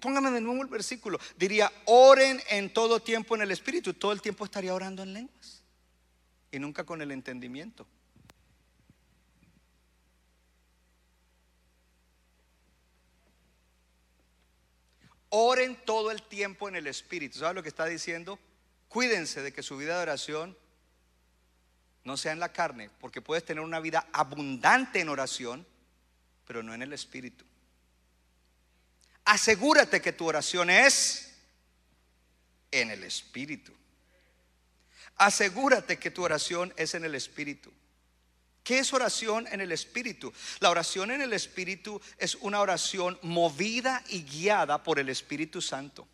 póngame 0.00 0.32
de 0.32 0.40
nuevo 0.40 0.60
el 0.60 0.66
versículo. 0.66 1.20
Diría, 1.36 1.70
oren 1.84 2.42
en 2.50 2.72
todo 2.72 2.98
tiempo 2.98 3.36
en 3.36 3.42
el 3.42 3.52
Espíritu. 3.52 3.94
Todo 3.94 4.10
el 4.10 4.20
tiempo 4.20 4.44
estaría 4.44 4.74
orando 4.74 5.04
en 5.04 5.12
lenguas. 5.12 5.62
Y 6.50 6.58
nunca 6.58 6.82
con 6.82 7.00
el 7.00 7.12
entendimiento. 7.12 7.86
Oren 15.28 15.76
todo 15.84 16.10
el 16.10 16.24
tiempo 16.24 16.68
en 16.68 16.74
el 16.74 16.88
Espíritu. 16.88 17.38
¿Sabes 17.38 17.54
lo 17.54 17.62
que 17.62 17.68
está 17.68 17.84
diciendo? 17.86 18.36
Cuídense 18.88 19.42
de 19.42 19.52
que 19.52 19.62
su 19.62 19.76
vida 19.76 19.94
de 19.98 20.02
oración 20.02 20.58
no 22.08 22.16
sea 22.16 22.32
en 22.32 22.40
la 22.40 22.52
carne, 22.52 22.90
porque 23.00 23.22
puedes 23.22 23.44
tener 23.44 23.62
una 23.62 23.78
vida 23.78 24.08
abundante 24.12 24.98
en 24.98 25.10
oración, 25.10 25.66
pero 26.46 26.62
no 26.62 26.74
en 26.74 26.82
el 26.82 26.92
espíritu. 26.92 27.44
Asegúrate 29.26 30.00
que 30.00 30.12
tu 30.12 30.26
oración 30.26 30.70
es 30.70 31.34
en 32.70 32.90
el 32.90 33.04
espíritu. 33.04 33.72
Asegúrate 35.16 35.98
que 35.98 36.10
tu 36.10 36.24
oración 36.24 36.72
es 36.76 36.94
en 36.94 37.04
el 37.04 37.14
espíritu. 37.14 37.70
¿Qué 38.64 38.78
es 38.80 38.92
oración 38.92 39.46
en 39.46 39.62
el 39.62 39.72
Espíritu? 39.72 40.30
La 40.60 40.68
oración 40.68 41.10
en 41.10 41.22
el 41.22 41.32
Espíritu 41.32 42.02
es 42.18 42.34
una 42.34 42.60
oración 42.60 43.18
movida 43.22 44.04
y 44.08 44.24
guiada 44.24 44.82
por 44.82 44.98
el 44.98 45.08
Espíritu 45.08 45.62
Santo 45.62 46.06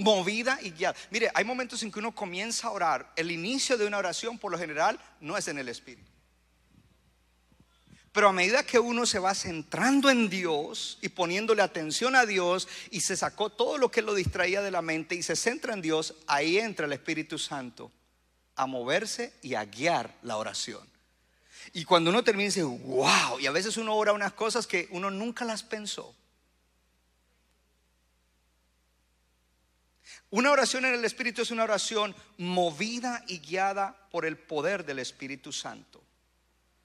movida 0.00 0.58
y 0.62 0.70
guiada. 0.70 0.96
Mire, 1.10 1.30
hay 1.34 1.44
momentos 1.44 1.82
en 1.82 1.92
que 1.92 1.98
uno 1.98 2.14
comienza 2.14 2.68
a 2.68 2.72
orar. 2.72 3.12
El 3.16 3.30
inicio 3.30 3.76
de 3.76 3.86
una 3.86 3.98
oración, 3.98 4.38
por 4.38 4.50
lo 4.50 4.58
general, 4.58 4.98
no 5.20 5.36
es 5.36 5.46
en 5.48 5.58
el 5.58 5.68
Espíritu. 5.68 6.10
Pero 8.12 8.28
a 8.28 8.32
medida 8.32 8.64
que 8.64 8.80
uno 8.80 9.06
se 9.06 9.20
va 9.20 9.34
centrando 9.34 10.10
en 10.10 10.28
Dios 10.28 10.98
y 11.00 11.10
poniéndole 11.10 11.62
atención 11.62 12.16
a 12.16 12.26
Dios 12.26 12.66
y 12.90 13.02
se 13.02 13.16
sacó 13.16 13.50
todo 13.50 13.78
lo 13.78 13.90
que 13.90 14.02
lo 14.02 14.14
distraía 14.14 14.62
de 14.62 14.72
la 14.72 14.82
mente 14.82 15.14
y 15.14 15.22
se 15.22 15.36
centra 15.36 15.74
en 15.74 15.82
Dios, 15.82 16.16
ahí 16.26 16.58
entra 16.58 16.86
el 16.86 16.92
Espíritu 16.92 17.38
Santo 17.38 17.92
a 18.56 18.66
moverse 18.66 19.32
y 19.42 19.54
a 19.54 19.64
guiar 19.64 20.12
la 20.22 20.38
oración. 20.38 20.88
Y 21.72 21.84
cuando 21.84 22.10
uno 22.10 22.24
termina 22.24 22.46
dice, 22.46 22.64
wow, 22.64 23.38
y 23.38 23.46
a 23.46 23.52
veces 23.52 23.76
uno 23.76 23.94
ora 23.94 24.12
unas 24.12 24.32
cosas 24.32 24.66
que 24.66 24.88
uno 24.90 25.10
nunca 25.10 25.44
las 25.44 25.62
pensó. 25.62 26.16
Una 30.30 30.52
oración 30.52 30.84
en 30.84 30.94
el 30.94 31.04
Espíritu 31.04 31.42
es 31.42 31.50
una 31.50 31.64
oración 31.64 32.14
movida 32.38 33.24
y 33.26 33.38
guiada 33.40 34.08
por 34.10 34.24
el 34.24 34.38
poder 34.38 34.84
del 34.84 35.00
Espíritu 35.00 35.52
Santo. 35.52 36.00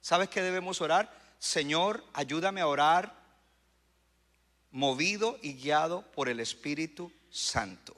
¿Sabes 0.01 0.29
qué 0.29 0.41
debemos 0.41 0.81
orar? 0.81 1.11
Señor, 1.37 2.03
ayúdame 2.13 2.61
a 2.61 2.67
orar 2.67 3.15
movido 4.71 5.37
y 5.41 5.53
guiado 5.53 6.01
por 6.11 6.27
el 6.27 6.39
Espíritu 6.39 7.11
Santo. 7.29 7.95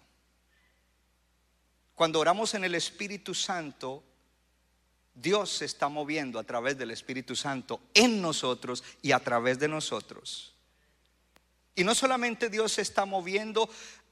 Cuando 1.96 2.20
oramos 2.20 2.54
en 2.54 2.66
el 2.66 2.76
Espíritu 2.76 3.34
Santo, 3.34 4.04
Dios 5.16 5.50
se 5.50 5.66
está 5.66 5.88
moviendo 5.88 6.38
a 6.38 6.44
través 6.44 6.78
del 6.78 6.92
Espíritu 6.92 7.36
Santo 7.36 7.82
en 7.94 8.22
nosotros 8.22 8.84
y 9.02 9.14
a 9.14 9.20
través 9.20 9.58
de 9.58 9.68
nosotros. 9.68 10.54
Y 11.74 11.84
no 11.84 11.96
solamente 11.96 12.50
Dios 12.50 12.74
se 12.74 12.84
está 12.84 13.06
moviendo 13.06 13.70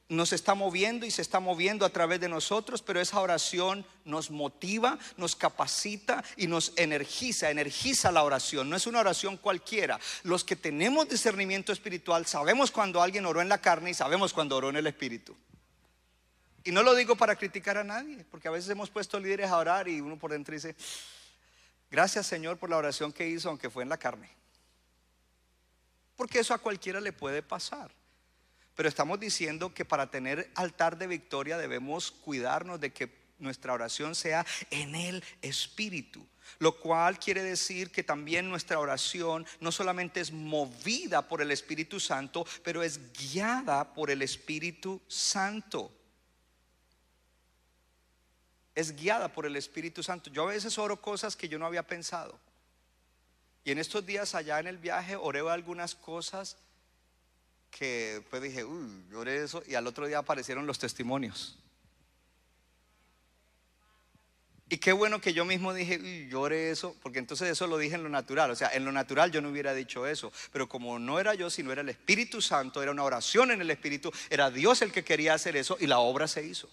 nos 0.08 0.34
está 0.34 0.53
moviendo 0.53 1.06
y 1.06 1.12
se 1.12 1.22
está 1.22 1.39
moviendo 1.39 1.86
a 1.86 1.89
través 1.89 2.20
de 2.20 2.30
nosotros, 2.30 2.82
pero 2.84 3.01
esa 3.01 3.20
oración 3.20 3.86
nos 4.03 4.30
motiva, 4.30 4.99
nos 5.18 5.36
capacita 5.36 6.24
y 6.38 6.45
nos 6.47 6.74
energiza, 6.76 7.49
energiza 7.49 8.12
la 8.12 8.24
oración. 8.24 8.70
No 8.70 8.76
es 8.76 8.86
una 8.86 8.99
oración 8.99 9.38
cualquiera. 9.38 9.99
Los 10.24 10.43
que 10.43 10.56
tenemos 10.56 11.10
discernimiento 11.10 11.72
espiritual 11.72 12.28
sabemos 12.28 12.70
cuando 12.70 13.01
alguien 13.01 13.26
oró 13.26 13.41
en 13.41 13.49
la 13.49 13.62
carne 13.62 13.91
y 13.91 13.93
sabemos 13.95 14.32
cuando 14.32 14.58
oró 14.58 14.70
en 14.70 14.76
el 14.76 14.88
espíritu. 14.88 15.36
Y 16.64 16.72
no 16.72 16.84
lo 16.84 16.93
digo 16.93 17.16
para 17.16 17.36
criticar 17.36 17.78
a 17.78 17.84
nadie, 17.84 18.26
porque 18.30 18.47
a 18.47 18.51
veces 18.51 18.70
hemos 18.70 18.89
puesto 18.89 19.20
líderes 19.20 19.49
a 19.49 19.58
orar 19.58 19.88
y 19.88 20.01
uno 20.01 20.18
por 20.18 20.32
dentro 20.32 20.53
dice, 20.53 20.76
gracias 21.89 22.28
Señor 22.28 22.58
por 22.58 22.70
la 22.70 22.78
oración 22.78 23.12
que 23.12 23.28
hizo, 23.28 23.49
aunque 23.49 23.70
fue 23.70 23.84
en 23.84 23.89
la 23.89 23.97
carne. 23.97 24.30
Porque 26.16 26.39
eso 26.39 26.53
a 26.53 26.60
cualquiera 26.60 27.01
le 27.01 27.12
puede 27.12 27.41
pasar. 27.41 27.91
Pero 28.76 28.89
estamos 28.89 29.19
diciendo 29.19 29.73
que 29.73 29.86
para 29.86 30.11
tener 30.11 30.51
altar 30.55 30.97
de 30.97 31.07
victoria 31.07 31.57
debemos 31.57 32.11
cuidarnos 32.11 32.80
de 32.80 32.91
que 32.91 33.26
nuestra 33.39 33.73
oración 33.73 34.15
sea 34.15 34.45
en 34.69 34.95
el 34.95 35.23
Espíritu. 35.41 36.26
Lo 36.59 36.78
cual 36.80 37.19
quiere 37.19 37.41
decir 37.41 37.91
que 37.91 38.03
también 38.03 38.49
nuestra 38.49 38.80
oración 38.80 39.45
no 39.59 39.71
solamente 39.71 40.19
es 40.21 40.32
movida 40.32 41.28
por 41.28 41.41
el 41.41 41.51
Espíritu 41.51 41.99
Santo, 41.99 42.45
pero 42.63 42.84
es 42.84 42.99
guiada 43.13 43.93
por 43.93 44.11
el 44.11 44.21
Espíritu 44.21 45.01
Santo. 45.07 45.91
Es 48.76 48.95
guiada 48.95 49.30
por 49.30 49.45
el 49.45 49.55
Espíritu 49.55 50.03
Santo. 50.03 50.30
Yo 50.30 50.43
a 50.43 50.51
veces 50.51 50.78
oro 50.78 51.01
cosas 51.01 51.36
que 51.36 51.47
yo 51.47 51.57
no 51.57 51.65
había 51.65 51.84
pensado. 51.84 52.38
Y 53.63 53.71
en 53.71 53.80
estos 53.80 54.05
días 54.05 54.36
allá 54.36 54.59
en 54.59 54.67
el 54.67 54.78
viaje 54.78 55.15
oré 55.15 55.39
algunas 55.49 55.95
cosas 55.95 56.57
que 57.78 58.23
pues 58.30 58.41
dije, 58.41 58.63
uy, 58.63 59.03
lloré 59.11 59.43
eso, 59.43 59.61
y 59.67 59.76
al 59.76 59.86
otro 59.86 60.07
día 60.07 60.19
aparecieron 60.19 60.65
los 60.65 60.80
testimonios. 60.80 61.59
Y 64.69 64.78
qué 64.78 64.93
bueno 64.93 65.19
que 65.19 65.34
yo 65.34 65.43
mismo 65.43 65.73
dije, 65.73 65.99
uy, 65.99 66.30
lloré 66.30 66.71
eso, 66.71 66.95
porque 67.03 67.19
entonces 67.19 67.49
eso 67.49 67.67
lo 67.67 67.78
dije 67.78 67.95
en 67.95 68.03
lo 68.03 68.09
natural. 68.09 68.49
O 68.49 68.55
sea, 68.55 68.69
en 68.69 68.86
lo 68.86 68.93
natural 68.93 69.30
yo 69.30 69.41
no 69.41 69.49
hubiera 69.49 69.73
dicho 69.73 70.07
eso. 70.07 70.32
Pero 70.53 70.69
como 70.69 70.97
no 70.99 71.19
era 71.19 71.36
yo, 71.36 71.49
sino 71.49 71.71
era 71.71 71.82
el 71.82 71.89
Espíritu 71.89 72.41
Santo, 72.41 72.82
era 72.82 72.91
una 72.91 73.03
oración 73.03 73.51
en 73.51 73.59
el 73.59 73.69
Espíritu, 73.69 74.11
era 74.30 74.49
Dios 74.49 74.82
el 74.82 74.93
que 74.93 75.03
quería 75.03 75.34
hacer 75.34 75.57
eso 75.57 75.78
y 75.80 75.86
la 75.86 75.99
obra 75.99 76.28
se 76.28 76.45
hizo. 76.45 76.69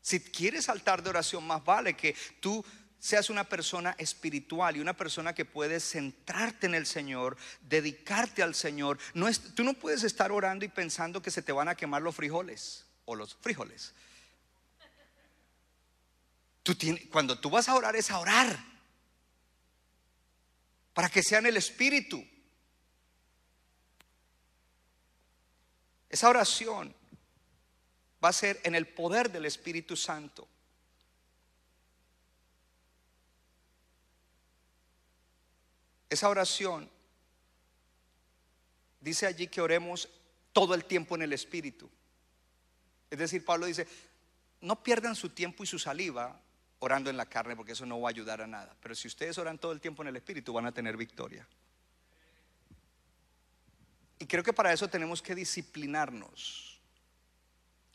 Si 0.00 0.20
quieres 0.20 0.66
saltar 0.66 1.02
de 1.02 1.10
oración, 1.10 1.44
más 1.44 1.64
vale 1.64 1.94
que 1.94 2.14
tú 2.38 2.64
seas 3.00 3.30
una 3.30 3.44
persona 3.44 3.96
espiritual 3.98 4.76
y 4.76 4.80
una 4.80 4.94
persona 4.96 5.34
que 5.34 5.46
puedes 5.46 5.82
centrarte 5.90 6.66
en 6.66 6.74
el 6.74 6.86
Señor, 6.86 7.36
dedicarte 7.62 8.42
al 8.42 8.54
Señor. 8.54 8.98
No 9.14 9.26
es, 9.26 9.54
tú 9.54 9.64
no 9.64 9.72
puedes 9.74 10.04
estar 10.04 10.30
orando 10.30 10.64
y 10.64 10.68
pensando 10.68 11.22
que 11.22 11.30
se 11.30 11.42
te 11.42 11.50
van 11.50 11.68
a 11.68 11.74
quemar 11.74 12.02
los 12.02 12.14
frijoles 12.14 12.84
o 13.06 13.16
los 13.16 13.34
frijoles. 13.36 13.94
Tú 16.62 16.76
cuando 17.10 17.40
tú 17.40 17.48
vas 17.48 17.68
a 17.70 17.74
orar 17.74 17.96
es 17.96 18.10
a 18.10 18.18
orar 18.18 18.62
para 20.92 21.08
que 21.08 21.22
sea 21.22 21.38
en 21.38 21.46
el 21.46 21.56
Espíritu. 21.56 22.22
Esa 26.10 26.28
oración 26.28 26.94
va 28.22 28.28
a 28.28 28.34
ser 28.34 28.60
en 28.64 28.74
el 28.74 28.86
poder 28.86 29.32
del 29.32 29.46
Espíritu 29.46 29.96
Santo. 29.96 30.46
Esa 36.10 36.28
oración 36.28 36.90
dice 39.00 39.26
allí 39.26 39.46
que 39.46 39.60
oremos 39.60 40.08
todo 40.52 40.74
el 40.74 40.84
tiempo 40.84 41.14
en 41.14 41.22
el 41.22 41.32
Espíritu. 41.32 41.88
Es 43.08 43.18
decir, 43.18 43.44
Pablo 43.44 43.66
dice, 43.66 43.86
no 44.60 44.82
pierdan 44.82 45.14
su 45.14 45.30
tiempo 45.30 45.64
y 45.64 45.66
su 45.66 45.78
saliva 45.78 46.40
orando 46.80 47.10
en 47.10 47.16
la 47.16 47.26
carne 47.26 47.56
porque 47.56 47.72
eso 47.72 47.86
no 47.86 48.00
va 48.00 48.08
a 48.08 48.10
ayudar 48.10 48.42
a 48.42 48.46
nada. 48.46 48.74
Pero 48.82 48.94
si 48.94 49.08
ustedes 49.08 49.38
oran 49.38 49.58
todo 49.58 49.72
el 49.72 49.80
tiempo 49.80 50.02
en 50.02 50.08
el 50.08 50.16
Espíritu 50.16 50.52
van 50.52 50.66
a 50.66 50.72
tener 50.72 50.96
victoria. 50.96 51.46
Y 54.18 54.26
creo 54.26 54.44
que 54.44 54.52
para 54.52 54.72
eso 54.72 54.88
tenemos 54.88 55.22
que 55.22 55.34
disciplinarnos. 55.34 56.69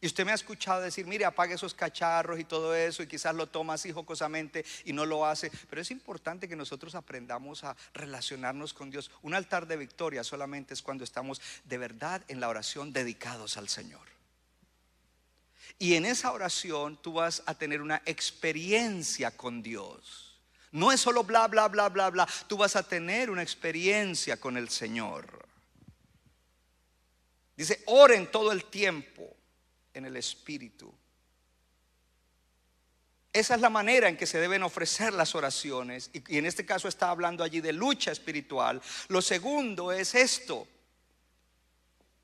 Y 0.06 0.08
usted 0.08 0.24
me 0.24 0.34
ha 0.34 0.36
escuchado 0.36 0.82
decir, 0.82 1.08
mire, 1.08 1.26
apague 1.26 1.56
esos 1.56 1.74
cacharros 1.74 2.40
y 2.40 2.44
todo 2.44 2.76
eso, 2.76 3.02
y 3.02 3.08
quizás 3.08 3.34
lo 3.34 3.48
toma 3.48 3.74
así 3.74 3.92
jocosamente 3.92 4.64
y 4.84 4.94
no 4.94 5.04
lo 5.04 5.26
hace. 5.26 5.50
Pero 5.68 5.82
es 5.82 5.90
importante 5.90 6.48
que 6.48 6.56
nosotros 6.56 6.94
aprendamos 6.94 7.64
a 7.64 7.76
relacionarnos 7.96 8.76
con 8.76 8.92
Dios. 8.92 9.10
Un 9.24 9.34
altar 9.34 9.66
de 9.66 9.78
victoria 9.78 10.24
solamente 10.24 10.76
es 10.76 10.84
cuando 10.84 11.04
estamos 11.04 11.42
de 11.64 11.80
verdad 11.80 12.22
en 12.28 12.40
la 12.40 12.50
oración 12.50 12.94
dedicados 12.94 13.58
al 13.58 13.68
Señor. 13.68 14.08
Y 15.80 15.96
en 15.96 16.06
esa 16.06 16.34
oración 16.34 17.02
tú 17.02 17.14
vas 17.14 17.42
a 17.48 17.56
tener 17.56 17.82
una 17.82 18.04
experiencia 18.06 19.36
con 19.36 19.64
Dios. 19.64 20.38
No 20.72 20.92
es 20.92 21.02
solo 21.02 21.24
bla, 21.24 21.48
bla, 21.48 21.68
bla, 21.68 21.90
bla, 21.90 22.12
bla. 22.12 22.28
Tú 22.46 22.58
vas 22.58 22.76
a 22.76 22.84
tener 22.84 23.32
una 23.32 23.42
experiencia 23.42 24.40
con 24.40 24.56
el 24.56 24.70
Señor. 24.70 25.48
Dice, 27.58 27.82
oren 27.88 28.30
todo 28.30 28.52
el 28.52 28.66
tiempo 28.66 29.36
en 29.96 30.06
el 30.06 30.16
Espíritu. 30.18 30.94
Esa 33.34 33.56
es 33.56 33.62
la 33.62 33.70
manera 33.70 34.08
en 34.08 34.16
que 34.16 34.28
se 34.28 34.40
deben 34.40 34.64
ofrecer 34.64 35.12
las 35.12 35.36
oraciones. 35.36 36.10
Y, 36.14 36.38
en 36.38 36.46
este 36.46 36.66
caso 36.66 36.88
está 36.88 37.10
hablando 37.10 37.44
allí 37.44 37.60
de 37.60 37.74
lucha 37.74 38.12
espiritual. 38.12 38.82
Lo 39.10 39.22
segundo 39.22 39.92
es 39.92 40.16
esto. 40.16 40.68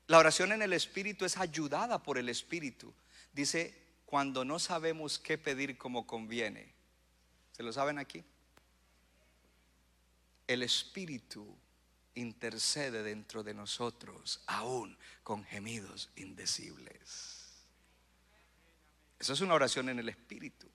La 0.06 0.18
oración 0.18 0.52
en 0.52 0.62
el 0.62 0.72
Espíritu 0.72 1.24
es 1.24 1.36
ayudada 1.36 2.02
por 2.02 2.16
el 2.16 2.28
Espíritu. 2.28 2.94
Dice, 3.32 3.74
cuando 4.06 4.44
no 4.44 4.58
sabemos 4.58 5.18
qué 5.18 5.36
pedir 5.36 5.76
como 5.76 6.06
conviene. 6.06 6.72
¿Se 7.52 7.62
lo 7.62 7.72
saben 7.72 7.98
aquí? 7.98 8.24
El 10.46 10.62
Espíritu 10.62 11.56
intercede 12.14 13.02
dentro 13.02 13.42
de 13.42 13.54
nosotros, 13.54 14.42
aún 14.46 14.96
con 15.22 15.44
gemidos 15.44 16.10
indecibles. 16.16 17.41
Eso 19.22 19.34
es 19.34 19.40
una 19.40 19.54
oración 19.54 19.88
en 19.88 20.00
el 20.00 20.08
Espíritu. 20.08 20.68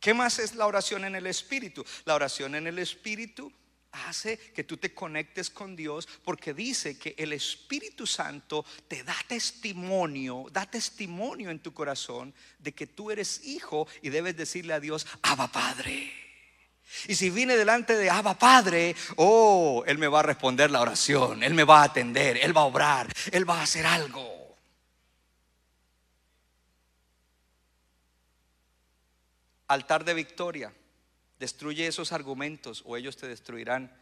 ¿Qué 0.00 0.14
más 0.14 0.38
es 0.38 0.54
la 0.54 0.66
oración 0.66 1.04
en 1.04 1.14
el 1.14 1.26
Espíritu? 1.26 1.84
La 2.06 2.14
oración 2.14 2.54
en 2.54 2.66
el 2.66 2.78
Espíritu 2.78 3.52
hace 3.92 4.38
que 4.38 4.64
tú 4.64 4.78
te 4.78 4.94
conectes 4.94 5.50
con 5.50 5.76
Dios 5.76 6.08
porque 6.24 6.54
dice 6.54 6.98
que 6.98 7.14
el 7.18 7.34
Espíritu 7.34 8.06
Santo 8.06 8.64
te 8.88 9.04
da 9.04 9.14
testimonio, 9.28 10.46
da 10.50 10.64
testimonio 10.64 11.50
en 11.50 11.58
tu 11.58 11.74
corazón 11.74 12.32
de 12.60 12.72
que 12.72 12.86
tú 12.86 13.10
eres 13.10 13.44
hijo 13.44 13.86
y 14.00 14.08
debes 14.08 14.38
decirle 14.38 14.72
a 14.72 14.80
Dios, 14.80 15.06
Abba 15.20 15.48
Padre. 15.48 16.10
Y 17.08 17.14
si 17.14 17.28
vine 17.28 17.58
delante 17.58 17.94
de 17.94 18.08
Abba 18.08 18.38
Padre, 18.38 18.96
oh, 19.16 19.84
Él 19.86 19.98
me 19.98 20.08
va 20.08 20.20
a 20.20 20.22
responder 20.22 20.70
la 20.70 20.80
oración, 20.80 21.42
Él 21.42 21.52
me 21.52 21.64
va 21.64 21.82
a 21.82 21.84
atender, 21.84 22.38
Él 22.38 22.56
va 22.56 22.62
a 22.62 22.66
obrar, 22.66 23.12
Él 23.32 23.46
va 23.46 23.60
a 23.60 23.64
hacer 23.64 23.84
algo. 23.84 24.35
Altar 29.68 30.04
de 30.04 30.14
victoria. 30.14 30.72
Destruye 31.38 31.86
esos 31.86 32.12
argumentos 32.12 32.82
o 32.86 32.96
ellos 32.96 33.16
te 33.16 33.28
destruirán. 33.28 33.92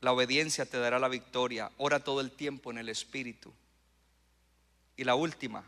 La 0.00 0.12
obediencia 0.12 0.66
te 0.66 0.78
dará 0.78 0.98
la 0.98 1.08
victoria. 1.08 1.70
Ora 1.78 2.00
todo 2.00 2.20
el 2.20 2.30
tiempo 2.30 2.70
en 2.70 2.78
el 2.78 2.88
Espíritu. 2.88 3.52
Y 4.96 5.04
la 5.04 5.14
última, 5.14 5.64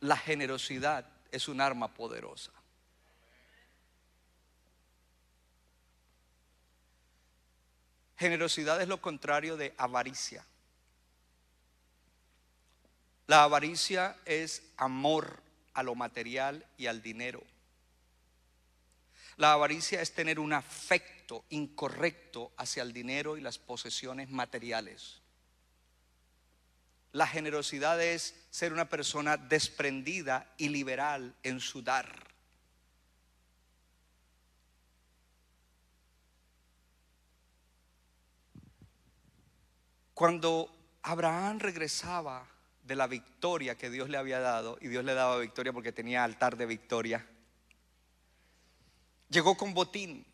la 0.00 0.16
generosidad 0.16 1.06
es 1.30 1.48
un 1.48 1.60
arma 1.60 1.94
poderosa. 1.94 2.52
Generosidad 8.16 8.82
es 8.82 8.88
lo 8.88 9.00
contrario 9.00 9.56
de 9.56 9.72
avaricia. 9.78 10.44
La 13.26 13.44
avaricia 13.44 14.16
es 14.26 14.62
amor 14.76 15.40
a 15.80 15.82
lo 15.82 15.94
material 15.94 16.66
y 16.76 16.88
al 16.88 17.00
dinero. 17.00 17.42
La 19.38 19.54
avaricia 19.54 20.02
es 20.02 20.12
tener 20.12 20.38
un 20.38 20.52
afecto 20.52 21.46
incorrecto 21.48 22.52
hacia 22.58 22.82
el 22.82 22.92
dinero 22.92 23.38
y 23.38 23.40
las 23.40 23.56
posesiones 23.56 24.28
materiales. 24.28 25.22
La 27.12 27.26
generosidad 27.26 28.00
es 28.02 28.34
ser 28.50 28.74
una 28.74 28.90
persona 28.90 29.38
desprendida 29.38 30.52
y 30.58 30.68
liberal 30.68 31.34
en 31.42 31.60
su 31.60 31.80
dar. 31.80 32.28
Cuando 40.12 40.98
Abraham 41.00 41.58
regresaba 41.58 42.46
de 42.90 42.96
la 42.96 43.06
victoria 43.06 43.78
que 43.78 43.88
Dios 43.88 44.08
le 44.10 44.16
había 44.18 44.40
dado, 44.40 44.76
y 44.80 44.88
Dios 44.88 45.04
le 45.04 45.14
daba 45.14 45.38
victoria 45.38 45.72
porque 45.72 45.92
tenía 45.92 46.24
altar 46.24 46.56
de 46.56 46.66
victoria, 46.66 47.24
llegó 49.28 49.56
con 49.56 49.72
botín. 49.72 50.26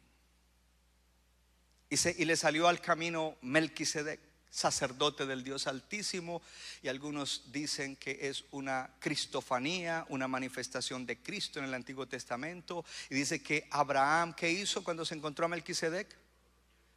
Y, 1.90 1.98
se- 1.98 2.16
y 2.18 2.24
le 2.24 2.34
salió 2.34 2.66
al 2.66 2.80
camino 2.80 3.36
Melquisedec, 3.42 4.18
sacerdote 4.48 5.26
del 5.26 5.44
Dios 5.44 5.66
Altísimo, 5.66 6.40
y 6.80 6.88
algunos 6.88 7.52
dicen 7.52 7.94
que 7.96 8.20
es 8.22 8.44
una 8.52 8.88
cristofanía, 9.00 10.06
una 10.08 10.26
manifestación 10.26 11.04
de 11.04 11.18
Cristo 11.18 11.58
en 11.58 11.66
el 11.66 11.74
Antiguo 11.74 12.06
Testamento. 12.08 12.86
Y 13.10 13.16
dice 13.16 13.42
que 13.42 13.68
Abraham, 13.70 14.32
¿qué 14.32 14.50
hizo 14.50 14.82
cuando 14.82 15.04
se 15.04 15.14
encontró 15.14 15.44
a 15.44 15.48
Melquisedec? 15.48 16.08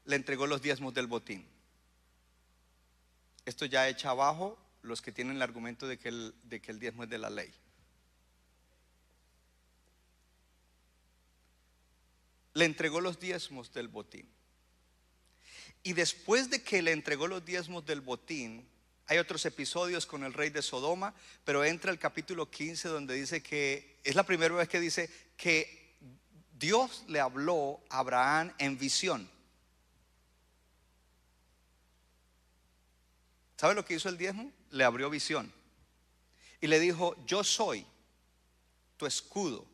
Le 0.05 0.15
entregó 0.15 0.47
los 0.47 0.61
diezmos 0.61 0.93
del 0.93 1.07
botín. 1.07 1.45
Esto 3.43 3.65
ya 3.65 3.89
echa 3.89 4.11
abajo 4.11 4.57
los 4.81 5.01
que 5.01 5.11
tienen 5.11 5.37
el 5.37 5.41
argumento 5.41 5.87
de 5.87 5.97
que 5.97 6.09
el, 6.09 6.33
de 6.43 6.61
que 6.61 6.71
el 6.71 6.79
diezmo 6.79 7.03
es 7.03 7.09
de 7.09 7.17
la 7.17 7.29
ley. 7.29 7.53
Le 12.53 12.65
entregó 12.65 13.01
los 13.01 13.19
diezmos 13.19 13.71
del 13.73 13.87
botín. 13.87 14.29
Y 15.83 15.93
después 15.93 16.49
de 16.49 16.61
que 16.61 16.81
le 16.81 16.91
entregó 16.91 17.27
los 17.27 17.45
diezmos 17.45 17.85
del 17.85 18.01
botín, 18.01 18.67
hay 19.07 19.17
otros 19.17 19.45
episodios 19.45 20.05
con 20.05 20.23
el 20.23 20.33
rey 20.33 20.49
de 20.49 20.61
Sodoma, 20.61 21.15
pero 21.43 21.63
entra 21.63 21.91
el 21.91 21.97
capítulo 21.97 22.51
15 22.51 22.89
donde 22.89 23.15
dice 23.15 23.41
que 23.41 23.97
es 24.03 24.15
la 24.15 24.23
primera 24.23 24.53
vez 24.53 24.67
que 24.67 24.79
dice 24.79 25.09
que 25.35 25.97
Dios 26.59 27.05
le 27.07 27.19
habló 27.19 27.81
a 27.89 27.99
Abraham 27.99 28.53
en 28.57 28.77
visión. 28.77 29.29
¿Sabe 33.57 33.73
lo 33.73 33.83
que 33.83 33.95
hizo 33.95 34.09
el 34.09 34.17
diezmo? 34.17 34.51
Le 34.71 34.83
abrió 34.83 35.09
visión. 35.09 35.51
Y 36.61 36.67
le 36.67 36.79
dijo, 36.79 37.15
yo 37.25 37.43
soy 37.43 37.85
tu 38.97 39.05
escudo 39.05 39.65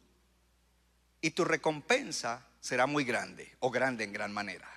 y 1.22 1.32
tu 1.32 1.44
recompensa 1.44 2.46
será 2.60 2.86
muy 2.86 3.04
grande 3.04 3.56
o 3.60 3.72
grande 3.72 4.04
en 4.04 4.14
gran 4.14 4.32
manera. 4.32 4.70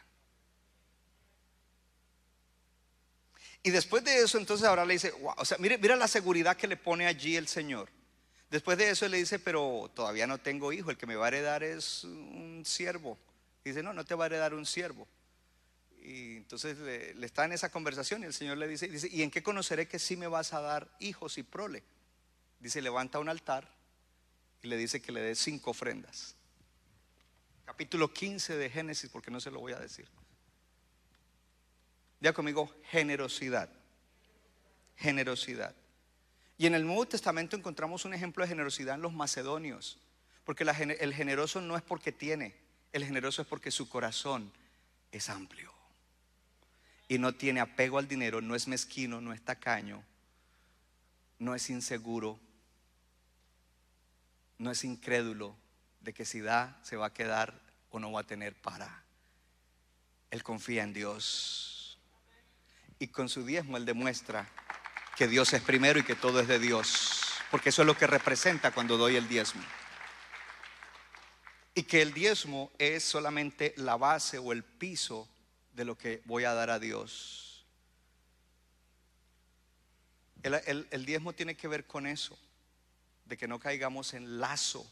Y 3.62 3.70
después 3.70 4.02
de 4.04 4.20
eso, 4.20 4.38
entonces 4.38 4.66
ahora 4.66 4.86
le 4.86 4.94
dice, 4.94 5.12
o 5.22 5.44
sea, 5.44 5.58
mire, 5.58 5.76
mira 5.76 5.96
la 5.96 6.08
seguridad 6.08 6.56
que 6.56 6.66
le 6.66 6.76
pone 6.76 7.06
allí 7.06 7.36
el 7.36 7.48
Señor. 7.48 7.90
Después 8.50 8.78
de 8.78 8.88
eso 8.88 9.06
le 9.08 9.18
dice, 9.18 9.38
pero 9.38 9.90
todavía 9.94 10.26
no 10.26 10.38
tengo 10.38 10.72
hijo, 10.72 10.90
el 10.90 10.96
que 10.96 11.06
me 11.06 11.16
va 11.16 11.26
a 11.26 11.28
heredar 11.28 11.62
es 11.62 12.04
un 12.04 12.62
siervo. 12.64 13.18
Dice, 13.62 13.82
no, 13.82 13.92
no 13.92 14.06
te 14.06 14.14
va 14.14 14.24
a 14.24 14.26
heredar 14.28 14.54
un 14.54 14.64
siervo. 14.64 15.06
Y 16.08 16.38
entonces 16.38 16.78
le, 16.78 17.26
está 17.26 17.44
en 17.44 17.52
esa 17.52 17.70
conversación 17.70 18.22
y 18.22 18.26
el 18.26 18.32
Señor 18.32 18.56
le 18.56 18.66
dice, 18.66 18.88
¿y 19.12 19.22
en 19.22 19.30
qué 19.30 19.42
conoceré 19.42 19.88
que 19.88 19.98
sí 19.98 20.16
me 20.16 20.26
vas 20.26 20.54
a 20.54 20.60
dar 20.62 20.88
hijos 21.00 21.36
y 21.36 21.42
prole? 21.42 21.82
Dice, 22.60 22.80
levanta 22.80 23.18
un 23.18 23.28
altar 23.28 23.70
y 24.62 24.68
le 24.68 24.78
dice 24.78 25.02
que 25.02 25.12
le 25.12 25.20
dé 25.20 25.34
cinco 25.34 25.72
ofrendas. 25.72 26.34
Capítulo 27.66 28.10
15 28.10 28.56
de 28.56 28.70
Génesis, 28.70 29.10
porque 29.10 29.30
no 29.30 29.38
se 29.38 29.50
lo 29.50 29.60
voy 29.60 29.74
a 29.74 29.78
decir. 29.78 30.08
Diga 32.20 32.32
conmigo, 32.32 32.74
generosidad. 32.84 33.68
Generosidad. 34.96 35.76
Y 36.56 36.64
en 36.64 36.74
el 36.74 36.86
Nuevo 36.86 37.06
Testamento 37.06 37.54
encontramos 37.54 38.06
un 38.06 38.14
ejemplo 38.14 38.42
de 38.44 38.48
generosidad 38.48 38.94
en 38.94 39.02
los 39.02 39.12
macedonios. 39.12 39.98
Porque 40.44 40.64
el 40.64 41.12
generoso 41.12 41.60
no 41.60 41.76
es 41.76 41.82
porque 41.82 42.12
tiene, 42.12 42.54
el 42.94 43.04
generoso 43.04 43.42
es 43.42 43.48
porque 43.48 43.70
su 43.70 43.90
corazón 43.90 44.50
es 45.12 45.28
amplio. 45.28 45.77
Y 47.08 47.18
no 47.18 47.34
tiene 47.34 47.60
apego 47.60 47.98
al 47.98 48.06
dinero, 48.06 48.40
no 48.40 48.54
es 48.54 48.68
mezquino, 48.68 49.20
no 49.20 49.32
es 49.32 49.42
tacaño, 49.42 50.04
no 51.38 51.54
es 51.54 51.70
inseguro, 51.70 52.38
no 54.58 54.70
es 54.70 54.84
incrédulo 54.84 55.56
de 56.00 56.12
que 56.12 56.24
si 56.24 56.40
da 56.40 56.78
se 56.82 56.96
va 56.96 57.06
a 57.06 57.14
quedar 57.14 57.60
o 57.90 57.98
no 57.98 58.12
va 58.12 58.20
a 58.20 58.26
tener 58.26 58.54
para. 58.54 59.02
Él 60.30 60.42
confía 60.42 60.82
en 60.82 60.92
Dios. 60.92 61.98
Y 62.98 63.08
con 63.08 63.28
su 63.28 63.44
diezmo 63.44 63.76
él 63.76 63.86
demuestra 63.86 64.48
que 65.16 65.28
Dios 65.28 65.52
es 65.52 65.62
primero 65.62 65.98
y 65.98 66.04
que 66.04 66.14
todo 66.14 66.40
es 66.40 66.48
de 66.48 66.58
Dios. 66.58 67.24
Porque 67.50 67.70
eso 67.70 67.82
es 67.82 67.86
lo 67.86 67.96
que 67.96 68.06
representa 68.06 68.72
cuando 68.72 68.96
doy 68.96 69.16
el 69.16 69.28
diezmo. 69.28 69.62
Y 71.74 71.84
que 71.84 72.02
el 72.02 72.12
diezmo 72.12 72.72
es 72.78 73.04
solamente 73.04 73.72
la 73.76 73.96
base 73.96 74.38
o 74.38 74.52
el 74.52 74.64
piso 74.64 75.28
de 75.78 75.84
lo 75.84 75.96
que 75.96 76.20
voy 76.24 76.42
a 76.42 76.54
dar 76.54 76.70
a 76.70 76.80
Dios. 76.80 77.64
El, 80.42 80.86
el- 80.90 81.06
diezmo 81.06 81.32
tiene 81.32 81.56
que 81.56 81.68
ver 81.68 81.86
con 81.86 82.04
eso, 82.04 82.36
de 83.26 83.36
que 83.36 83.46
no 83.46 83.60
caigamos 83.60 84.12
en 84.12 84.40
lazo 84.40 84.84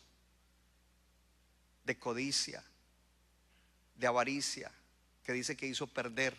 de 1.85 1.99
codicia, 1.99 2.63
de 3.97 4.07
avaricia, 4.07 4.71
que 5.25 5.33
dice 5.33 5.57
que 5.57 5.67
hizo 5.67 5.89
perder 5.89 6.37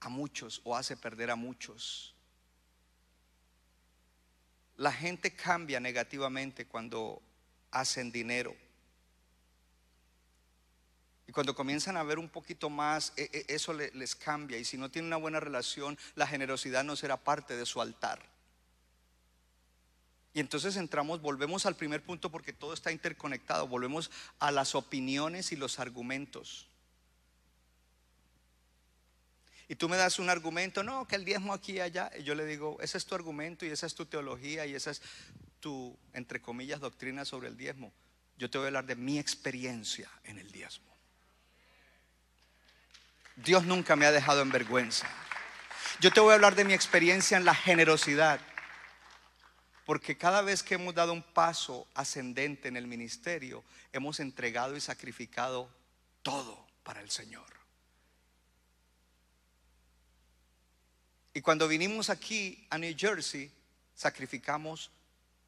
a 0.00 0.08
muchos 0.08 0.60
o 0.64 0.74
hace 0.76 0.96
perder 0.96 1.30
a 1.30 1.36
muchos. 1.36 2.12
La 4.78 4.90
gente 4.90 5.32
cambia 5.36 5.78
negativamente 5.78 6.66
cuando 6.66 7.22
hacen 7.70 8.10
dinero. 8.10 8.56
Y 11.28 11.32
cuando 11.32 11.54
comienzan 11.54 11.96
a 11.96 12.02
ver 12.04 12.18
un 12.18 12.28
poquito 12.28 12.70
más, 12.70 13.12
e- 13.16 13.28
e- 13.32 13.54
eso 13.54 13.72
le- 13.72 13.90
les 13.92 14.14
cambia. 14.14 14.58
Y 14.58 14.64
si 14.64 14.78
no 14.78 14.90
tienen 14.90 15.08
una 15.08 15.16
buena 15.16 15.40
relación, 15.40 15.98
la 16.14 16.26
generosidad 16.26 16.84
no 16.84 16.94
será 16.96 17.16
parte 17.16 17.56
de 17.56 17.66
su 17.66 17.80
altar. 17.80 18.20
Y 20.32 20.40
entonces 20.40 20.76
entramos, 20.76 21.20
volvemos 21.22 21.64
al 21.66 21.76
primer 21.76 22.02
punto 22.02 22.30
porque 22.30 22.52
todo 22.52 22.74
está 22.74 22.92
interconectado, 22.92 23.66
volvemos 23.66 24.10
a 24.38 24.50
las 24.52 24.74
opiniones 24.74 25.50
y 25.50 25.56
los 25.56 25.78
argumentos. 25.78 26.68
Y 29.68 29.74
tú 29.74 29.88
me 29.88 29.96
das 29.96 30.18
un 30.20 30.28
argumento, 30.30 30.84
no, 30.84 31.08
que 31.08 31.16
el 31.16 31.24
diezmo 31.24 31.52
aquí 31.52 31.72
y 31.72 31.80
allá. 31.80 32.10
Y 32.18 32.22
yo 32.22 32.34
le 32.36 32.44
digo, 32.46 32.76
ese 32.80 32.98
es 32.98 33.06
tu 33.06 33.16
argumento 33.16 33.66
y 33.66 33.70
esa 33.70 33.86
es 33.86 33.94
tu 33.94 34.06
teología 34.06 34.64
y 34.66 34.74
esa 34.74 34.92
es 34.92 35.02
tu, 35.58 35.98
entre 36.12 36.40
comillas, 36.40 36.78
doctrina 36.80 37.24
sobre 37.24 37.48
el 37.48 37.56
diezmo. 37.56 37.92
Yo 38.38 38.48
te 38.48 38.58
voy 38.58 38.66
a 38.66 38.68
hablar 38.68 38.86
de 38.86 38.94
mi 38.94 39.18
experiencia 39.18 40.08
en 40.22 40.38
el 40.38 40.52
diezmo. 40.52 40.95
Dios 43.36 43.64
nunca 43.64 43.96
me 43.96 44.06
ha 44.06 44.12
dejado 44.12 44.42
en 44.42 44.50
vergüenza. 44.50 45.06
Yo 46.00 46.10
te 46.10 46.20
voy 46.20 46.32
a 46.32 46.34
hablar 46.34 46.54
de 46.54 46.64
mi 46.64 46.72
experiencia 46.72 47.36
en 47.36 47.44
la 47.44 47.54
generosidad. 47.54 48.40
Porque 49.84 50.16
cada 50.16 50.42
vez 50.42 50.62
que 50.62 50.74
hemos 50.74 50.94
dado 50.94 51.12
un 51.12 51.22
paso 51.22 51.86
ascendente 51.94 52.66
en 52.66 52.76
el 52.76 52.86
ministerio, 52.86 53.62
hemos 53.92 54.18
entregado 54.18 54.76
y 54.76 54.80
sacrificado 54.80 55.70
todo 56.22 56.66
para 56.82 57.00
el 57.00 57.10
Señor. 57.10 57.46
Y 61.34 61.40
cuando 61.40 61.68
vinimos 61.68 62.10
aquí 62.10 62.66
a 62.70 62.78
New 62.78 62.94
Jersey, 62.98 63.52
sacrificamos 63.94 64.90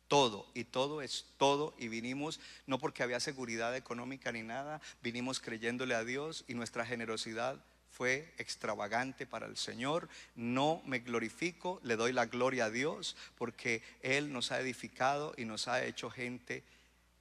todo. 0.07 0.47
Y 0.55 0.65
todo 0.65 1.03
es 1.03 1.27
todo. 1.37 1.75
Y 1.79 1.89
vinimos 1.89 2.39
no 2.67 2.79
porque 2.79 3.03
había 3.03 3.21
seguridad 3.21 3.75
económica 3.75 4.31
ni 4.31 4.43
nada, 4.43 4.81
vinimos 5.03 5.41
creyéndole 5.41 5.95
a 5.95 6.05
Dios 6.05 6.45
y 6.47 6.55
nuestra 6.55 6.87
generosidad 6.87 7.59
fue 7.99 8.33
extravagante 8.39 9.27
para 9.27 9.47
el 9.47 9.57
Señor. 9.57 10.09
No 10.37 10.81
me 10.87 11.01
glorifico, 11.01 11.81
le 11.83 11.97
doy 11.97 12.13
la 12.13 12.27
gloria 12.27 12.67
a 12.67 12.71
Dios 12.71 13.17
porque 13.37 13.83
Él 14.03 14.33
nos 14.33 14.53
ha 14.53 14.61
edificado 14.61 15.35
y 15.37 15.45
nos 15.45 15.67
ha 15.67 15.85
hecho 15.85 16.09
gente 16.09 16.63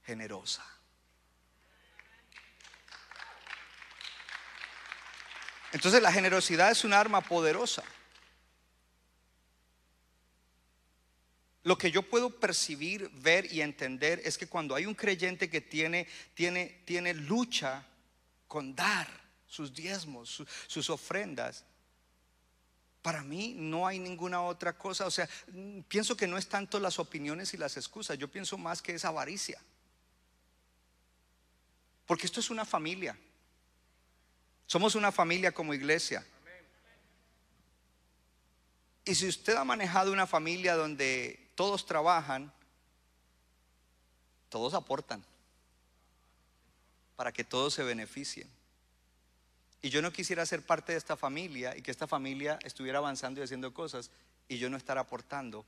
generosa. 0.06 0.64
Entonces 5.74 6.00
la 6.00 6.14
generosidad 6.14 6.70
es 6.70 6.84
un 6.84 6.94
arma 6.94 7.22
poderosa. 7.22 7.84
Lo 11.64 11.76
que 11.76 11.90
yo 11.90 12.04
puedo 12.04 12.40
percibir, 12.40 13.10
ver 13.14 13.52
y 13.52 13.62
entender 13.62 14.22
es 14.24 14.38
que 14.38 14.48
cuando 14.48 14.76
hay 14.76 14.86
un 14.86 14.94
creyente 14.94 15.50
que 15.50 15.60
tiene, 15.60 16.08
tiene, 16.36 16.84
tiene 16.86 17.16
lucha 17.16 17.84
con 18.48 18.76
dar 18.76 19.27
sus 19.48 19.74
diezmos, 19.74 20.30
su- 20.30 20.48
sus 20.68 20.89
ofrendas, 20.89 21.64
para 23.02 23.24
mí 23.24 23.54
no 23.58 23.88
hay 23.88 24.00
ninguna 24.00 24.41
otra 24.41 24.78
cosa. 24.78 25.06
O 25.06 25.12
sea, 25.12 25.30
pienso 25.88 26.18
que 26.18 26.28
no 26.28 26.38
es 26.38 26.48
tanto 26.50 26.80
las 26.80 27.00
opiniones 27.00 27.54
y 27.54 27.58
las 27.58 27.78
excusas, 27.78 28.18
yo 28.18 28.28
pienso 28.30 28.58
más 28.58 28.82
que 28.82 28.93
es 28.93 29.06
avaricia. 29.06 29.62
Porque 32.06 32.26
esto 32.26 32.39
es 32.39 32.50
una 32.50 32.66
familia. 32.66 33.18
Somos 34.66 34.95
una 34.95 35.12
familia 35.12 35.54
como 35.54 35.74
iglesia. 35.74 36.26
Y 39.06 39.16
si 39.16 39.28
usted 39.28 39.56
ha 39.56 39.64
manejado 39.64 40.12
una 40.12 40.28
familia 40.28 40.76
donde 40.76 41.50
todos 41.56 41.86
trabajan, 41.86 42.52
todos 44.50 44.74
aportan 44.74 45.24
para 47.16 47.32
que 47.32 47.45
todos 47.45 47.74
se 47.74 47.84
beneficien. 47.84 48.50
Y 49.82 49.90
yo 49.90 50.02
no 50.02 50.12
quisiera 50.12 50.46
ser 50.46 50.66
parte 50.66 50.92
de 50.92 50.98
esta 50.98 51.16
familia 51.16 51.76
y 51.78 51.82
que 51.82 51.92
esta 51.92 52.08
familia 52.08 52.58
estuviera 52.64 52.98
avanzando 52.98 53.40
y 53.40 53.44
haciendo 53.44 53.74
cosas 53.74 54.10
y 54.48 54.58
yo 54.58 54.70
no 54.70 54.78
estar 54.78 54.98
aportando 54.98 55.66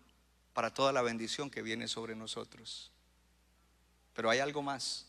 para 0.54 0.74
toda 0.74 0.92
la 0.92 1.02
bendición 1.02 1.50
que 1.50 1.62
viene 1.62 1.88
sobre 1.88 2.16
nosotros. 2.16 2.92
Pero 4.14 4.30
hay 4.30 4.40
algo 4.40 4.62
más. 4.62 5.06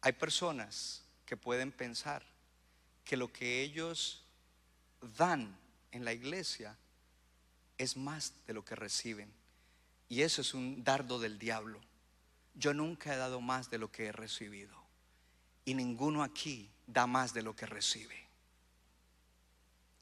Hay 0.00 0.12
personas 0.12 1.02
que 1.26 1.36
pueden 1.36 1.72
pensar 1.72 2.24
que 3.04 3.16
lo 3.16 3.32
que 3.32 3.62
ellos 3.62 4.22
dan 5.18 5.56
en 5.90 6.04
la 6.04 6.12
iglesia 6.12 6.76
es 7.76 7.96
más 7.96 8.32
de 8.46 8.54
lo 8.54 8.64
que 8.64 8.76
reciben. 8.76 9.32
Y 10.08 10.22
eso 10.22 10.40
es 10.40 10.54
un 10.54 10.84
dardo 10.84 11.18
del 11.18 11.38
diablo. 11.38 11.80
Yo 12.54 12.72
nunca 12.72 13.12
he 13.12 13.16
dado 13.16 13.40
más 13.40 13.70
de 13.70 13.78
lo 13.78 13.90
que 13.90 14.06
he 14.06 14.12
recibido. 14.12 14.76
Y 15.64 15.74
ninguno 15.74 16.22
aquí 16.22 16.70
da 16.88 17.06
más 17.06 17.32
de 17.32 17.42
lo 17.42 17.54
que 17.54 17.66
recibe. 17.66 18.26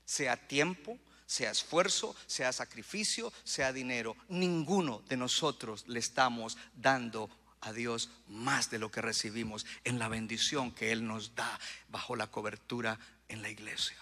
Sea 0.07 0.37
tiempo, 0.49 0.99
sea 1.26 1.51
esfuerzo, 1.51 2.16
sea 2.26 2.53
sacrificio, 2.53 3.32
sea 3.45 3.72
dinero. 3.72 4.16
Ninguno 4.28 5.03
de 5.09 5.16
nosotros 5.16 5.84
le 5.89 5.99
estamos 5.99 6.57
dando 6.74 7.28
a 7.61 7.72
Dios 7.72 8.11
más 8.28 8.70
de 8.70 8.78
lo 8.78 8.91
que 8.91 9.03
recibimos 9.03 9.66
en 9.84 9.99
la 9.99 10.09
bendición 10.09 10.70
que 10.70 10.93
Él 10.93 11.07
nos 11.07 11.34
da 11.34 11.59
bajo 11.89 12.14
la 12.14 12.28
cobertura 12.28 12.99
en 13.28 13.43
la 13.43 13.51
iglesia. 13.51 13.97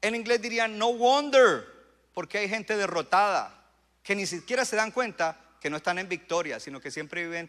En 0.00 0.16
inglés 0.16 0.42
dirían 0.42 0.76
no 0.76 0.92
wonder, 0.92 1.64
porque 2.12 2.38
hay 2.38 2.48
gente 2.48 2.76
derrotada 2.76 3.62
que 4.02 4.16
ni 4.16 4.26
siquiera 4.26 4.64
se 4.64 4.74
dan 4.74 4.90
cuenta 4.90 5.38
que 5.62 5.70
no 5.70 5.76
están 5.76 6.00
en 6.00 6.08
victoria, 6.08 6.58
sino 6.58 6.80
que 6.80 6.90
siempre 6.90 7.24
viven 7.24 7.48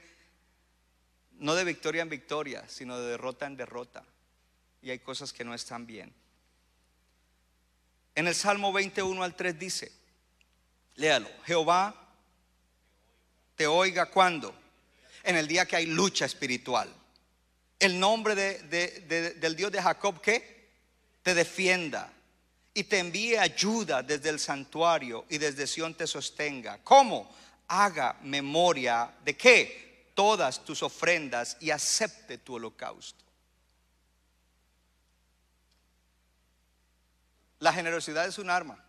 no 1.40 1.56
de 1.56 1.64
victoria 1.64 2.04
en 2.04 2.10
victoria, 2.10 2.64
sino 2.70 3.00
de 3.00 3.10
derrota 3.10 3.48
en 3.48 3.58
derrota. 3.58 4.04
Y 4.84 4.92
hay 4.92 5.00
cosas 5.00 5.34
que 5.34 5.44
no 5.44 5.56
están 5.56 5.88
bien. 5.88 6.14
En 8.14 8.28
el 8.28 8.36
Salmo 8.36 8.72
21 8.72 9.24
al 9.24 9.36
3 9.36 9.58
dice, 9.58 9.92
léalo, 10.94 11.28
Jehová 11.46 11.96
te 13.56 13.66
oiga 13.66 14.06
cuando, 14.06 14.56
en 15.24 15.36
el 15.36 15.48
día 15.48 15.66
que 15.66 15.78
hay 15.78 15.88
lucha 15.88 16.26
espiritual. 16.26 16.94
El 17.80 18.00
nombre 18.00 18.36
del 18.36 19.56
Dios 19.56 19.72
de 19.72 19.82
Jacob 19.82 20.22
que 20.22 20.70
te 21.24 21.34
defienda 21.34 22.14
y 22.76 22.84
te 22.84 23.00
envíe 23.00 23.38
ayuda 23.38 24.04
desde 24.04 24.30
el 24.30 24.40
santuario 24.40 25.26
y 25.30 25.40
desde 25.40 25.66
Sión 25.66 25.96
te 25.96 26.06
sostenga. 26.06 26.80
¿Cómo? 26.84 27.34
Haga 27.68 28.18
memoria 28.22 29.14
de 29.24 29.36
qué? 29.36 30.12
Todas 30.14 30.64
tus 30.64 30.84
ofrendas 30.84 31.58
y 31.60 31.72
acepte 31.72 32.38
tu 32.38 32.56
holocausto. 32.56 33.24
La 37.60 37.74
generosidad 37.74 38.28
es 38.28 38.38
un 38.38 38.50
arma. 38.50 38.84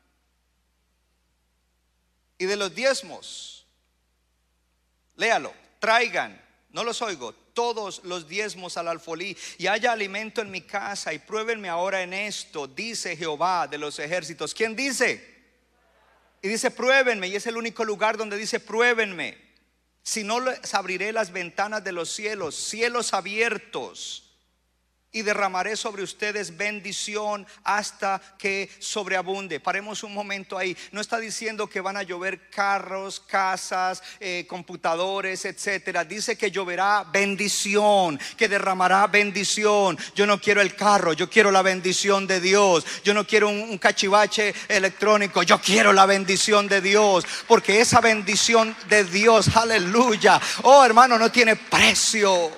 Y 2.36 2.46
de 2.46 2.56
los 2.56 2.74
diezmos, 2.74 3.66
léalo, 5.16 5.54
traigan, 5.78 6.42
no 6.70 6.82
los 6.82 7.00
oigo, 7.00 7.32
todos 7.32 8.02
los 8.04 8.26
diezmos 8.26 8.76
al 8.76 8.88
alfolí 8.88 9.36
y 9.58 9.68
haya 9.68 9.92
alimento 9.92 10.40
en 10.40 10.50
mi 10.50 10.62
casa 10.62 11.12
y 11.12 11.20
pruébenme 11.20 11.68
ahora 11.68 12.02
en 12.02 12.12
esto, 12.12 12.66
dice 12.66 13.16
Jehová 13.16 13.68
de 13.68 13.78
los 13.78 13.98
ejércitos. 14.00 14.52
¿Quién 14.52 14.74
dice? 14.74 15.33
Y 16.44 16.48
dice, 16.48 16.70
pruébenme, 16.70 17.26
y 17.26 17.36
es 17.36 17.46
el 17.46 17.56
único 17.56 17.86
lugar 17.86 18.18
donde 18.18 18.36
dice, 18.36 18.60
pruébenme. 18.60 19.38
Si 20.02 20.24
no 20.24 20.40
les 20.40 20.74
abriré 20.74 21.10
las 21.10 21.32
ventanas 21.32 21.82
de 21.82 21.92
los 21.92 22.10
cielos, 22.10 22.54
cielos 22.54 23.14
abiertos 23.14 24.23
y 25.14 25.22
derramaré 25.22 25.76
sobre 25.76 26.02
ustedes 26.02 26.56
bendición 26.56 27.46
hasta 27.62 28.20
que 28.36 28.68
sobreabunde. 28.80 29.60
Paremos 29.60 30.02
un 30.02 30.12
momento 30.12 30.58
ahí. 30.58 30.76
No 30.90 31.00
está 31.00 31.18
diciendo 31.18 31.68
que 31.68 31.80
van 31.80 31.96
a 31.96 32.02
llover 32.02 32.50
carros, 32.50 33.20
casas, 33.20 34.02
eh, 34.18 34.44
computadores, 34.48 35.44
etcétera. 35.44 36.04
Dice 36.04 36.36
que 36.36 36.50
lloverá 36.50 37.04
bendición, 37.04 38.18
que 38.36 38.48
derramará 38.48 39.06
bendición. 39.06 39.96
Yo 40.16 40.26
no 40.26 40.40
quiero 40.40 40.60
el 40.60 40.74
carro, 40.74 41.12
yo 41.12 41.30
quiero 41.30 41.52
la 41.52 41.62
bendición 41.62 42.26
de 42.26 42.40
Dios. 42.40 42.84
Yo 43.04 43.14
no 43.14 43.24
quiero 43.24 43.48
un, 43.48 43.60
un 43.60 43.78
cachivache 43.78 44.52
electrónico, 44.66 45.44
yo 45.44 45.60
quiero 45.60 45.92
la 45.92 46.06
bendición 46.06 46.66
de 46.66 46.80
Dios. 46.80 47.24
Porque 47.46 47.80
esa 47.80 48.00
bendición 48.00 48.76
de 48.88 49.04
Dios, 49.04 49.56
aleluya. 49.56 50.40
Oh 50.64 50.84
hermano, 50.84 51.16
no 51.16 51.30
tiene 51.30 51.54
precio. 51.54 52.50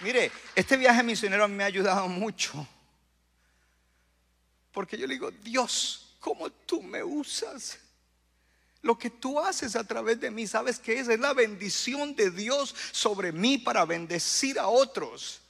Mire, 0.00 0.32
este 0.54 0.76
viaje 0.76 1.02
misionero 1.02 1.48
me 1.48 1.64
ha 1.64 1.66
ayudado 1.66 2.08
mucho. 2.08 2.66
Porque 4.72 4.96
yo 4.96 5.06
le 5.06 5.14
digo, 5.14 5.30
Dios, 5.30 6.14
¿cómo 6.20 6.50
tú 6.50 6.82
me 6.82 7.02
usas? 7.02 7.78
Lo 8.80 8.98
que 8.98 9.10
tú 9.10 9.38
haces 9.38 9.76
a 9.76 9.84
través 9.84 10.20
de 10.20 10.30
mí, 10.30 10.46
¿sabes 10.46 10.78
qué 10.78 10.98
es? 10.98 11.08
Es 11.08 11.20
la 11.20 11.34
bendición 11.34 12.16
de 12.16 12.30
Dios 12.30 12.74
sobre 12.90 13.30
mí 13.30 13.58
para 13.58 13.84
bendecir 13.84 14.58
a 14.58 14.66
otros. 14.66 15.40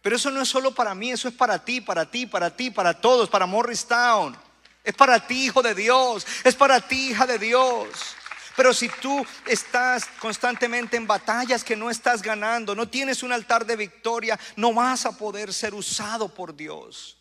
Pero 0.00 0.16
eso 0.16 0.30
no 0.30 0.40
es 0.40 0.48
solo 0.48 0.74
para 0.74 0.94
mí, 0.94 1.10
eso 1.10 1.28
es 1.28 1.34
para 1.34 1.62
ti, 1.62 1.80
para 1.80 2.10
ti, 2.10 2.24
para 2.24 2.56
ti, 2.56 2.70
para 2.70 2.98
todos, 2.98 3.28
para 3.28 3.46
Morristown. 3.46 4.36
Es 4.82 4.94
para 4.94 5.26
ti, 5.26 5.46
hijo 5.46 5.60
de 5.60 5.74
Dios. 5.74 6.26
Es 6.44 6.54
para 6.54 6.80
ti, 6.80 7.10
hija 7.10 7.26
de 7.26 7.38
Dios. 7.38 7.88
Pero 8.58 8.74
si 8.74 8.88
tú 8.88 9.24
estás 9.46 10.04
constantemente 10.18 10.96
en 10.96 11.06
batallas 11.06 11.62
que 11.62 11.76
no 11.76 11.90
estás 11.90 12.22
ganando, 12.22 12.74
no 12.74 12.88
tienes 12.88 13.22
un 13.22 13.30
altar 13.30 13.64
de 13.64 13.76
victoria, 13.76 14.36
no 14.56 14.74
vas 14.74 15.06
a 15.06 15.16
poder 15.16 15.54
ser 15.54 15.74
usado 15.74 16.34
por 16.34 16.56
Dios. 16.56 17.18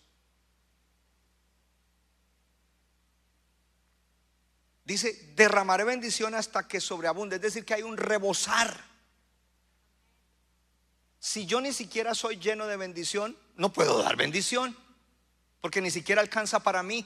Dice, 4.84 5.32
derramaré 5.36 5.84
bendición 5.84 6.34
hasta 6.34 6.68
que 6.68 6.82
sobreabunde. 6.82 7.36
Es 7.36 7.42
decir, 7.44 7.66
que 7.66 7.76
hay 7.76 7.84
un 7.84 7.98
rebosar. 7.98 8.76
Si 11.20 11.46
yo 11.46 11.62
ni 11.62 11.72
siquiera 11.72 12.16
soy 12.16 12.38
lleno 12.38 12.66
de 12.66 12.78
bendición, 12.78 13.38
no 13.58 13.72
puedo 13.72 14.02
dar 14.02 14.16
bendición. 14.16 14.76
Porque 15.62 15.82
ni 15.82 15.92
siquiera 15.92 16.20
alcanza 16.20 16.64
para 16.64 16.82
mí. 16.82 17.06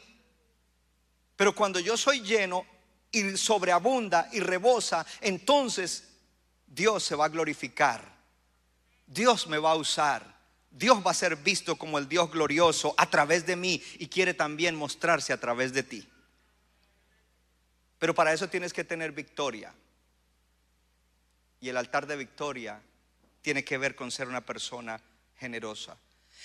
Pero 1.36 1.54
cuando 1.54 1.82
yo 1.82 1.98
soy 1.98 2.22
lleno, 2.22 2.66
y 3.12 3.38
sobreabunda 3.38 4.30
y 4.32 4.40
rebosa, 4.40 5.06
entonces 5.20 6.08
Dios 6.66 7.04
se 7.04 7.16
va 7.16 7.26
a 7.26 7.30
glorificar. 7.30 8.10
Dios 9.06 9.48
me 9.48 9.58
va 9.58 9.72
a 9.72 9.76
usar. 9.76 10.40
Dios 10.70 11.06
va 11.06 11.12
a 11.12 11.16
ser 11.16 11.36
visto 11.36 11.76
como 11.76 11.98
el 11.98 12.08
Dios 12.08 12.32
glorioso 12.32 12.96
a 12.98 13.10
través 13.10 13.46
de 13.46 13.58
mí 13.58 13.84
y 14.00 14.08
quiere 14.08 14.34
también 14.34 14.76
mostrarse 14.76 15.34
a 15.34 15.40
través 15.40 15.74
de 15.74 15.84
ti. 15.84 16.08
Pero 18.00 18.16
para 18.16 18.32
eso 18.32 18.48
tienes 18.48 18.72
que 18.72 18.86
tener 18.86 19.12
victoria. 19.12 19.74
Y 21.60 21.68
el 21.68 21.78
altar 21.78 22.08
de 22.08 22.16
victoria 22.16 22.82
tiene 23.42 23.66
que 23.66 23.78
ver 23.78 23.96
con 23.96 24.12
ser 24.12 24.30
una 24.30 24.42
persona 24.42 25.02
generosa. 25.38 25.98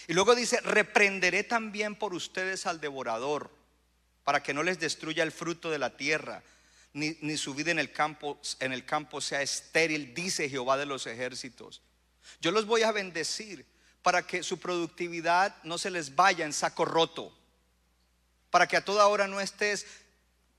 Y 0.08 0.12
luego 0.12 0.34
dice, 0.34 0.60
reprenderé 0.60 1.44
también 1.44 1.94
por 1.94 2.12
ustedes 2.12 2.66
al 2.66 2.80
devorador, 2.80 3.50
para 4.24 4.42
que 4.42 4.52
no 4.52 4.64
les 4.64 4.80
destruya 4.80 5.22
el 5.22 5.32
fruto 5.32 5.70
de 5.70 5.78
la 5.78 5.96
tierra 5.96 6.42
ni, 6.96 7.36
su 7.36 7.54
vida 7.54 7.70
en 7.70 7.78
el, 7.78 7.92
campo, 7.92 8.40
en 8.58 8.72
el 8.72 8.86
campo 8.86 9.20
sea 9.20 9.42
estéril, 9.42 10.14
dice 10.14 10.48
Jehová 10.48 10.78
de 10.78 10.86
los 10.86 11.06
ejércitos. 11.06 11.82
Yo 12.40 12.50
los 12.50 12.64
voy 12.64 12.82
a 12.82 12.92
bendecir 12.92 13.66
para 14.02 14.26
que 14.26 14.42
su 14.42 14.58
productividad 14.58 15.54
no 15.62 15.76
se 15.76 15.90
les 15.90 16.14
vaya 16.14 16.46
en 16.46 16.54
saco 16.54 16.86
roto, 16.86 17.36
para 18.50 18.66
que 18.66 18.78
a 18.78 18.84
toda 18.84 19.08
hora 19.08 19.26
no 19.26 19.40
estés 19.40 19.86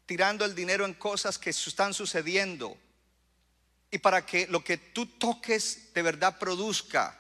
tirando 0.06 0.46
el 0.46 0.54
dinero 0.54 0.86
en 0.86 0.94
cosas 0.94 1.40
que 1.40 1.50
están 1.50 1.96
sucediendo 1.96 2.78
y 3.90 3.98
para 3.98 4.24
que 4.24 4.46
lo 4.48 4.64
que 4.64 4.78
tú 4.78 5.08
toques 5.08 5.92
de 5.94 6.02
verdad 6.04 6.38
produzca. 6.38 7.20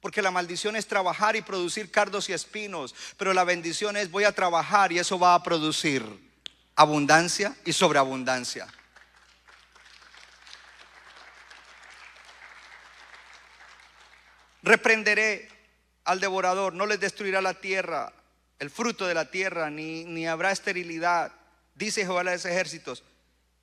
Porque 0.00 0.22
la 0.22 0.30
maldición 0.30 0.74
es 0.74 0.88
trabajar 0.88 1.36
y 1.36 1.42
producir 1.42 1.90
cardos 1.90 2.28
y 2.28 2.32
espinos, 2.32 2.94
pero 3.16 3.32
la 3.32 3.44
bendición 3.44 3.96
es 3.96 4.10
voy 4.10 4.24
a 4.24 4.32
trabajar 4.32 4.90
y 4.92 4.98
eso 4.98 5.18
va 5.18 5.34
a 5.34 5.42
producir 5.42 6.29
abundancia 6.80 7.54
y 7.66 7.74
sobreabundancia. 7.74 8.66
Reprenderé 14.62 15.50
al 16.04 16.20
devorador, 16.20 16.72
no 16.72 16.86
les 16.86 16.98
destruirá 16.98 17.42
la 17.42 17.52
tierra, 17.52 18.14
el 18.58 18.70
fruto 18.70 19.06
de 19.06 19.12
la 19.12 19.30
tierra, 19.30 19.68
ni, 19.68 20.04
ni 20.04 20.26
habrá 20.26 20.52
esterilidad, 20.52 21.32
dice 21.74 22.02
Jehová 22.02 22.24
de 22.24 22.32
los 22.32 22.46
ejércitos. 22.46 23.04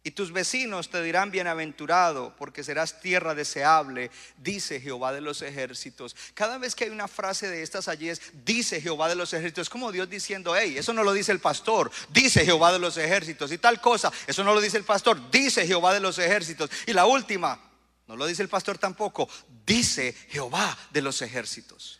Y 0.07 0.11
tus 0.11 0.31
vecinos 0.31 0.89
te 0.89 1.03
dirán 1.03 1.31
bienaventurado, 1.31 2.33
porque 2.37 2.63
serás 2.63 3.01
tierra 3.01 3.35
deseable, 3.35 4.09
dice 4.37 4.79
Jehová 4.79 5.11
de 5.11 5.19
los 5.19 5.41
ejércitos. 5.41 6.15
Cada 6.33 6.57
vez 6.57 6.75
que 6.75 6.85
hay 6.85 6.91
una 6.91 7.09
frase 7.09 7.49
de 7.49 7.61
estas 7.61 7.89
allí 7.89 8.07
es, 8.07 8.21
dice 8.45 8.79
Jehová 8.79 9.09
de 9.09 9.15
los 9.15 9.33
ejércitos, 9.33 9.63
es 9.63 9.69
como 9.69 9.91
Dios 9.91 10.09
diciendo, 10.09 10.55
hey, 10.55 10.77
eso 10.77 10.93
no 10.93 11.03
lo 11.03 11.11
dice 11.11 11.33
el 11.33 11.41
pastor, 11.41 11.91
dice 12.07 12.45
Jehová 12.45 12.71
de 12.71 12.79
los 12.79 12.95
ejércitos. 12.95 13.51
Y 13.51 13.57
tal 13.57 13.81
cosa, 13.81 14.09
eso 14.27 14.45
no 14.45 14.53
lo 14.53 14.61
dice 14.61 14.77
el 14.77 14.85
pastor, 14.85 15.29
dice 15.29 15.67
Jehová 15.67 15.93
de 15.93 15.99
los 15.99 16.17
ejércitos. 16.19 16.69
Y 16.85 16.93
la 16.93 17.05
última, 17.05 17.59
no 18.07 18.15
lo 18.15 18.27
dice 18.27 18.43
el 18.43 18.47
pastor 18.47 18.77
tampoco, 18.77 19.27
dice 19.65 20.15
Jehová 20.29 20.77
de 20.91 21.01
los 21.01 21.21
ejércitos. 21.21 21.99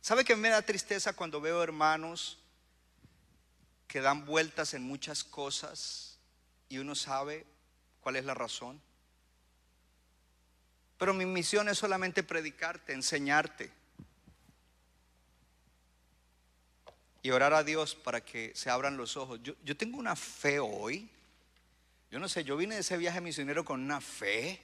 ¿Sabe 0.00 0.24
que 0.24 0.36
me 0.36 0.50
da 0.50 0.62
tristeza 0.62 1.14
cuando 1.14 1.40
veo 1.40 1.64
hermanos? 1.64 2.38
Que 3.94 4.00
dan 4.00 4.26
vueltas 4.26 4.74
en 4.74 4.82
muchas 4.82 5.22
cosas 5.22 6.18
y 6.68 6.78
uno 6.78 6.96
sabe 6.96 7.46
¿Cuál 8.00 8.16
es 8.16 8.24
la 8.24 8.34
razón? 8.34 8.82
Pero 10.98 11.14
mi 11.14 11.24
misión 11.24 11.68
es 11.68 11.78
solamente 11.78 12.24
predicarte, 12.24 12.92
enseñarte. 12.92 13.70
Y 17.22 17.30
orar 17.30 17.54
a 17.54 17.62
Dios 17.62 17.94
para 17.94 18.22
que 18.22 18.52
se 18.56 18.68
abran 18.68 18.96
los 18.96 19.16
ojos. 19.16 19.40
Yo, 19.44 19.54
yo 19.64 19.76
tengo 19.76 19.96
una 19.96 20.16
fe 20.16 20.58
hoy. 20.58 21.08
Yo 22.10 22.18
no 22.18 22.28
sé, 22.28 22.42
yo 22.42 22.56
vine 22.56 22.74
de 22.74 22.80
ese 22.80 22.98
viaje 22.98 23.20
misionero 23.20 23.64
con 23.64 23.80
una 23.80 24.00
fe 24.00 24.60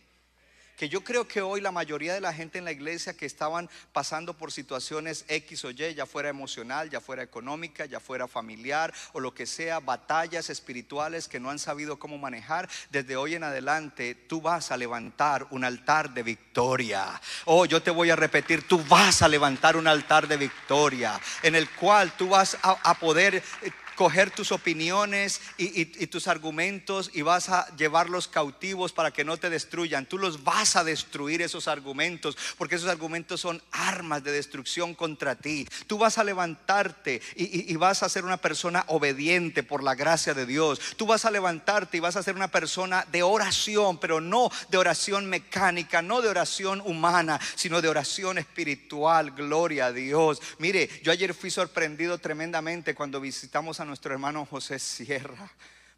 que 0.76 0.88
yo 0.88 1.02
creo 1.02 1.28
que 1.28 1.42
hoy 1.42 1.60
la 1.60 1.72
mayoría 1.72 2.14
de 2.14 2.20
la 2.20 2.32
gente 2.32 2.58
en 2.58 2.64
la 2.64 2.72
iglesia 2.72 3.16
que 3.16 3.26
estaban 3.26 3.68
pasando 3.92 4.34
por 4.34 4.52
situaciones 4.52 5.24
X 5.28 5.64
o 5.64 5.70
Y, 5.70 5.94
ya 5.94 6.06
fuera 6.06 6.28
emocional, 6.28 6.90
ya 6.90 7.00
fuera 7.00 7.22
económica, 7.22 7.86
ya 7.86 8.00
fuera 8.00 8.28
familiar 8.28 8.92
o 9.12 9.20
lo 9.20 9.34
que 9.34 9.46
sea, 9.46 9.80
batallas 9.80 10.50
espirituales 10.50 11.28
que 11.28 11.40
no 11.40 11.50
han 11.50 11.58
sabido 11.58 11.98
cómo 11.98 12.18
manejar, 12.18 12.68
desde 12.90 13.16
hoy 13.16 13.34
en 13.34 13.44
adelante 13.44 14.14
tú 14.14 14.40
vas 14.40 14.70
a 14.70 14.76
levantar 14.76 15.46
un 15.50 15.64
altar 15.64 16.14
de 16.14 16.22
victoria. 16.22 17.20
Oh, 17.44 17.66
yo 17.66 17.82
te 17.82 17.90
voy 17.90 18.10
a 18.10 18.16
repetir, 18.16 18.66
tú 18.66 18.82
vas 18.88 19.22
a 19.22 19.28
levantar 19.28 19.76
un 19.76 19.86
altar 19.86 20.28
de 20.28 20.36
victoria 20.36 21.20
en 21.42 21.54
el 21.54 21.68
cual 21.70 22.12
tú 22.16 22.28
vas 22.28 22.56
a, 22.62 22.70
a 22.82 22.94
poder 22.94 23.36
eh, 23.36 23.70
coger 24.00 24.30
tus 24.30 24.50
opiniones 24.50 25.42
y, 25.58 25.84
tus 26.06 26.26
argumentos 26.26 27.10
y 27.12 27.20
vas 27.20 27.50
a 27.50 27.66
llevarlos 27.76 28.28
cautivos 28.28 28.94
para 28.94 29.10
que 29.10 29.26
no 29.26 29.36
te 29.36 29.50
destruyan. 29.50 30.06
Tú 30.06 30.16
los 30.16 30.42
vas 30.42 30.74
a 30.76 30.84
destruir 30.84 31.42
esos 31.42 31.68
argumentos 31.68 32.34
porque 32.56 32.76
esos 32.76 32.88
argumentos 32.88 33.42
son 33.42 33.62
armas 33.70 34.24
de 34.24 34.32
destrucción 34.32 34.94
contra 34.94 35.34
ti. 35.34 35.68
Tú 35.86 35.98
vas 35.98 36.16
a 36.16 36.24
levantarte 36.24 37.20
y 37.36 37.76
vas 37.76 38.02
a 38.02 38.08
ser 38.08 38.24
una 38.24 38.38
persona 38.38 38.86
obediente 38.88 39.62
por 39.62 39.82
la 39.82 39.94
gracia 39.94 40.32
de 40.32 40.46
Dios. 40.46 40.80
Tú 40.96 41.04
vas 41.04 41.26
a 41.26 41.30
levantarte 41.30 41.98
y 41.98 42.00
vas 42.00 42.16
a 42.16 42.22
ser 42.22 42.36
una 42.36 42.48
persona 42.48 43.04
de 43.12 43.22
oración, 43.22 43.98
pero 43.98 44.18
no 44.22 44.50
de 44.70 44.78
oración 44.78 45.26
mecánica, 45.26 46.00
no 46.00 46.22
de 46.22 46.30
oración 46.30 46.80
humana, 46.86 47.38
sino 47.54 47.82
de 47.82 47.90
oración 47.90 48.38
espiritual. 48.38 49.32
Gloria 49.32 49.86
a 49.86 49.92
Dios. 49.92 50.40
Mire, 50.56 50.88
yo 51.02 51.12
ayer 51.12 51.34
fui 51.34 51.50
sorprendido 51.50 52.16
tremendamente 52.16 52.94
cuando 52.94 53.20
visitamos 53.20 53.78
a 53.78 53.89
nuestro 53.90 54.12
hermano 54.12 54.46
José 54.46 54.78
Sierra. 54.78 55.50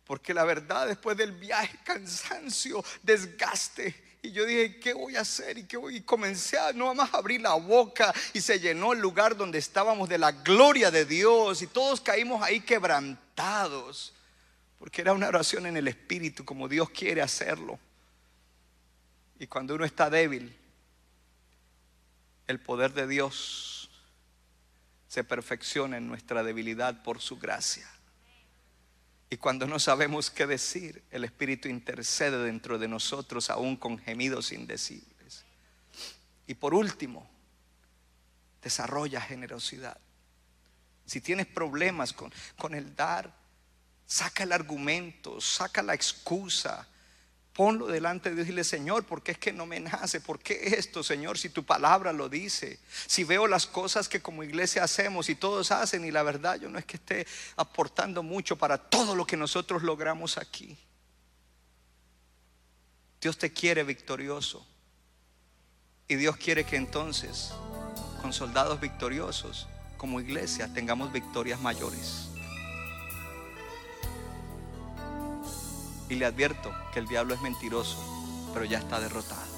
Porque 0.05 0.35
la 0.35 0.45
verdad, 0.45 0.89
después 0.89 1.17
del 1.17 1.33
viaje, 1.33 1.79
cansancio, 1.85 2.85
desgaste. 3.03 4.19
Y 4.23 4.33
yo 4.33 4.45
dije, 4.45 4.79
¿qué 4.81 4.95
voy 4.95 5.17
a 5.17 5.21
hacer? 5.21 5.59
Y, 5.59 5.65
qué 5.65 5.77
voy? 5.77 5.97
y 5.97 6.01
comencé 6.03 6.59
a 6.59 6.73
no 6.73 6.95
más 6.95 7.13
abrir 7.15 7.41
la 7.41 7.55
boca 7.55 8.13
y 8.33 8.41
se 8.41 8.59
llenó 8.59 8.93
el 8.93 9.01
lugar 9.01 9.37
donde 9.37 9.59
estábamos 9.59 10.09
de 10.09 10.19
la 10.19 10.33
gloria 10.33 10.91
de 10.91 11.05
Dios 11.05 11.63
y 11.63 11.67
todos 11.67 12.01
caímos 12.01 12.43
ahí 12.43 12.61
quebrantados. 12.61 14.13
Porque 14.79 15.03
era 15.03 15.13
una 15.13 15.29
oración 15.29 15.67
en 15.67 15.77
el 15.77 15.87
Espíritu 15.87 16.45
como 16.45 16.69
Dios 16.69 16.91
quiere 16.91 17.23
hacerlo. 17.23 17.79
Y 19.39 19.47
cuando 19.47 19.75
uno 19.75 19.85
está 19.85 20.09
débil, 20.09 20.57
el 22.47 22.61
poder 22.61 22.93
de 22.93 23.07
Dios 23.07 23.72
se 25.13 25.25
perfecciona 25.25 25.99
en 25.99 26.07
nuestra 26.07 26.43
debilidad 26.43 27.03
por 27.03 27.21
su 27.21 27.39
gracia. 27.39 27.87
Y 29.29 29.37
cuando 29.37 29.67
no 29.67 29.79
sabemos 29.79 30.31
qué 30.31 30.47
decir, 30.47 31.05
el 31.11 31.25
Espíritu 31.25 31.69
intercede 31.69 32.43
dentro 32.43 32.79
de 32.79 32.89
nosotros 32.89 33.51
aún 33.51 33.77
con 33.77 33.99
gemidos 33.99 34.53
indecibles. 34.53 35.45
Y 36.47 36.55
por 36.55 36.73
último, 36.73 37.29
desarrolla 38.63 39.21
generosidad. 39.21 40.01
Si 41.05 41.21
tienes 41.21 41.47
problemas 41.47 42.15
con, 42.15 42.33
con 42.57 42.75
el 42.75 42.97
dar, 42.97 43.37
saca 44.07 44.45
el 44.45 44.53
argumento, 44.53 45.43
saca 45.43 45.83
la 45.83 45.93
excusa, 45.93 46.89
Ponlo 47.55 47.87
delante 47.87 48.31
de 48.31 48.37
Dios 48.37 48.47
y 48.47 48.51
dile, 48.51 48.65
Señor, 48.65 49.05
¿por 49.05 49.23
qué 49.23 49.33
es 49.33 49.39
que 49.39 49.53
no 49.53 49.67
me 49.67 49.79
nace? 49.79 50.21
¿Por 50.21 50.39
qué 50.39 50.75
esto, 50.79 51.03
Señor, 51.03 51.37
si 51.37 51.51
tu 51.51 51.65
palabra 51.65 52.13
lo 52.13 52.31
dice? 52.31 52.79
Si 53.07 53.25
veo 53.25 53.47
las 53.47 53.67
cosas 53.67 54.09
que 54.09 54.23
como 54.23 54.43
iglesia 54.43 54.85
hacemos 54.85 55.29
y 55.29 55.35
todos 55.35 55.71
hacen 55.71 56.05
y 56.05 56.11
la 56.11 56.23
verdad 56.23 56.59
yo 56.59 56.71
no 56.71 56.79
es 56.79 56.87
que 56.87 56.97
esté 56.97 57.27
aportando 57.57 58.23
mucho 58.23 58.57
para 58.57 58.79
todo 58.79 59.15
lo 59.15 59.27
que 59.27 59.37
nosotros 59.37 59.83
logramos 59.83 60.39
aquí. 60.39 60.79
Dios 63.21 63.37
te 63.37 63.53
quiere 63.53 63.85
victorioso. 63.85 64.67
Y 66.09 66.17
Dios 66.17 66.37
quiere 66.37 66.65
que 66.65 66.77
entonces, 66.77 67.53
con 68.21 68.33
soldados 68.33 68.81
victoriosos, 68.81 69.69
como 69.97 70.21
iglesia, 70.21 70.73
tengamos 70.73 71.13
victorias 71.13 71.61
mayores. 71.61 72.32
Y 76.09 76.17
le 76.17 76.27
advierto 76.27 76.73
que 76.93 77.01
el 77.01 77.07
diablo 77.07 77.35
es 77.35 77.41
mentiroso, 77.41 77.97
pero 78.53 78.65
ya 78.65 78.79
está 78.79 79.01
derrotado. 79.01 79.53